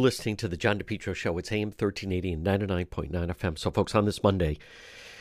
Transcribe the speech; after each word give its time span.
Listening 0.00 0.36
to 0.36 0.48
the 0.48 0.56
John 0.56 0.78
DePetro 0.78 1.14
Show. 1.14 1.36
It's 1.36 1.52
AM 1.52 1.68
1380 1.68 2.32
and 2.32 2.46
99.9 2.46 3.10
FM. 3.10 3.58
So, 3.58 3.70
folks, 3.70 3.94
on 3.94 4.06
this 4.06 4.22
Monday, 4.22 4.56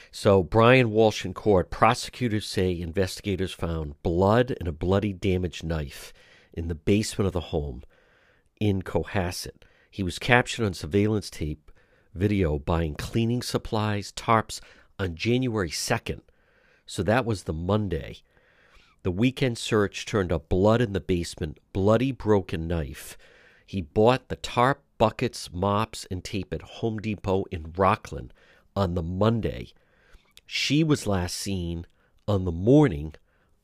so 0.10 0.42
Brian 0.42 0.92
Walshe 0.92 1.26
in 1.26 1.34
court, 1.34 1.70
prosecutors 1.70 2.48
say 2.48 2.80
investigators 2.80 3.52
found 3.52 4.02
blood 4.04 4.56
and 4.58 4.70
a 4.70 4.72
bloody 4.72 5.12
damaged 5.12 5.66
knife 5.66 6.14
in 6.54 6.70
the 6.70 6.76
basement 6.76 7.28
of 7.28 7.34
the 7.34 7.52
home 7.52 7.84
in 8.62 8.82
Cohasset. 8.82 9.64
He 9.92 10.02
was 10.02 10.18
captured 10.18 10.66
on 10.66 10.74
surveillance 10.74 11.30
tape 11.30 11.74
video 12.14 12.58
buying 12.58 12.96
cleaning 12.96 13.42
supplies, 13.42 14.14
tarps 14.14 14.62
on 14.98 15.14
January 15.14 15.72
2nd. 15.72 16.22
So 16.86 17.04
that 17.04 17.26
was 17.26 17.44
the 17.44 17.54
Monday. 17.54 18.20
The 19.04 19.12
weekend 19.12 19.58
search 19.58 20.06
turned 20.06 20.32
up 20.32 20.48
blood 20.48 20.80
in 20.80 20.94
the 20.94 21.02
basement, 21.02 21.60
bloody 21.74 22.14
broken 22.14 22.66
knife. 22.66 23.18
He 23.70 23.84
bought 23.84 24.30
the 24.30 24.36
tarp, 24.36 24.82
buckets, 24.98 25.54
mops, 25.54 26.08
and 26.10 26.24
tape 26.24 26.52
at 26.56 26.64
Home 26.64 26.98
Depot 26.98 27.44
in 27.52 27.72
Rockland 27.78 28.34
on 28.76 28.96
the 28.96 29.04
Monday. 29.04 29.74
She 30.48 30.84
was 30.84 31.06
last 31.06 31.36
seen 31.36 31.86
on 32.28 32.46
the 32.46 32.52
morning 32.52 33.14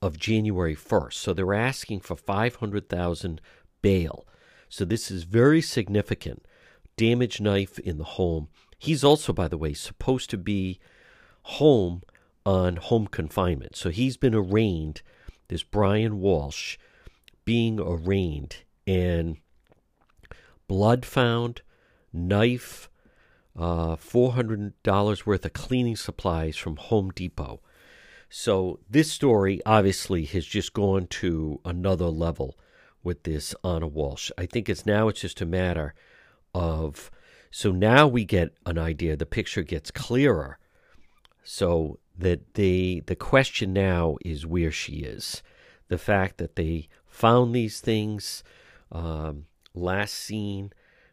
of 0.04 0.20
January 0.20 0.76
1st. 0.76 1.14
So 1.14 1.34
they're 1.34 1.56
asking 1.56 2.02
for 2.02 2.16
500,000 2.16 3.42
bail. 3.82 4.28
So 4.70 4.86
this 4.86 5.10
is 5.10 5.24
very 5.24 5.60
significant. 5.60 6.46
Damaged 6.98 7.42
knife 7.42 7.80
in 7.80 7.98
the 7.98 8.04
home. 8.04 8.50
He's 8.78 9.04
also, 9.04 9.34
by 9.34 9.48
the 9.48 9.58
way, 9.58 9.74
supposed 9.74 10.30
to 10.30 10.38
be 10.38 10.78
home 11.42 12.04
on 12.46 12.76
home 12.76 13.08
confinement. 13.08 13.76
So 13.76 13.90
he's 13.90 14.18
been 14.18 14.36
arraigned 14.36 15.02
this 15.48 15.64
Brian 15.64 16.20
Walshe 16.20 16.78
being 17.44 17.80
arraigned 17.80 18.58
and 18.86 19.38
blood 20.68 21.06
found, 21.06 21.62
knife, 22.12 22.90
uh, 23.58 23.96
$400 23.96 25.26
worth 25.26 25.46
of 25.46 25.54
cleaning 25.54 25.96
supplies 25.96 26.58
from 26.58 26.76
Home 26.76 27.12
Depot. 27.12 27.62
So 28.30 28.80
this 28.90 29.12
story 29.12 29.62
obviously 29.66 30.26
has 30.26 30.46
just 30.46 30.74
gone 30.74 31.08
to 31.08 31.62
another 31.64 32.08
level 32.08 32.58
with 33.04 33.24
this 33.24 33.56
Ana 33.64 33.90
Walshe. 33.90 34.32
I 34.38 34.46
think 34.46 34.68
it's 34.68 34.86
now 34.86 35.08
it's 35.08 35.22
just 35.22 35.42
a 35.42 35.46
matter 35.46 35.94
of 36.54 37.12
so 37.52 37.72
now 37.72 38.06
we 38.08 38.26
get 38.26 38.54
an 38.66 38.78
idea, 38.78 39.16
the 39.16 39.26
picture 39.26 39.64
gets 39.64 39.90
clearer. 39.90 40.58
So 41.44 42.00
that 42.18 42.56
the 42.56 43.04
the 43.06 43.16
question 43.16 43.72
now 43.72 44.18
is 44.26 44.46
where 44.46 44.72
she 44.72 44.98
is. 44.98 45.42
The 45.88 45.98
fact 45.98 46.38
that 46.40 46.56
they 46.56 46.90
found 47.06 47.56
these 47.56 47.80
things 47.80 48.44
um, 48.92 49.46
last 49.76 50.14
seen. 50.14 50.72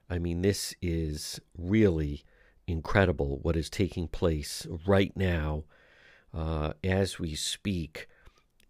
I 0.09 0.19
mean, 0.19 0.43
this 0.43 0.75
is 0.83 1.41
really 1.57 2.23
incredible 2.67 3.39
what 3.43 3.57
is 3.57 3.69
taking 3.71 4.09
place 4.09 4.67
right 4.87 5.13
now 5.17 5.65
uh, 6.35 6.73
as 6.85 7.19
we 7.19 7.35
speak 7.35 8.07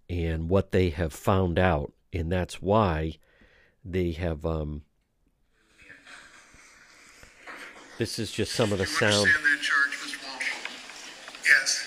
and 0.08 0.48
what 0.48 0.72
they 0.72 0.90
have 0.90 1.12
found 1.12 1.58
out. 1.58 1.92
And 2.12 2.30
that's 2.30 2.60
why 2.62 3.18
they 3.84 4.12
have. 4.12 4.44
Um, 4.46 4.82
this 7.98 8.18
is 8.18 8.32
just 8.32 8.52
some 8.52 8.72
of 8.72 8.78
the 8.78 8.84
You 8.84 8.90
sound. 8.90 9.14
understand 9.14 9.44
that 9.44 9.62
charge, 9.62 9.92
Mr. 9.98 10.18
Walshe? 10.24 11.44
Yes. 11.44 11.86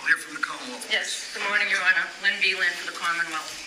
I'll 0.00 0.06
hear 0.06 0.16
from 0.16 0.34
the 0.36 0.40
Commonwealth. 0.42 0.88
Yes, 0.90 1.32
good 1.34 1.46
morning, 1.48 1.66
Your 1.70 1.80
Honor. 1.80 2.06
Lynn 2.22 2.34
Beland 2.42 2.72
for 2.74 2.90
the 2.92 2.96
Commonwealth. 2.98 3.66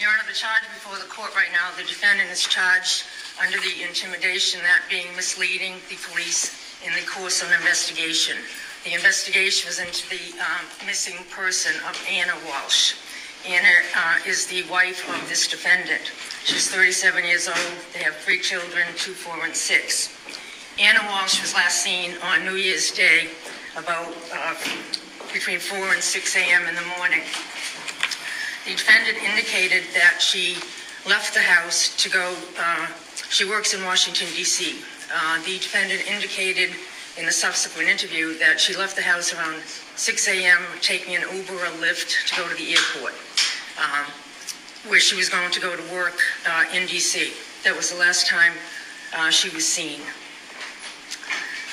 Your 0.00 0.10
Honor, 0.10 0.26
the 0.26 0.34
charge 0.34 0.62
before 0.74 0.98
the 0.98 1.06
court 1.06 1.34
right 1.36 1.52
now, 1.52 1.70
the 1.78 1.86
defendant 1.86 2.28
is 2.28 2.42
charged 2.42 3.04
under 3.40 3.58
the 3.58 3.86
intimidation, 3.86 4.60
that 4.62 4.82
being 4.90 5.06
misleading 5.14 5.74
the 5.88 5.94
police 6.10 6.50
in 6.84 6.92
the 6.94 7.06
course 7.06 7.42
of 7.42 7.48
an 7.50 7.54
investigation. 7.60 8.36
The 8.82 8.94
investigation 8.94 9.68
was 9.68 9.78
into 9.78 10.02
the 10.10 10.34
um, 10.42 10.66
missing 10.84 11.14
person 11.30 11.72
of 11.88 11.94
Ana 12.10 12.34
Walshe. 12.42 12.98
Ana 13.46 13.70
uh, 13.94 14.18
is 14.26 14.46
the 14.46 14.64
wife 14.66 15.06
of 15.08 15.28
this 15.28 15.46
defendant. 15.46 16.10
She's 16.44 16.68
37 16.68 17.24
years 17.24 17.46
old. 17.46 17.78
They 17.92 18.02
have 18.02 18.16
three 18.16 18.40
children, 18.40 18.86
two, 18.96 19.12
four, 19.12 19.44
and 19.44 19.54
six. 19.54 20.10
Ana 20.80 20.98
Walshe 21.06 21.40
was 21.40 21.54
last 21.54 21.82
seen 21.82 22.16
on 22.24 22.44
New 22.44 22.56
Year's 22.56 22.90
Day 22.90 23.30
about 23.76 24.12
uh, 24.34 24.54
between 25.32 25.60
4 25.60 25.78
and 25.94 26.02
6 26.02 26.36
a.m. 26.36 26.66
in 26.68 26.74
the 26.74 26.86
morning. 26.98 27.22
The 28.64 28.70
defendant 28.70 29.18
indicated 29.18 29.84
that 29.92 30.22
she 30.22 30.56
left 31.06 31.34
the 31.34 31.40
house 31.40 31.94
to 32.02 32.08
go, 32.08 32.34
uh, 32.58 32.86
she 33.28 33.44
works 33.44 33.74
in 33.74 33.84
Washington, 33.84 34.26
D.C. 34.34 34.80
Uh, 35.14 35.36
The 35.44 35.58
defendant 35.58 36.00
indicated 36.10 36.70
in 37.18 37.26
the 37.26 37.32
subsequent 37.32 37.90
interview 37.90 38.38
that 38.38 38.58
she 38.58 38.74
left 38.74 38.96
the 38.96 39.02
house 39.02 39.34
around 39.34 39.60
6 39.60 40.28
a.m., 40.28 40.58
taking 40.80 41.14
an 41.14 41.22
Uber 41.30 41.52
or 41.52 41.72
Lyft 41.76 42.26
to 42.28 42.36
go 42.40 42.48
to 42.48 42.54
the 42.54 42.72
airport, 42.72 43.12
um, 43.76 44.06
where 44.88 44.98
she 44.98 45.14
was 45.14 45.28
going 45.28 45.50
to 45.50 45.60
go 45.60 45.76
to 45.76 45.92
work 45.92 46.18
uh, 46.48 46.64
in 46.72 46.86
D.C. 46.86 47.34
That 47.64 47.76
was 47.76 47.92
the 47.92 47.98
last 47.98 48.28
time 48.28 48.54
uh, 49.14 49.28
she 49.28 49.50
was 49.50 49.68
seen. 49.68 50.00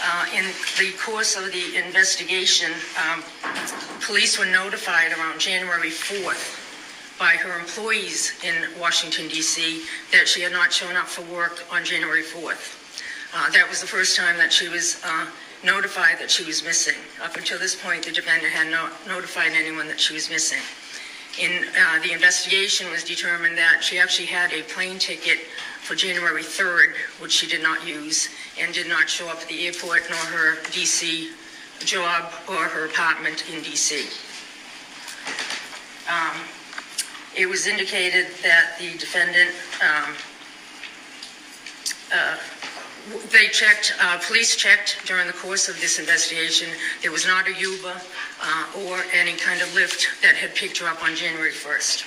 Uh, 0.03 0.25
In 0.35 0.43
the 0.77 0.91
course 0.97 1.37
of 1.37 1.45
the 1.53 1.77
investigation, 1.77 2.71
um, 2.99 3.23
police 4.01 4.37
were 4.37 4.45
notified 4.45 5.13
around 5.13 5.39
January 5.39 5.89
4th 5.89 6.60
by 7.19 7.37
her 7.37 7.59
employees 7.59 8.33
in 8.43 8.79
Washington 8.79 9.27
DC 9.27 9.83
that 10.11 10.27
she 10.27 10.41
had 10.41 10.51
not 10.51 10.73
shown 10.73 10.95
up 10.95 11.07
for 11.07 11.21
work 11.33 11.63
on 11.71 11.83
January 11.85 12.23
4th. 12.23 12.77
Uh, 13.33 13.49
That 13.51 13.69
was 13.69 13.79
the 13.79 13.87
first 13.87 14.17
time 14.17 14.37
that 14.37 14.51
she 14.51 14.67
was 14.69 15.01
uh, 15.05 15.27
notified 15.63 16.19
that 16.19 16.29
she 16.31 16.43
was 16.43 16.63
missing. 16.63 16.95
Up 17.23 17.35
until 17.35 17.59
this 17.59 17.75
point, 17.81 18.05
the 18.05 18.11
defendant 18.11 18.51
had 18.51 18.69
not 18.71 18.91
notified 19.07 19.51
anyone 19.53 19.87
that 19.87 19.99
she 19.99 20.13
was 20.13 20.29
missing. 20.29 20.59
In 21.39 21.63
uh, 21.79 21.99
the 22.03 22.11
investigation 22.11 22.89
was 22.91 23.03
determined 23.03 23.57
that 23.57 23.81
she 23.81 23.97
actually 23.97 24.25
had 24.25 24.51
a 24.51 24.63
plane 24.63 24.99
ticket 24.99 25.39
for 25.81 25.95
January 25.95 26.43
3rd, 26.43 26.93
which 27.19 27.31
she 27.31 27.47
did 27.47 27.63
not 27.63 27.87
use, 27.87 28.27
and 28.59 28.73
did 28.73 28.89
not 28.89 29.09
show 29.09 29.29
up 29.29 29.37
at 29.37 29.47
the 29.47 29.65
airport 29.65 30.03
nor 30.09 30.19
her 30.19 30.55
DC 30.71 31.29
job 31.85 32.31
or 32.49 32.67
her 32.67 32.85
apartment 32.85 33.45
in 33.51 33.61
DC. 33.61 34.05
Um, 36.09 36.35
It 37.37 37.47
was 37.47 37.67
indicated 37.67 38.27
that 38.43 38.77
the 38.77 38.91
defendant, 38.97 39.51
um, 39.81 40.15
uh, 42.13 42.37
they 43.31 43.47
checked, 43.47 43.93
uh, 44.01 44.19
police 44.19 44.55
checked 44.55 44.99
during 45.05 45.27
the 45.27 45.33
course 45.33 45.69
of 45.69 45.79
this 45.79 45.97
investigation. 45.97 46.69
There 47.01 47.11
was 47.11 47.25
not 47.25 47.47
a 47.47 47.53
Uber 47.53 47.95
uh, 48.41 48.65
or 48.85 48.99
any 49.13 49.33
kind 49.33 49.61
of 49.61 49.69
Lyft 49.69 50.21
that 50.21 50.35
had 50.35 50.53
picked 50.55 50.77
her 50.79 50.87
up 50.87 51.03
on 51.03 51.15
January 51.15 51.51
1st. 51.51 52.05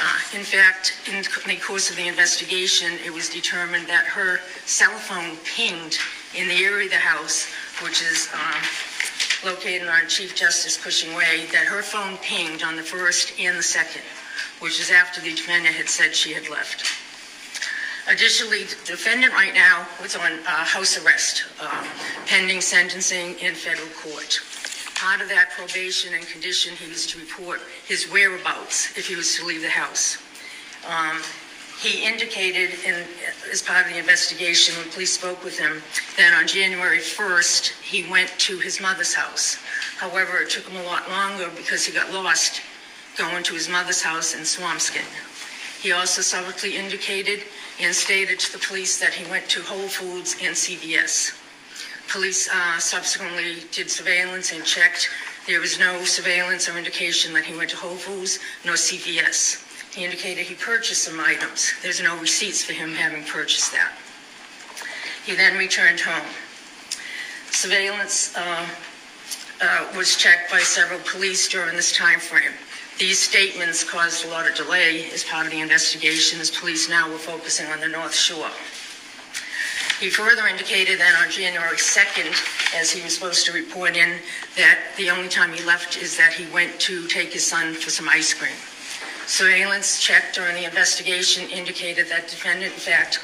Uh, 0.00 0.38
In 0.38 0.44
fact, 0.44 0.94
in 1.08 1.22
the 1.22 1.56
course 1.60 1.90
of 1.90 1.96
the 1.96 2.06
investigation, 2.06 2.92
it 3.04 3.12
was 3.12 3.28
determined 3.28 3.88
that 3.88 4.04
her 4.04 4.38
cell 4.66 4.96
phone 4.98 5.36
pinged 5.44 5.98
in 6.36 6.46
the 6.48 6.64
area 6.64 6.84
of 6.84 6.92
the 6.92 6.98
house, 6.98 7.48
which 7.82 8.02
is 8.02 8.28
um, 8.32 8.62
located 9.50 9.88
on 9.88 10.06
Chief 10.08 10.36
Justice 10.36 10.76
Cushing 10.76 11.14
Way, 11.16 11.46
that 11.50 11.66
her 11.66 11.82
phone 11.82 12.16
pinged 12.18 12.62
on 12.62 12.76
the 12.76 12.82
first 12.82 13.32
and 13.40 13.56
the 13.58 13.62
second, 13.62 14.02
which 14.60 14.80
is 14.80 14.90
after 14.90 15.20
the 15.20 15.30
defendant 15.34 15.74
had 15.74 15.88
said 15.88 16.14
she 16.14 16.32
had 16.32 16.48
left. 16.48 16.84
Additionally, 18.08 18.64
the 18.64 18.76
defendant 18.86 19.32
right 19.34 19.52
now 19.54 19.86
was 20.00 20.16
on 20.16 20.32
uh, 20.32 20.64
house 20.64 20.96
arrest 21.04 21.44
uh, 21.60 21.86
pending 22.26 22.60
sentencing 22.60 23.38
in 23.40 23.54
federal 23.54 23.88
court. 23.88 24.40
Part 24.94 25.20
of 25.20 25.28
that 25.28 25.50
probation 25.50 26.14
and 26.14 26.26
condition, 26.26 26.74
he 26.74 26.88
was 26.88 27.06
to 27.08 27.18
report 27.18 27.60
his 27.86 28.10
whereabouts 28.10 28.96
if 28.96 29.06
he 29.06 29.14
was 29.14 29.36
to 29.36 29.44
leave 29.44 29.62
the 29.62 29.68
house. 29.68 30.18
Um, 30.88 31.22
He 31.80 32.04
indicated 32.04 32.74
in, 32.84 33.04
as 33.52 33.62
part 33.62 33.86
of 33.86 33.92
the 33.92 33.98
investigation, 34.00 34.74
when 34.76 34.90
police 34.90 35.12
spoke 35.12 35.44
with 35.44 35.56
him, 35.56 35.80
that 36.16 36.34
on 36.34 36.48
January 36.48 36.98
1st, 36.98 37.68
he 37.82 38.10
went 38.10 38.30
to 38.38 38.58
his 38.58 38.80
mother's 38.80 39.14
house. 39.14 39.58
However, 39.96 40.38
it 40.38 40.50
took 40.50 40.66
him 40.66 40.76
a 40.76 40.82
lot 40.82 41.08
longer 41.08 41.48
because 41.56 41.84
he 41.84 41.92
got 41.92 42.12
lost 42.12 42.62
going 43.18 43.42
to 43.42 43.54
his 43.54 43.68
mother's 43.68 44.00
house 44.00 44.34
in 44.34 44.42
Swampscott. 44.42 45.04
He 45.82 45.92
also 45.92 46.22
publicly 46.36 46.76
indicated 46.76 47.40
and 47.80 47.94
stated 47.94 48.38
to 48.38 48.52
the 48.52 48.64
police 48.64 48.98
that 49.00 49.12
he 49.12 49.28
went 49.30 49.48
to 49.50 49.60
Whole 49.62 49.88
Foods 49.88 50.36
and 50.42 50.54
CVS. 50.54 51.36
Police 52.08 52.48
uh, 52.48 52.78
subsequently 52.78 53.56
did 53.72 53.90
surveillance 53.90 54.52
and 54.52 54.64
checked. 54.64 55.10
There 55.46 55.60
was 55.60 55.78
no 55.78 56.04
surveillance 56.04 56.68
or 56.68 56.78
indication 56.78 57.34
that 57.34 57.44
he 57.44 57.56
went 57.56 57.70
to 57.70 57.76
Whole 57.76 57.96
Foods 57.96 58.38
nor 58.64 58.74
CVS. 58.74 59.64
He 59.94 60.04
indicated 60.04 60.46
he 60.46 60.54
purchased 60.54 61.04
some 61.04 61.20
items. 61.20 61.72
There's 61.82 62.02
no 62.02 62.18
receipts 62.20 62.64
for 62.64 62.72
him 62.72 62.94
having 62.94 63.24
purchased 63.24 63.72
that. 63.72 63.92
He 65.26 65.34
then 65.34 65.58
returned 65.58 66.00
home. 66.00 66.26
Surveillance 67.50 68.36
uh, 68.36 68.66
uh, 69.60 69.86
was 69.96 70.16
checked 70.16 70.50
by 70.50 70.60
several 70.60 71.00
police 71.00 71.48
during 71.48 71.74
this 71.76 71.96
time 71.96 72.20
frame. 72.20 72.52
These 72.98 73.20
statements 73.20 73.84
caused 73.84 74.24
a 74.24 74.28
lot 74.28 74.50
of 74.50 74.56
delay 74.56 75.08
as 75.12 75.22
part 75.22 75.46
of 75.46 75.52
the 75.52 75.60
investigation 75.60 76.40
as 76.40 76.50
police 76.50 76.88
now 76.88 77.08
were 77.08 77.16
focusing 77.16 77.66
on 77.68 77.78
the 77.78 77.86
North 77.86 78.14
Shore. 78.14 78.50
He 80.00 80.10
further 80.10 80.48
indicated 80.48 80.98
that 80.98 81.22
on 81.22 81.30
January 81.30 81.76
2nd, 81.76 82.34
as 82.74 82.90
he 82.90 83.00
was 83.04 83.14
supposed 83.14 83.46
to 83.46 83.52
report 83.52 83.96
in, 83.96 84.18
that 84.56 84.80
the 84.96 85.10
only 85.10 85.28
time 85.28 85.52
he 85.52 85.62
left 85.64 85.96
is 85.96 86.16
that 86.16 86.32
he 86.32 86.52
went 86.52 86.80
to 86.80 87.06
take 87.06 87.32
his 87.32 87.46
son 87.46 87.72
for 87.72 87.90
some 87.90 88.08
ice 88.08 88.34
cream. 88.34 88.58
Surveillance 89.28 90.02
checked 90.02 90.34
during 90.34 90.56
the 90.56 90.64
investigation 90.64 91.48
indicated 91.50 92.08
that 92.08 92.26
defendant, 92.26 92.72
in 92.72 92.80
fact, 92.80 93.20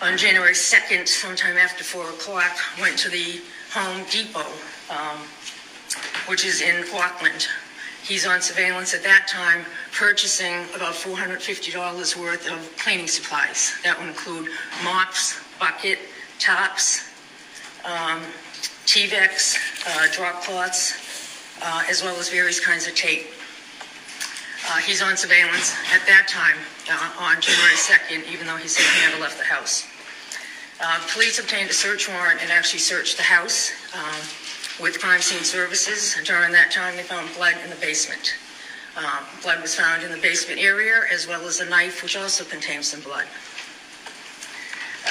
on 0.00 0.16
January 0.16 0.54
2nd, 0.54 1.08
sometime 1.08 1.56
after 1.56 1.82
4 1.82 2.10
o'clock, 2.10 2.56
went 2.80 2.96
to 2.98 3.08
the 3.08 3.40
Home 3.72 4.04
Depot, 4.12 4.46
um, 4.90 5.18
which 6.28 6.44
is 6.44 6.60
in 6.62 6.84
Rockland. 6.92 7.48
He's 8.06 8.24
on 8.24 8.40
surveillance 8.40 8.94
at 8.94 9.02
that 9.02 9.26
time, 9.26 9.64
purchasing 9.90 10.62
about 10.76 10.94
$450 10.94 12.16
worth 12.16 12.48
of 12.48 12.76
cleaning 12.78 13.08
supplies. 13.08 13.74
That 13.82 13.98
would 13.98 14.06
include 14.06 14.48
mops, 14.84 15.42
bucket, 15.58 15.98
tops, 16.38 17.10
um, 17.84 18.22
Tyvek, 18.86 19.58
uh, 19.88 20.06
drop 20.12 20.44
cloths, 20.44 20.94
uh, 21.60 21.82
as 21.90 22.04
well 22.04 22.14
as 22.20 22.28
various 22.28 22.60
kinds 22.60 22.86
of 22.86 22.94
tape. 22.94 23.26
Uh, 24.70 24.76
he's 24.78 25.02
on 25.02 25.16
surveillance 25.16 25.74
at 25.92 26.06
that 26.06 26.28
time 26.28 26.58
uh, 26.88 27.24
on 27.24 27.40
January 27.40 27.74
2nd, 27.74 28.32
even 28.32 28.46
though 28.46 28.56
he 28.56 28.68
said 28.68 28.84
he 28.84 29.10
never 29.10 29.20
left 29.20 29.36
the 29.36 29.44
house. 29.44 29.84
Uh, 30.80 31.00
police 31.12 31.40
obtained 31.40 31.70
a 31.70 31.72
search 31.72 32.08
warrant 32.08 32.40
and 32.40 32.52
actually 32.52 32.78
searched 32.78 33.16
the 33.16 33.24
house 33.24 33.72
um, 33.96 34.22
with 34.80 35.00
crime 35.00 35.20
scene 35.20 35.44
services. 35.44 36.16
During 36.24 36.52
that 36.52 36.70
time, 36.70 36.96
they 36.96 37.02
found 37.02 37.28
blood 37.34 37.54
in 37.64 37.70
the 37.70 37.76
basement. 37.76 38.34
Um, 38.96 39.24
blood 39.42 39.60
was 39.60 39.74
found 39.74 40.02
in 40.02 40.10
the 40.10 40.18
basement 40.18 40.60
area, 40.60 41.02
as 41.12 41.26
well 41.26 41.42
as 41.46 41.60
a 41.60 41.66
knife, 41.66 42.02
which 42.02 42.16
also 42.16 42.44
contained 42.44 42.84
some 42.84 43.00
blood. 43.00 43.26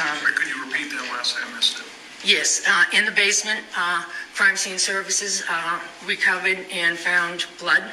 Um, 0.02 0.18
could 0.24 0.48
you 0.48 0.66
repeat 0.66 0.90
that 0.92 1.08
last? 1.14 1.38
I 1.40 1.56
missed 1.56 1.80
it. 1.80 1.86
Yes, 2.24 2.66
uh, 2.68 2.84
in 2.98 3.06
the 3.06 3.12
basement, 3.12 3.60
uh, 3.78 4.04
crime 4.34 4.56
scene 4.56 4.80
services 4.80 5.44
uh, 5.50 5.80
recovered 6.08 6.66
and 6.74 6.98
found 6.98 7.46
blood 7.60 7.84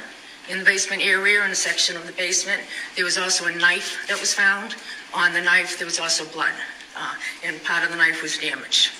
in 0.48 0.58
the 0.58 0.64
basement 0.64 1.02
area 1.02 1.44
in 1.44 1.50
a 1.50 1.54
section 1.54 1.96
of 1.96 2.06
the 2.06 2.12
basement. 2.12 2.62
There 2.96 3.04
was 3.04 3.18
also 3.18 3.46
a 3.46 3.54
knife 3.54 4.06
that 4.08 4.18
was 4.18 4.32
found. 4.32 4.74
On 5.14 5.34
the 5.34 5.42
knife, 5.42 5.78
there 5.78 5.86
was 5.86 6.00
also 6.00 6.24
blood, 6.24 6.52
uh, 6.96 7.14
and 7.44 7.62
part 7.64 7.84
of 7.84 7.90
the 7.90 7.96
knife 7.96 8.22
was 8.22 8.38
damaged. 8.38 8.92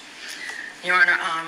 Your 0.84 0.96
Honor, 0.96 1.12
um, 1.12 1.46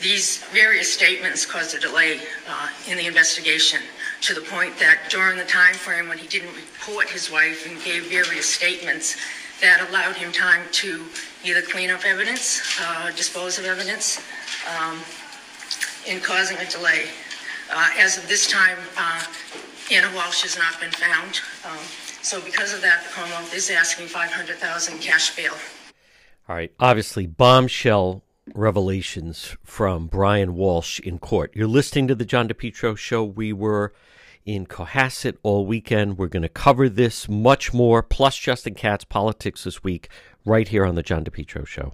these 0.00 0.44
various 0.52 0.92
statements 0.92 1.46
caused 1.46 1.74
a 1.74 1.80
delay 1.80 2.20
uh, 2.48 2.68
in 2.88 2.96
the 2.96 3.06
investigation 3.06 3.80
to 4.22 4.34
the 4.34 4.40
point 4.40 4.78
that 4.78 4.98
during 5.08 5.38
the 5.38 5.44
time 5.44 5.74
frame 5.74 6.08
when 6.08 6.18
he 6.18 6.26
didn't 6.28 6.54
report 6.54 7.08
his 7.08 7.30
wife 7.30 7.66
and 7.70 7.82
gave 7.82 8.06
various 8.10 8.46
statements, 8.46 9.16
that 9.60 9.88
allowed 9.88 10.16
him 10.16 10.32
time 10.32 10.62
to 10.70 11.04
either 11.44 11.62
clean 11.62 11.90
up 11.90 12.04
evidence, 12.04 12.78
uh, 12.82 13.10
dispose 13.12 13.58
of 13.58 13.64
evidence, 13.64 14.20
um, 14.78 15.00
in 16.06 16.20
causing 16.20 16.56
a 16.58 16.66
delay. 16.66 17.06
Uh, 17.70 17.88
as 17.98 18.18
of 18.18 18.28
this 18.28 18.46
time, 18.46 18.78
uh, 18.98 19.22
Ana 19.90 20.08
Walshe 20.08 20.42
has 20.42 20.58
not 20.58 20.78
been 20.80 20.90
found. 20.90 21.40
Um, 21.64 21.78
so 22.22 22.40
because 22.40 22.74
of 22.74 22.82
that, 22.82 23.04
the 23.04 23.10
Commonwealth 23.10 23.54
is 23.54 23.70
asking 23.70 24.08
500,000 24.08 25.00
cash 25.00 25.34
bail. 25.36 25.54
All 26.48 26.54
right. 26.54 26.72
Obviously, 26.78 27.26
bombshell 27.26 28.22
revelations 28.54 29.56
from 29.64 30.06
Brian 30.06 30.54
Walshe 30.54 31.00
in 31.00 31.18
court. 31.18 31.52
You're 31.54 31.66
listening 31.66 32.08
to 32.08 32.14
the 32.14 32.24
John 32.24 32.48
DePetro 32.48 32.96
show. 32.96 33.24
We 33.24 33.52
were 33.52 33.92
in 34.44 34.66
Cohasset 34.66 35.36
all 35.42 35.66
weekend. 35.66 36.18
We're 36.18 36.28
going 36.28 36.42
to 36.42 36.48
cover 36.48 36.88
this 36.88 37.28
much 37.28 37.74
more, 37.74 38.02
plus 38.02 38.36
Justin 38.36 38.74
Katz 38.74 39.04
politics 39.04 39.64
this 39.64 39.82
week, 39.82 40.08
right 40.44 40.68
here 40.68 40.86
on 40.86 40.94
the 40.94 41.02
John 41.02 41.24
DePetro 41.24 41.66
show. 41.66 41.92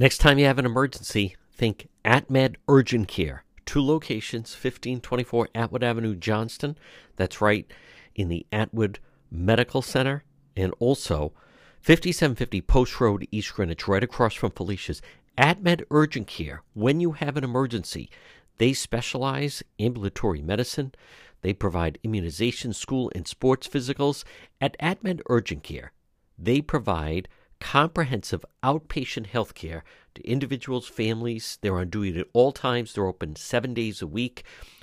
Next 0.00 0.18
time 0.18 0.38
you 0.38 0.46
have 0.46 0.60
an 0.60 0.66
emergency, 0.66 1.36
think 1.52 1.88
AtMed 2.04 2.54
Urgent 2.68 3.08
Care. 3.08 3.44
Two 3.66 3.84
locations, 3.84 4.52
1524 4.52 5.48
Atwood 5.54 5.82
Avenue, 5.82 6.14
Johnston. 6.14 6.78
That's 7.16 7.40
right 7.40 7.70
in 8.18 8.28
the 8.28 8.44
Atwood 8.52 8.98
Medical 9.30 9.80
Center. 9.80 10.24
And 10.54 10.74
also 10.80 11.32
5750 11.80 12.60
Post 12.62 13.00
Road, 13.00 13.26
East 13.30 13.54
Greenwich, 13.54 13.88
right 13.88 14.02
across 14.02 14.34
from 14.34 14.50
Felicia's. 14.50 15.00
AtMed 15.38 15.84
Urgent 15.92 16.26
Care, 16.26 16.62
when 16.74 17.00
you 17.00 17.12
have 17.12 17.36
an 17.36 17.44
emergency, 17.44 18.10
they 18.58 18.72
specialize 18.72 19.62
ambulatory 19.78 20.42
medicine. 20.42 20.92
They 21.42 21.52
provide 21.52 22.00
immunization, 22.02 22.72
school, 22.72 23.12
and 23.14 23.26
sports 23.28 23.68
physicals. 23.68 24.24
At 24.60 24.76
AtMed 24.80 25.20
Urgent 25.30 25.62
Care, 25.62 25.92
they 26.36 26.60
provide 26.60 27.28
comprehensive 27.60 28.44
outpatient 28.64 29.26
health 29.26 29.54
care 29.54 29.84
to 30.14 30.28
individuals, 30.28 30.88
families. 30.88 31.58
They're 31.60 31.78
on 31.78 31.90
duty 31.90 32.18
at 32.18 32.26
all 32.32 32.50
times. 32.50 32.92
They're 32.92 33.06
open 33.06 33.36
seven 33.36 33.74
days 33.74 34.02
a 34.02 34.06
week. 34.08 34.42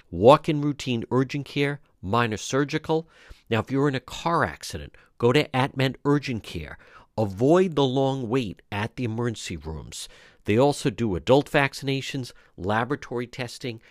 Walk 0.10 0.48
in 0.48 0.62
routine 0.62 1.04
urgent 1.12 1.46
care, 1.46 1.82
minor 2.06 2.38
surgical. 2.38 3.10
Now, 3.50 3.60
if 3.60 3.72
you're 3.72 3.88
in 3.88 3.96
a 3.96 4.00
car 4.00 4.44
accident, 4.44 4.96
go 5.18 5.34
to 5.34 5.48
AtMed 5.50 5.96
Urgent 6.06 6.44
Care. 6.44 6.78
Avoid 7.18 7.76
the 7.76 7.86
long 7.86 8.30
wait 8.30 8.62
at 8.72 8.96
the 8.96 9.06
emergency 9.06 9.58
rooms. 9.58 10.08
They 10.46 10.58
also 10.58 10.90
do 10.90 11.16
adult 11.16 11.50
vaccinations, 11.50 12.32
laboratory 12.58 13.28
testing. 13.28 13.82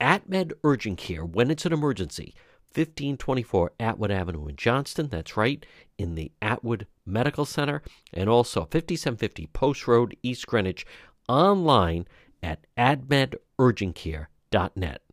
AtMed 0.00 0.52
Urgent 0.62 0.98
Care, 0.98 1.24
when 1.24 1.50
it's 1.50 1.66
an 1.66 1.72
emergency, 1.72 2.34
1524 2.74 3.72
Atwood 3.78 4.10
Avenue 4.10 4.48
in 4.48 4.56
Johnston. 4.56 5.08
That's 5.08 5.36
right, 5.36 5.64
in 5.96 6.14
the 6.14 6.32
Atwood 6.42 6.86
Medical 7.06 7.44
Center. 7.44 7.82
And 8.12 8.28
also 8.28 8.62
5750 8.62 9.46
Post 9.48 9.86
Road, 9.86 10.16
East 10.22 10.46
Greenwich, 10.46 10.86
online 11.28 12.06
at 12.42 12.66
atmedurgentcare.net. 12.76 15.03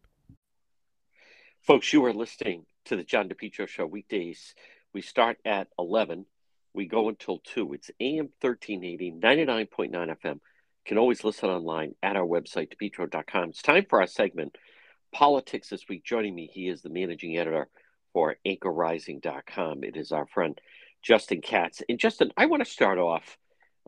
Folks, 1.72 1.94
you 1.94 2.04
are 2.04 2.12
listening 2.12 2.66
to 2.84 2.98
the 2.98 3.04
John 3.06 3.30
DePetro 3.30 3.66
Show 3.66 3.86
weekdays. 3.86 4.56
We 4.94 5.02
start 5.02 5.38
at 5.46 5.70
11. 5.80 6.26
We 6.74 6.86
go 6.86 7.08
until 7.08 7.40
2. 7.46 7.72
It's 7.72 7.90
AM 8.02 8.28
1380, 8.42 9.14
99.9 9.14 9.90
FM. 9.90 10.34
You 10.34 10.40
can 10.86 10.98
always 10.98 11.24
listen 11.24 11.50
online 11.50 11.96
at 12.04 12.18
our 12.18 12.26
website, 12.26 12.74
depetro.com. 12.76 13.52
It's 13.52 13.62
time 13.62 13.86
for 13.90 14.02
our 14.02 14.08
segment– 14.08 14.58
politics 15.14 15.70
this 15.70 15.88
week. 15.88 16.04
Joining 16.04 16.36
me, 16.36 16.50
he 16.52 16.68
is 16.68 16.82
the 16.82 16.90
managing 16.90 17.38
editor 17.38 17.70
for 18.12 18.36
anchorrising.com. 18.46 19.86
It 19.86 19.96
is 19.96 20.12
our 20.12 20.28
friend 20.28 20.60
Justin 21.02 21.42
Katz. 21.42 21.82
And 21.88 22.00
Justin, 22.00 22.32
I 22.36 22.48
want 22.48 22.66
to 22.66 22.70
start 22.70 22.98
off 22.98 23.38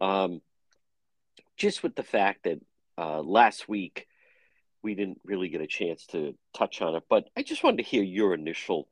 um, 0.02 0.42
just 1.58 1.84
with 1.84 1.96
the 1.96 2.04
fact 2.04 2.44
that 2.44 2.60
uh, 2.98 3.22
last 3.22 3.68
week 3.68 4.08
we 4.84 4.96
didn't 4.96 5.22
really 5.24 5.50
get 5.50 5.62
a 5.62 5.68
chance 5.68 6.06
to 6.08 6.36
touch 6.54 6.82
on 6.82 6.96
it, 6.96 7.04
but 7.10 7.30
I 7.38 7.44
just 7.44 7.64
wanted 7.64 7.78
to 7.78 7.90
hear 7.90 8.04
your 8.04 8.34
initial 8.34 8.88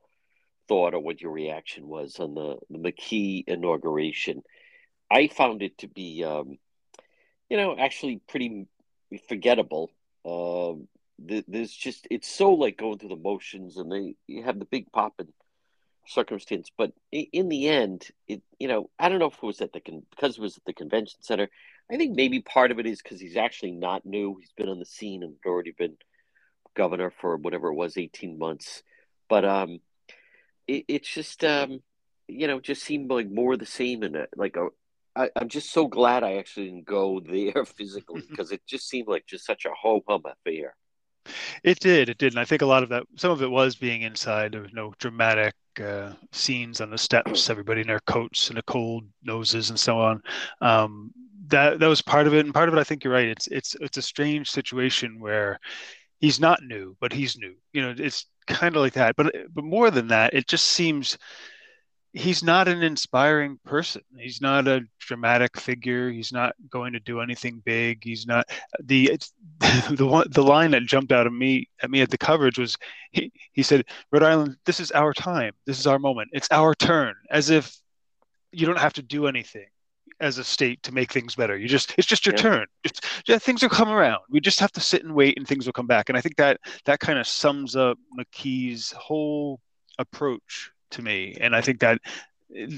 thought 0.67 0.93
or 0.93 0.99
what 0.99 1.21
your 1.21 1.31
reaction 1.31 1.87
was 1.87 2.19
on 2.19 2.33
the, 2.33 2.57
the 2.69 2.77
McKee 2.77 3.43
inauguration. 3.47 4.41
I 5.09 5.27
found 5.27 5.61
it 5.61 5.77
to 5.79 5.87
be, 5.87 6.23
um, 6.23 6.57
you 7.49 7.57
know, 7.57 7.75
actually 7.77 8.21
pretty 8.27 8.67
forgettable. 9.27 9.91
Um, 10.25 10.87
there's 11.23 11.71
just 11.71 12.07
it's 12.09 12.27
so 12.27 12.53
like 12.53 12.77
going 12.77 12.97
through 12.97 13.09
the 13.09 13.15
motions 13.15 13.77
and 13.77 13.91
they 13.91 14.15
you 14.27 14.43
have 14.43 14.59
the 14.59 14.65
big 14.65 14.91
pop 14.91 15.13
and 15.19 15.29
circumstance 16.07 16.71
but 16.75 16.91
in 17.11 17.47
the 17.47 17.67
end 17.67 18.07
it 18.27 18.41
you 18.59 18.67
know 18.67 18.89
i 18.97 19.07
don't 19.07 19.19
know 19.19 19.27
if 19.27 19.35
it 19.35 19.43
was 19.43 19.61
at 19.61 19.71
the 19.71 19.79
con- 19.79 20.03
because 20.09 20.37
it 20.37 20.41
was 20.41 20.57
at 20.57 20.65
the 20.65 20.73
convention 20.73 21.21
center 21.21 21.47
i 21.89 21.97
think 21.97 22.15
maybe 22.15 22.41
part 22.41 22.71
of 22.71 22.79
it 22.79 22.85
is 22.85 23.01
because 23.01 23.19
he's 23.19 23.37
actually 23.37 23.71
not 23.71 24.05
new 24.05 24.35
he's 24.39 24.53
been 24.57 24.69
on 24.69 24.79
the 24.79 24.85
scene 24.85 25.23
and 25.23 25.35
already 25.45 25.73
been 25.77 25.95
governor 26.75 27.11
for 27.11 27.37
whatever 27.37 27.69
it 27.69 27.75
was 27.75 27.97
18 27.97 28.37
months 28.37 28.83
but 29.29 29.45
um 29.45 29.79
it, 30.67 30.85
it's 30.87 31.09
just 31.09 31.43
um 31.43 31.81
you 32.27 32.47
know 32.47 32.59
just 32.59 32.83
seemed 32.83 33.09
like 33.09 33.29
more 33.29 33.57
the 33.57 33.65
same 33.65 34.03
and 34.03 34.27
like 34.35 34.55
a 34.55 34.67
I, 35.15 35.29
am 35.35 35.49
just 35.49 35.71
so 35.71 35.87
glad 35.87 36.23
I 36.23 36.35
actually 36.35 36.67
didn't 36.67 36.85
go 36.85 37.19
there 37.25 37.65
physically 37.65 38.23
because 38.29 38.51
it 38.51 38.61
just 38.67 38.87
seemed 38.87 39.07
like 39.07 39.25
just 39.25 39.45
such 39.45 39.65
a 39.65 39.71
ho 39.71 40.01
hum 40.07 40.23
affair. 40.25 40.75
It 41.63 41.79
did, 41.79 42.09
it 42.09 42.17
did, 42.17 42.33
and 42.33 42.39
I 42.39 42.45
think 42.45 42.63
a 42.63 42.65
lot 42.65 42.81
of 42.81 42.89
that, 42.89 43.03
some 43.15 43.29
of 43.29 43.43
it 43.43 43.51
was 43.51 43.75
being 43.75 44.01
inside. 44.01 44.51
There 44.51 44.61
was 44.61 44.73
no 44.73 44.91
dramatic 44.97 45.53
uh, 45.79 46.13
scenes 46.31 46.81
on 46.81 46.89
the 46.89 46.97
steps, 46.97 47.47
everybody 47.49 47.81
in 47.81 47.87
their 47.87 47.99
coats 48.07 48.49
and 48.49 48.57
the 48.57 48.63
cold 48.63 49.03
noses 49.23 49.69
and 49.69 49.79
so 49.79 49.99
on. 49.99 50.23
Um, 50.61 51.11
that 51.51 51.79
that 51.79 51.87
was 51.87 52.01
part 52.01 52.27
of 52.27 52.33
it, 52.33 52.45
and 52.45 52.53
part 52.53 52.69
of 52.69 52.75
it, 52.75 52.79
I 52.79 52.83
think 52.83 53.03
you're 53.03 53.13
right. 53.13 53.27
It's 53.27 53.47
it's 53.47 53.75
it's 53.79 53.97
a 53.97 54.01
strange 54.01 54.49
situation 54.49 55.19
where 55.19 55.59
he's 56.19 56.39
not 56.39 56.63
new, 56.63 56.95
but 56.99 57.13
he's 57.13 57.37
new. 57.37 57.53
You 57.73 57.81
know, 57.81 57.95
it's 57.97 58.25
kind 58.47 58.75
of 58.75 58.81
like 58.81 58.93
that. 58.93 59.15
But 59.15 59.33
but 59.53 59.63
more 59.63 59.91
than 59.91 60.07
that, 60.09 60.33
it 60.33 60.47
just 60.47 60.65
seems 60.65 61.17
he's 62.13 62.43
not 62.43 62.67
an 62.67 62.83
inspiring 62.83 63.57
person. 63.65 64.01
He's 64.17 64.41
not 64.41 64.67
a 64.67 64.81
dramatic 64.99 65.59
figure. 65.59 66.11
He's 66.11 66.31
not 66.33 66.55
going 66.69 66.93
to 66.93 66.99
do 66.99 67.21
anything 67.21 67.61
big. 67.63 68.03
He's 68.03 68.27
not 68.27 68.49
the 68.83 69.17
the 69.91 70.05
one 70.05 70.27
the 70.31 70.43
line 70.43 70.71
that 70.71 70.83
jumped 70.83 71.11
out 71.11 71.27
of 71.27 71.33
me 71.33 71.69
at 71.81 71.91
me 71.91 72.01
at 72.01 72.09
the 72.09 72.17
coverage 72.17 72.57
was 72.59 72.77
he 73.11 73.31
he 73.53 73.63
said 73.63 73.85
Rhode 74.11 74.23
Island 74.23 74.57
this 74.65 74.79
is 74.79 74.91
our 74.91 75.13
time. 75.13 75.53
This 75.65 75.79
is 75.79 75.87
our 75.87 75.99
moment. 75.99 76.29
It's 76.33 76.49
our 76.51 76.75
turn 76.75 77.15
as 77.29 77.49
if 77.49 77.75
you 78.51 78.65
don't 78.65 78.79
have 78.79 78.93
to 78.93 79.01
do 79.01 79.27
anything 79.27 79.67
as 80.21 80.37
a 80.37 80.43
state 80.43 80.81
to 80.83 80.93
make 80.93 81.11
things 81.11 81.35
better. 81.35 81.57
You 81.57 81.67
just 81.67 81.93
it's 81.97 82.07
just 82.07 82.25
your 82.25 82.35
yeah. 82.35 82.41
turn. 82.41 82.65
Yeah, 83.25 83.37
things 83.39 83.61
will 83.61 83.69
come 83.69 83.89
around. 83.89 84.19
We 84.29 84.39
just 84.39 84.59
have 84.59 84.71
to 84.73 84.79
sit 84.79 85.03
and 85.03 85.13
wait 85.13 85.37
and 85.37 85.47
things 85.47 85.65
will 85.65 85.73
come 85.73 85.87
back. 85.87 86.09
And 86.09 86.17
I 86.17 86.21
think 86.21 86.37
that 86.37 86.59
that 86.85 86.99
kind 86.99 87.19
of 87.19 87.27
sums 87.27 87.75
up 87.75 87.97
McKee's 88.17 88.91
whole 88.91 89.59
approach 89.99 90.71
to 90.91 91.01
me, 91.01 91.35
and 91.39 91.55
I 91.55 91.61
think 91.61 91.79
that 91.79 91.99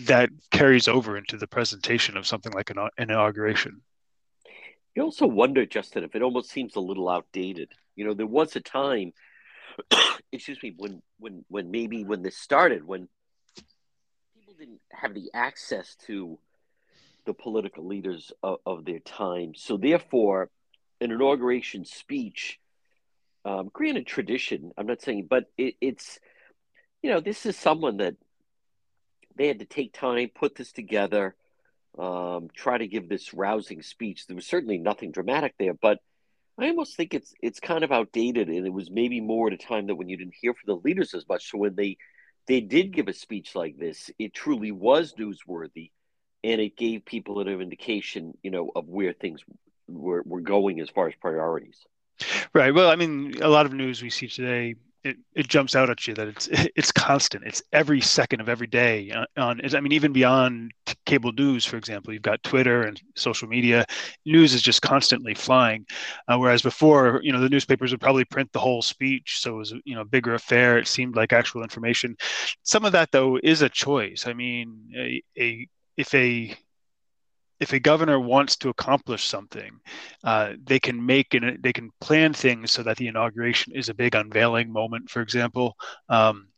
that 0.06 0.30
carries 0.52 0.88
over 0.88 1.18
into 1.18 1.38
the 1.38 1.48
presentation 1.48 2.16
of 2.16 2.28
something 2.28 2.52
like 2.54 2.70
an, 2.70 2.78
an 2.78 2.90
inauguration. 2.98 3.82
You 4.96 5.02
also 5.02 5.26
wonder, 5.26 5.66
Justin, 5.66 6.04
if 6.04 6.16
it 6.16 6.22
almost 6.22 6.52
seems 6.52 6.76
a 6.76 6.80
little 6.80 7.10
outdated. 7.10 7.70
You 7.96 8.06
know, 8.06 8.14
there 8.14 8.28
was 8.28 8.56
a 8.56 8.60
time, 8.60 9.14
excuse 10.32 10.62
me, 10.62 10.74
when 10.78 11.02
when 11.20 11.46
when 11.48 11.72
maybe 11.72 12.04
when 12.04 12.22
this 12.22 12.38
started, 12.38 12.86
when 12.86 13.08
people 14.36 14.54
didn't 14.58 14.82
have 14.92 15.14
the 15.14 15.32
access 15.34 15.96
to 16.08 16.38
the 17.26 17.34
political 17.34 17.86
leaders 17.86 18.32
of, 18.42 18.58
of 18.66 18.86
their 18.86 19.00
time. 19.00 19.54
So 19.56 19.78
therefore, 19.78 20.50
an 21.02 21.12
inauguration 21.12 21.86
speech, 21.86 22.60
um, 23.46 23.70
granted 23.74 24.08
tradition, 24.08 24.72
I'm 24.78 24.88
not 24.88 25.02
saying, 25.02 25.28
but 25.30 25.46
it, 25.58 25.76
it's 25.82 26.20
you 27.02 27.10
know, 27.10 27.20
this 27.20 27.46
is 27.46 27.58
someone 27.58 27.98
that 27.98 28.16
they 29.36 29.48
had 29.48 29.60
to 29.60 29.66
take 29.66 29.94
time, 29.94 30.30
put 30.34 30.56
this 30.56 30.72
together, 30.72 31.36
um, 32.00 32.50
try 32.56 32.78
to 32.78 32.88
give 32.88 33.10
this 33.10 33.34
rousing 33.34 33.82
speech. 33.82 34.26
There 34.26 34.36
was 34.36 34.48
certainly 34.48 34.78
nothing 34.78 35.12
dramatic 35.12 35.56
there, 35.60 35.74
but 35.74 36.00
I 36.58 36.68
almost 36.68 36.96
think 36.96 37.14
it's 37.14 37.34
it's 37.42 37.60
kind 37.60 37.84
of 37.84 37.92
outdated, 37.92 38.48
and 38.48 38.66
it 38.66 38.74
was 38.74 38.90
maybe 38.92 39.22
more 39.22 39.48
at 39.48 39.54
a 39.54 39.58
time 39.58 39.88
that 39.88 39.96
when 39.96 40.08
you 40.08 40.18
didn't 40.18 40.36
hear 40.40 40.54
from 40.54 40.68
the 40.68 40.82
leaders 40.82 41.14
as 41.14 41.28
much. 41.28 41.50
So 41.50 41.58
when 41.58 41.76
they 41.76 41.98
they 42.48 42.62
did 42.62 42.94
give 42.94 43.08
a 43.08 43.14
speech 43.14 43.56
like 43.56 43.78
this, 43.78 44.12
it 44.20 44.34
truly 44.34 44.72
was 44.72 45.16
newsworthy, 45.16 45.92
and 46.44 46.62
it 46.62 46.76
gave 46.76 47.06
people 47.06 47.40
an 47.40 47.48
indication, 47.48 48.38
you 48.44 48.52
know, 48.52 48.72
of 48.76 48.88
where 48.88 49.14
things 49.14 49.42
were, 49.88 50.24
were 50.26 50.42
going 50.42 50.80
as 50.80 50.90
far 50.90 51.08
as 51.08 51.16
priorities. 51.16 51.86
Right. 52.54 52.74
Well, 52.74 52.90
I 52.90 52.96
mean, 52.96 53.36
a 53.42 53.50
lot 53.50 53.66
of 53.66 53.74
news 53.74 54.02
we 54.02 54.10
see 54.10 54.28
today 54.28 54.76
it, 55.04 55.18
it 55.36 55.48
jumps 55.48 55.76
out 55.76 55.90
at 55.90 56.08
you 56.08 56.14
that 56.14 56.28
it's 56.28 56.48
it's 56.76 56.92
constant. 56.92 57.44
It's 57.46 57.62
every 57.72 58.02
second 58.02 58.40
of 58.42 58.50
every 58.50 58.68
day 58.68 59.12
on. 59.38 59.62
I 59.64 59.80
mean, 59.80 59.92
even 59.92 60.14
beyond 60.14 60.72
cable 61.06 61.32
news, 61.34 61.66
for 61.66 61.78
example, 61.78 62.14
you've 62.14 62.22
got 62.22 62.44
Twitter 62.44 62.84
and 62.84 63.02
social 63.16 63.48
media. 63.48 63.86
News 64.26 64.54
is 64.54 64.62
just 64.62 64.82
constantly 64.82 65.34
flying. 65.34 65.86
Uh, 66.28 66.38
whereas 66.38 66.62
before, 66.62 67.20
you 67.24 67.32
know, 67.32 67.42
the 67.42 67.50
newspapers 67.50 67.92
would 67.92 68.02
probably 68.02 68.26
print 68.26 68.52
the 68.54 68.60
whole 68.60 68.82
speech, 68.82 69.40
so 69.40 69.56
it 69.56 69.58
was 69.58 69.74
you 69.84 69.96
know 69.96 70.02
a 70.02 70.06
bigger 70.06 70.34
affair. 70.34 70.78
It 70.78 70.88
seemed 70.88 71.16
like 71.16 71.34
actual 71.34 71.64
information. 71.64 72.16
Some 72.64 72.86
of 72.86 72.94
that 72.94 73.12
though 73.12 73.40
is 73.44 73.62
a 73.62 73.70
choice. 73.70 74.26
I 74.28 74.34
mean, 74.34 74.92
a, 74.96 75.22
a 75.38 75.68
if 75.98 76.14
a 76.14 76.56
if 77.60 77.72
a 77.72 77.80
governor 77.80 78.20
wants 78.20 78.58
to 78.58 78.70
accomplish 78.70 79.26
something, 79.26 79.80
uh, 80.24 80.54
they 80.64 80.80
can 80.80 81.06
make 81.06 81.34
and 81.34 81.62
they 81.64 81.72
can 81.72 81.92
plan 82.02 82.34
things 82.34 82.72
so 82.72 82.84
that 82.84 82.98
the 82.98 83.08
inauguration 83.08 83.74
is 83.74 83.90
a 83.90 83.94
big 83.94 84.16
unveiling 84.16 84.72
moment. 84.72 85.10
For 85.10 85.22
example, 85.22 85.78
um, 86.10 86.50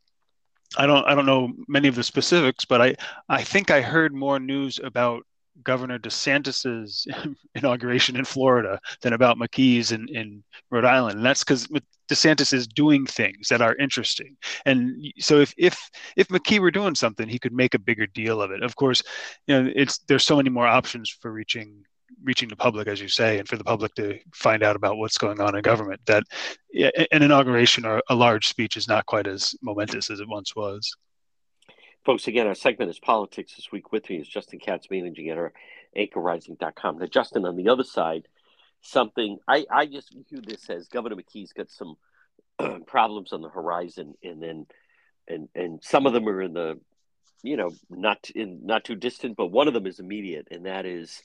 I 0.76 0.86
don't 0.86 1.06
I 1.06 1.14
don't 1.14 1.26
know 1.26 1.52
many 1.68 1.88
of 1.88 1.94
the 1.94 2.02
specifics, 2.02 2.64
but 2.64 2.82
I 2.82 2.96
I 3.28 3.42
think 3.42 3.70
I 3.70 3.80
heard 3.80 4.14
more 4.14 4.38
news 4.40 4.80
about 4.82 5.22
Governor 5.62 5.98
DeSantis's 5.98 7.06
inauguration 7.54 8.16
in 8.16 8.24
Florida 8.24 8.80
than 9.02 9.12
about 9.12 9.38
McKee's 9.38 9.92
in, 9.92 10.08
in 10.08 10.44
Rhode 10.70 10.84
Island. 10.84 11.18
And 11.18 11.24
that's 11.24 11.44
because 11.44 11.68
DeSantis 12.08 12.52
is 12.52 12.66
doing 12.66 13.06
things 13.06 13.48
that 13.48 13.62
are 13.62 13.76
interesting. 13.76 14.36
And 14.64 15.12
so 15.18 15.40
if 15.40 15.54
if 15.56 15.78
if 16.16 16.28
McKee 16.28 16.58
were 16.58 16.70
doing 16.70 16.94
something, 16.94 17.28
he 17.28 17.38
could 17.38 17.52
make 17.52 17.74
a 17.74 17.78
bigger 17.78 18.06
deal 18.06 18.40
of 18.40 18.50
it. 18.50 18.62
Of 18.62 18.76
course, 18.76 19.02
you 19.46 19.62
know, 19.62 19.70
it's 19.74 19.98
there's 20.08 20.24
so 20.24 20.36
many 20.36 20.50
more 20.50 20.66
options 20.66 21.10
for 21.10 21.32
reaching 21.32 21.84
reaching 22.22 22.48
the 22.48 22.56
public, 22.56 22.88
as 22.88 23.00
you 23.00 23.08
say, 23.08 23.38
and 23.38 23.48
for 23.48 23.56
the 23.56 23.64
public 23.64 23.94
to 23.94 24.18
find 24.34 24.62
out 24.62 24.76
about 24.76 24.96
what's 24.96 25.18
going 25.18 25.40
on 25.40 25.56
in 25.56 25.62
government. 25.62 26.00
That 26.06 26.24
an 26.74 27.22
inauguration 27.22 27.84
or 27.84 28.02
a 28.08 28.14
large 28.14 28.48
speech 28.48 28.76
is 28.76 28.88
not 28.88 29.06
quite 29.06 29.26
as 29.26 29.54
momentous 29.62 30.10
as 30.10 30.20
it 30.20 30.28
once 30.28 30.54
was. 30.54 30.96
Folks, 32.04 32.28
again, 32.28 32.46
our 32.46 32.54
segment 32.54 32.90
is 32.90 33.00
politics 33.00 33.56
this 33.56 33.72
week. 33.72 33.90
With 33.90 34.08
me 34.08 34.18
is 34.18 34.28
Justin 34.28 34.60
Katz, 34.60 34.86
managing 34.90 35.28
editor, 35.28 35.52
anchorrising.com. 35.96 36.98
Now, 36.98 37.06
Justin, 37.06 37.44
on 37.44 37.56
the 37.56 37.68
other 37.68 37.82
side, 37.82 38.28
something 38.86 39.38
I, 39.48 39.64
I 39.70 39.86
just 39.86 40.14
view 40.30 40.40
this 40.40 40.68
as 40.70 40.88
Governor 40.88 41.16
McKee's 41.16 41.52
got 41.52 41.70
some 41.70 41.96
problems 42.86 43.32
on 43.32 43.42
the 43.42 43.48
horizon, 43.48 44.14
and 44.22 44.42
then 44.42 44.66
and 45.28 45.48
and 45.54 45.82
some 45.82 46.06
of 46.06 46.12
them 46.12 46.28
are 46.28 46.42
in 46.42 46.52
the 46.52 46.80
you 47.42 47.56
know 47.56 47.70
not 47.90 48.30
in 48.34 48.60
not 48.64 48.84
too 48.84 48.94
distant, 48.94 49.36
but 49.36 49.46
one 49.46 49.68
of 49.68 49.74
them 49.74 49.86
is 49.86 50.00
immediate, 50.00 50.48
and 50.50 50.66
that 50.66 50.86
is 50.86 51.22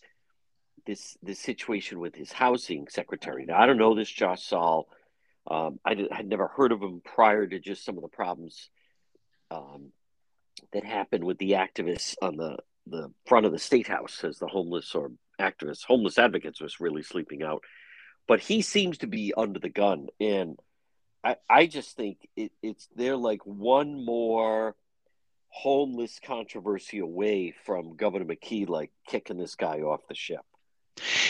this 0.85 1.17
this 1.21 1.39
situation 1.39 1.99
with 1.99 2.15
his 2.15 2.31
housing 2.31 2.87
secretary. 2.89 3.45
Now, 3.45 3.59
I 3.59 3.65
don't 3.65 3.77
know 3.77 3.95
this 3.95 4.09
Josh 4.09 4.43
Saal. 4.43 4.87
Um, 5.49 5.79
I 5.83 5.95
did, 5.95 6.11
had 6.11 6.27
never 6.27 6.47
heard 6.47 6.71
of 6.71 6.81
him 6.81 7.01
prior 7.03 7.47
to 7.47 7.59
just 7.59 7.83
some 7.83 7.97
of 7.97 8.03
the 8.03 8.09
problems 8.09 8.69
um, 9.49 9.91
that 10.71 10.85
happened 10.85 11.23
with 11.23 11.37
the 11.39 11.51
activists 11.51 12.15
on 12.21 12.37
the 12.37 12.57
the 12.87 13.11
front 13.25 13.45
of 13.45 13.51
the 13.51 13.59
state 13.59 13.87
house 13.87 14.23
as 14.23 14.39
the 14.39 14.47
homeless 14.47 14.95
or 14.95 15.11
activists, 15.41 15.83
homeless 15.83 16.17
advocates 16.17 16.61
was 16.61 16.79
really 16.79 17.03
sleeping 17.03 17.43
out. 17.43 17.63
But 18.27 18.39
he 18.39 18.61
seems 18.61 18.99
to 18.99 19.07
be 19.07 19.33
under 19.35 19.59
the 19.59 19.69
gun. 19.69 20.07
And 20.19 20.57
I, 21.23 21.35
I 21.49 21.65
just 21.67 21.95
think 21.95 22.17
it, 22.35 22.51
it's 22.61 22.87
they're 22.95 23.17
like 23.17 23.45
one 23.45 24.05
more 24.05 24.75
homeless 25.49 26.19
controversy 26.23 26.99
away 26.99 27.53
from 27.65 27.95
Governor 27.95 28.25
McKee 28.25 28.69
like 28.69 28.91
kicking 29.07 29.37
this 29.37 29.55
guy 29.55 29.81
off 29.81 30.07
the 30.07 30.15
ship. 30.15 30.41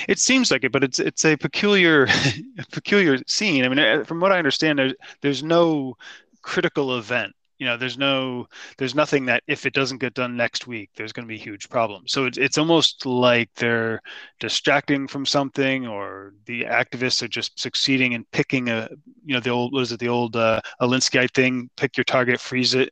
It 0.08 0.20
seems 0.20 0.52
like 0.52 0.64
it, 0.64 0.72
but 0.72 0.84
it's 0.84 1.00
it's 1.00 1.26
a 1.26 1.38
peculiar 1.38 2.08
peculiar 2.72 3.18
scene. 3.28 3.66
I 3.66 3.70
mean, 3.70 3.80
uh, 3.80 4.04
from 4.04 4.20
what 4.20 4.32
I 4.32 4.38
understand, 4.38 4.80
there's 4.80 4.94
there's 5.22 5.44
no 5.44 5.96
critical 6.42 6.98
event 6.98 7.34
you 7.62 7.68
know 7.68 7.78
there's 7.78 7.98
no 7.98 8.48
there's 8.80 8.96
nothing 8.96 9.24
that 9.26 9.44
if 9.48 9.68
it 9.68 9.74
doesn't 9.74 10.00
get 10.00 10.16
done 10.16 10.36
next 10.36 10.66
week 10.66 10.90
there's 10.96 11.14
going 11.14 11.28
to 11.28 11.32
be 11.32 11.38
huge 11.38 11.70
problems 11.70 12.12
so 12.12 12.26
it's, 12.26 12.40
it's 12.40 12.58
almost 12.58 13.06
like 13.06 13.52
they're 13.56 14.02
distracting 14.40 15.08
from 15.08 15.28
something 15.28 15.86
or 15.86 16.34
the 16.48 16.64
activists 16.64 17.22
are 17.22 17.28
just 17.28 17.60
succeeding 17.60 18.14
in 18.14 18.26
picking 18.32 18.68
a 18.70 18.90
you 19.24 19.36
know 19.36 19.40
the 19.40 19.52
old 19.52 19.74
was 19.74 19.92
it 19.92 20.00
the 20.00 20.10
old 20.10 20.36
uh, 20.36 20.60
alinsky 20.82 21.32
thing 21.36 21.70
pick 21.78 21.96
your 21.96 22.04
target 22.04 22.40
freeze 22.40 22.74
it 22.74 22.90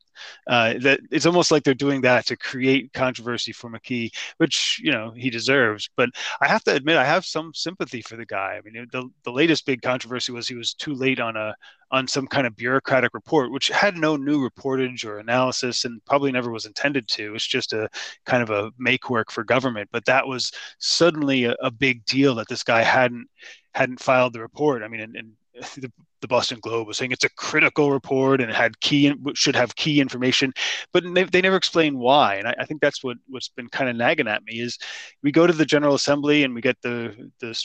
uh, 0.48 0.74
that 0.80 1.00
it's 1.12 1.26
almost 1.26 1.52
like 1.52 1.64
they're 1.64 1.74
doing 1.74 2.02
that 2.02 2.26
to 2.26 2.38
create 2.38 2.92
controversy 2.94 3.52
for 3.52 3.70
mckee 3.70 4.12
which 4.38 4.80
you 4.84 4.92
know 4.92 5.12
he 5.16 5.30
deserves 5.30 5.90
but 5.96 6.10
i 6.42 6.48
have 6.48 6.64
to 6.64 6.74
admit 6.74 6.98
i 6.98 7.06
have 7.06 7.26
some 7.26 7.54
sympathy 7.54 8.02
for 8.02 8.16
the 8.16 8.26
guy 8.26 8.58
i 8.58 8.70
mean 8.70 8.88
the, 8.92 9.10
the 9.24 9.32
latest 9.32 9.66
big 9.66 9.82
controversy 9.82 10.32
was 10.32 10.48
he 10.48 10.56
was 10.56 10.74
too 10.74 10.94
late 10.94 11.20
on 11.20 11.36
a 11.36 11.54
on 11.92 12.08
some 12.08 12.28
kind 12.28 12.46
of 12.46 12.56
bureaucratic 12.56 13.14
report, 13.14 13.52
which 13.52 13.70
had 13.70 13.98
no 13.98 14.16
new 14.16 14.48
reportage 14.48 15.06
or 15.06 15.20
analysis 15.20 15.86
and 15.86 16.04
probably 16.06 16.32
never 16.32 16.52
was 16.52 16.66
intended 16.66 17.08
to. 17.08 17.34
It's 17.34 17.48
just 17.48 17.74
a 17.74 17.90
kind 18.26 18.44
of 18.44 18.50
a 18.52 18.72
make 18.78 19.10
work 19.10 19.32
for 19.32 19.44
government. 19.44 19.90
But 19.92 20.06
that 20.06 20.28
was 20.28 20.52
suddenly 20.78 21.46
a, 21.46 21.56
a 21.62 21.72
big 21.72 22.06
deal 22.06 22.36
that 22.36 22.48
this 22.48 22.64
guy 22.64 22.84
hadn't 22.84 23.28
hadn't 23.74 24.00
filed 24.00 24.34
the 24.34 24.42
report. 24.42 24.84
I 24.84 24.88
mean, 24.88 25.02
and, 25.02 25.16
and 25.16 25.32
the, 25.76 25.92
the, 26.22 26.28
Boston 26.28 26.60
Globe 26.62 26.88
was 26.88 26.98
saying 26.98 27.12
it's 27.12 27.24
a 27.24 27.30
critical 27.30 27.92
report 27.92 28.42
and 28.42 28.50
it 28.50 28.56
had 28.56 28.80
key 28.80 29.14
should 29.34 29.56
have 29.56 29.76
key 29.76 30.00
information, 30.00 30.54
but 30.94 31.04
they, 31.14 31.24
they 31.24 31.42
never 31.42 31.56
explain 31.56 31.98
why. 31.98 32.36
And 32.36 32.48
I, 32.48 32.56
I, 32.60 32.66
think 32.66 32.82
that's 32.82 33.04
what 33.04 33.18
what's 33.28 33.50
been 33.50 33.70
kind 33.70 33.90
of 33.90 33.96
nagging 33.96 34.28
at 34.28 34.44
me 34.44 34.60
is 34.60 34.78
we 35.24 35.32
go 35.32 35.48
to 35.48 35.54
the 35.54 35.66
General 35.66 35.96
Assembly 35.96 36.44
and 36.44 36.54
we 36.54 36.62
get 36.62 36.78
the 36.82 37.32
the 37.40 37.58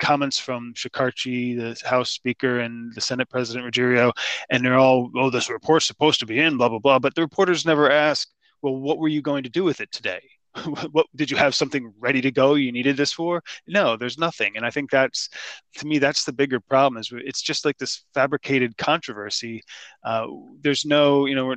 comments 0.00 0.38
from 0.38 0.74
Shekarchi, 0.74 1.56
the 1.56 1.88
House 1.88 2.10
Speaker, 2.10 2.60
and 2.60 2.94
the 2.94 3.00
Senate 3.00 3.28
President 3.28 3.66
Ruggerio, 3.66 4.12
and 4.50 4.64
they're 4.64 4.78
all, 4.78 5.10
oh, 5.16 5.30
this 5.30 5.50
report's 5.50 5.86
supposed 5.86 6.20
to 6.20 6.26
be 6.26 6.38
in, 6.38 6.56
blah, 6.56 6.68
blah, 6.68 6.78
blah. 6.78 6.98
But 6.98 7.14
the 7.14 7.22
reporters 7.22 7.64
never 7.64 7.90
ask, 7.90 8.28
well, 8.62 8.76
what 8.76 8.98
were 8.98 9.08
you 9.08 9.22
going 9.22 9.44
to 9.44 9.48
do 9.48 9.64
with 9.64 9.80
it 9.80 9.90
today? 9.90 10.20
what 10.92 11.06
did 11.16 11.30
you 11.30 11.36
have 11.36 11.54
something 11.54 11.92
ready 11.98 12.20
to 12.20 12.30
go 12.30 12.54
you 12.54 12.72
needed 12.72 12.96
this 12.96 13.12
for? 13.12 13.42
No 13.66 13.96
there's 13.96 14.18
nothing. 14.18 14.56
And 14.56 14.64
i 14.66 14.70
think 14.70 14.90
that's 14.90 15.28
to 15.76 15.86
me 15.86 15.98
that's 15.98 16.24
the 16.24 16.32
bigger 16.32 16.60
problem 16.60 17.00
is 17.00 17.10
it's 17.12 17.42
just 17.42 17.64
like 17.64 17.78
this 17.78 18.04
fabricated 18.14 18.76
controversy. 18.76 19.62
Uh, 20.04 20.26
there's 20.60 20.84
no 20.84 21.26
you 21.26 21.34
know 21.34 21.54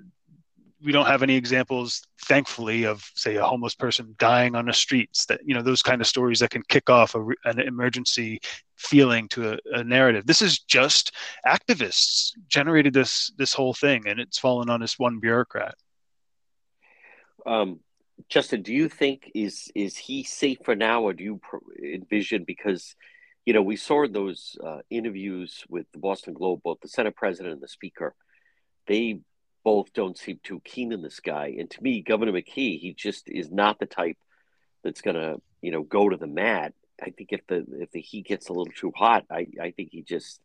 we 0.83 0.91
don't 0.91 1.05
have 1.05 1.23
any 1.23 1.35
examples 1.35 2.01
thankfully 2.23 2.85
of 2.85 3.09
say 3.15 3.35
a 3.35 3.43
homeless 3.43 3.75
person 3.75 4.15
dying 4.17 4.55
on 4.55 4.65
the 4.65 4.73
streets 4.73 5.25
that 5.25 5.39
you 5.45 5.53
know 5.53 5.61
those 5.61 5.81
kind 5.81 6.01
of 6.01 6.07
stories 6.07 6.39
that 6.39 6.49
can 6.49 6.63
kick 6.69 6.89
off 6.89 7.15
a, 7.15 7.25
an 7.45 7.59
emergency 7.59 8.39
feeling 8.77 9.27
to 9.27 9.53
a, 9.53 9.57
a, 9.73 9.83
narrative. 9.83 10.25
This 10.25 10.41
is 10.41 10.59
just 10.59 11.11
activists 11.45 12.31
generated 12.47 12.93
this 12.93 13.31
this 13.37 13.53
whole 13.53 13.73
thing 13.73 14.07
and 14.07 14.19
it's 14.19 14.39
fallen 14.39 14.69
on 14.69 14.81
this 14.81 14.97
one 14.97 15.19
bureaucrat. 15.19 15.75
Um, 17.45 17.79
justin 18.29 18.61
do 18.61 18.73
you 18.73 18.89
think 18.89 19.31
is 19.33 19.71
is 19.75 19.97
he 19.97 20.23
safe 20.23 20.57
for 20.63 20.75
now 20.75 21.03
or 21.03 21.13
do 21.13 21.23
you 21.23 21.41
envision 21.83 22.43
because 22.43 22.95
you 23.45 23.53
know 23.53 23.61
we 23.61 23.75
saw 23.75 24.07
those 24.07 24.57
uh, 24.63 24.79
interviews 24.89 25.63
with 25.69 25.85
the 25.93 25.99
boston 25.99 26.33
globe 26.33 26.61
both 26.63 26.79
the 26.81 26.87
senate 26.87 27.15
president 27.15 27.53
and 27.53 27.61
the 27.61 27.67
speaker 27.67 28.15
they 28.87 29.19
both 29.63 29.93
don't 29.93 30.17
seem 30.17 30.39
too 30.43 30.61
keen 30.63 30.91
in 30.91 31.01
this 31.01 31.19
guy. 31.19 31.55
And 31.57 31.69
to 31.69 31.83
me, 31.83 32.01
Governor 32.01 32.31
McKee, 32.31 32.79
he 32.79 32.95
just 32.97 33.29
is 33.29 33.51
not 33.51 33.79
the 33.79 33.85
type 33.85 34.17
that's 34.83 35.01
going 35.01 35.15
to, 35.15 35.41
you 35.61 35.71
know, 35.71 35.83
go 35.83 36.09
to 36.09 36.17
the 36.17 36.27
mat. 36.27 36.73
I 37.01 37.11
think 37.11 37.29
if 37.31 37.45
the 37.47 37.65
if 37.79 37.91
the 37.91 38.01
heat 38.01 38.27
gets 38.27 38.49
a 38.49 38.53
little 38.53 38.71
too 38.73 38.91
hot, 38.95 39.25
I, 39.31 39.47
I 39.61 39.71
think 39.71 39.89
he 39.91 40.03
just 40.03 40.39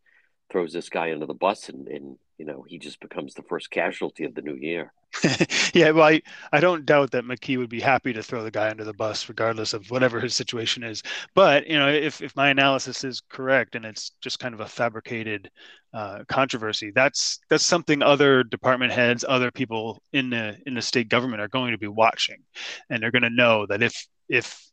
throws 0.50 0.72
this 0.72 0.88
guy 0.88 1.12
under 1.12 1.26
the 1.26 1.34
bus 1.34 1.68
and, 1.68 1.86
and 1.88 2.18
you 2.38 2.44
know 2.44 2.64
he 2.68 2.78
just 2.78 3.00
becomes 3.00 3.34
the 3.34 3.42
first 3.42 3.70
casualty 3.70 4.24
of 4.24 4.34
the 4.34 4.42
new 4.42 4.54
year. 4.54 4.92
yeah, 5.74 5.90
well, 5.90 6.08
I, 6.08 6.20
I 6.52 6.60
don't 6.60 6.84
doubt 6.84 7.12
that 7.12 7.24
McKee 7.24 7.58
would 7.58 7.70
be 7.70 7.80
happy 7.80 8.12
to 8.12 8.22
throw 8.22 8.42
the 8.42 8.50
guy 8.50 8.68
under 8.70 8.84
the 8.84 8.92
bus, 8.92 9.28
regardless 9.28 9.72
of 9.72 9.90
whatever 9.90 10.20
his 10.20 10.34
situation 10.34 10.82
is. 10.82 11.02
But 11.34 11.66
you 11.66 11.78
know, 11.78 11.88
if 11.88 12.20
if 12.20 12.36
my 12.36 12.50
analysis 12.50 13.04
is 13.04 13.22
correct 13.28 13.74
and 13.74 13.84
it's 13.84 14.10
just 14.20 14.38
kind 14.38 14.54
of 14.54 14.60
a 14.60 14.66
fabricated 14.66 15.50
uh, 15.94 16.24
controversy, 16.28 16.92
that's 16.94 17.38
that's 17.48 17.64
something 17.64 18.02
other 18.02 18.44
department 18.44 18.92
heads, 18.92 19.24
other 19.26 19.50
people 19.50 20.02
in 20.12 20.30
the 20.30 20.58
in 20.66 20.74
the 20.74 20.82
state 20.82 21.08
government 21.08 21.40
are 21.40 21.48
going 21.48 21.72
to 21.72 21.78
be 21.78 21.88
watching, 21.88 22.42
and 22.90 23.02
they're 23.02 23.10
going 23.12 23.22
to 23.22 23.30
know 23.30 23.66
that 23.66 23.82
if 23.82 24.06
if 24.28 24.65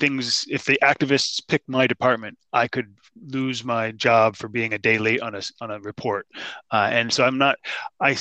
things 0.00 0.46
if 0.48 0.64
the 0.64 0.78
activists 0.82 1.40
pick 1.46 1.62
my 1.68 1.86
department 1.86 2.36
i 2.52 2.66
could 2.66 2.94
lose 3.26 3.64
my 3.64 3.92
job 3.92 4.34
for 4.34 4.48
being 4.48 4.72
a 4.72 4.78
day 4.78 4.98
late 4.98 5.20
on 5.20 5.34
a 5.34 5.42
on 5.60 5.70
a 5.70 5.80
report 5.80 6.26
uh, 6.72 6.88
and 6.90 7.12
so 7.12 7.24
i'm 7.24 7.38
not 7.38 7.56
i 8.00 8.16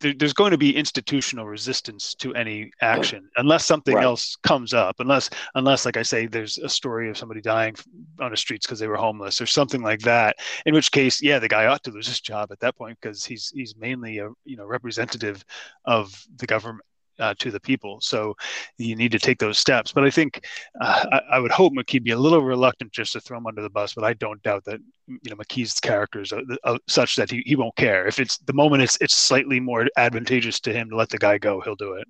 there, 0.00 0.12
there's 0.14 0.32
going 0.32 0.50
to 0.50 0.58
be 0.58 0.76
institutional 0.76 1.46
resistance 1.46 2.14
to 2.14 2.34
any 2.34 2.70
action 2.82 3.28
unless 3.36 3.64
something 3.64 3.94
right. 3.94 4.04
else 4.04 4.36
comes 4.42 4.74
up 4.74 4.96
unless 4.98 5.30
unless 5.54 5.84
like 5.84 5.96
i 5.96 6.02
say 6.02 6.26
there's 6.26 6.58
a 6.58 6.68
story 6.68 7.08
of 7.08 7.16
somebody 7.16 7.40
dying 7.40 7.74
on 8.20 8.30
the 8.30 8.36
streets 8.36 8.66
because 8.66 8.78
they 8.78 8.86
were 8.86 8.96
homeless 8.96 9.40
or 9.40 9.46
something 9.46 9.82
like 9.82 10.00
that 10.00 10.36
in 10.66 10.74
which 10.74 10.90
case 10.92 11.22
yeah 11.22 11.38
the 11.38 11.48
guy 11.48 11.66
ought 11.66 11.82
to 11.82 11.90
lose 11.90 12.06
his 12.06 12.20
job 12.20 12.50
at 12.52 12.60
that 12.60 12.76
point 12.76 12.98
because 13.00 13.24
he's 13.24 13.50
he's 13.54 13.74
mainly 13.76 14.18
a 14.18 14.28
you 14.44 14.56
know 14.56 14.66
representative 14.66 15.44
of 15.84 16.26
the 16.36 16.46
government 16.46 16.84
uh, 17.18 17.34
to 17.38 17.50
the 17.50 17.60
people. 17.60 18.00
So 18.00 18.36
you 18.76 18.96
need 18.96 19.12
to 19.12 19.18
take 19.18 19.38
those 19.38 19.58
steps. 19.58 19.92
But 19.92 20.04
I 20.04 20.10
think 20.10 20.46
uh, 20.80 21.06
I, 21.12 21.36
I, 21.36 21.38
would 21.38 21.50
hope 21.50 21.72
McKee 21.72 22.02
be 22.02 22.12
a 22.12 22.18
little 22.18 22.42
reluctant 22.42 22.92
just 22.92 23.12
to 23.12 23.20
throw 23.20 23.38
him 23.38 23.46
under 23.46 23.62
the 23.62 23.70
bus. 23.70 23.94
But 23.94 24.04
I 24.04 24.14
don't 24.14 24.42
doubt 24.42 24.64
that 24.64 24.80
you 25.06 25.30
know 25.30 25.36
McKee's 25.36 25.78
character 25.80 26.20
is 26.20 26.32
uh, 26.32 26.78
such 26.86 27.16
that 27.16 27.30
he, 27.30 27.42
he 27.46 27.56
won't 27.56 27.76
care 27.76 28.06
if 28.06 28.18
it's 28.18 28.38
the 28.38 28.52
moment 28.52 28.82
it's 28.82 28.98
it's 29.00 29.16
slightly 29.16 29.60
more 29.60 29.86
advantageous 29.96 30.60
to 30.60 30.72
him 30.72 30.90
to 30.90 30.96
let 30.96 31.08
the 31.08 31.18
guy 31.18 31.38
go. 31.38 31.60
He'll 31.60 31.74
do 31.74 31.94
it. 31.94 32.08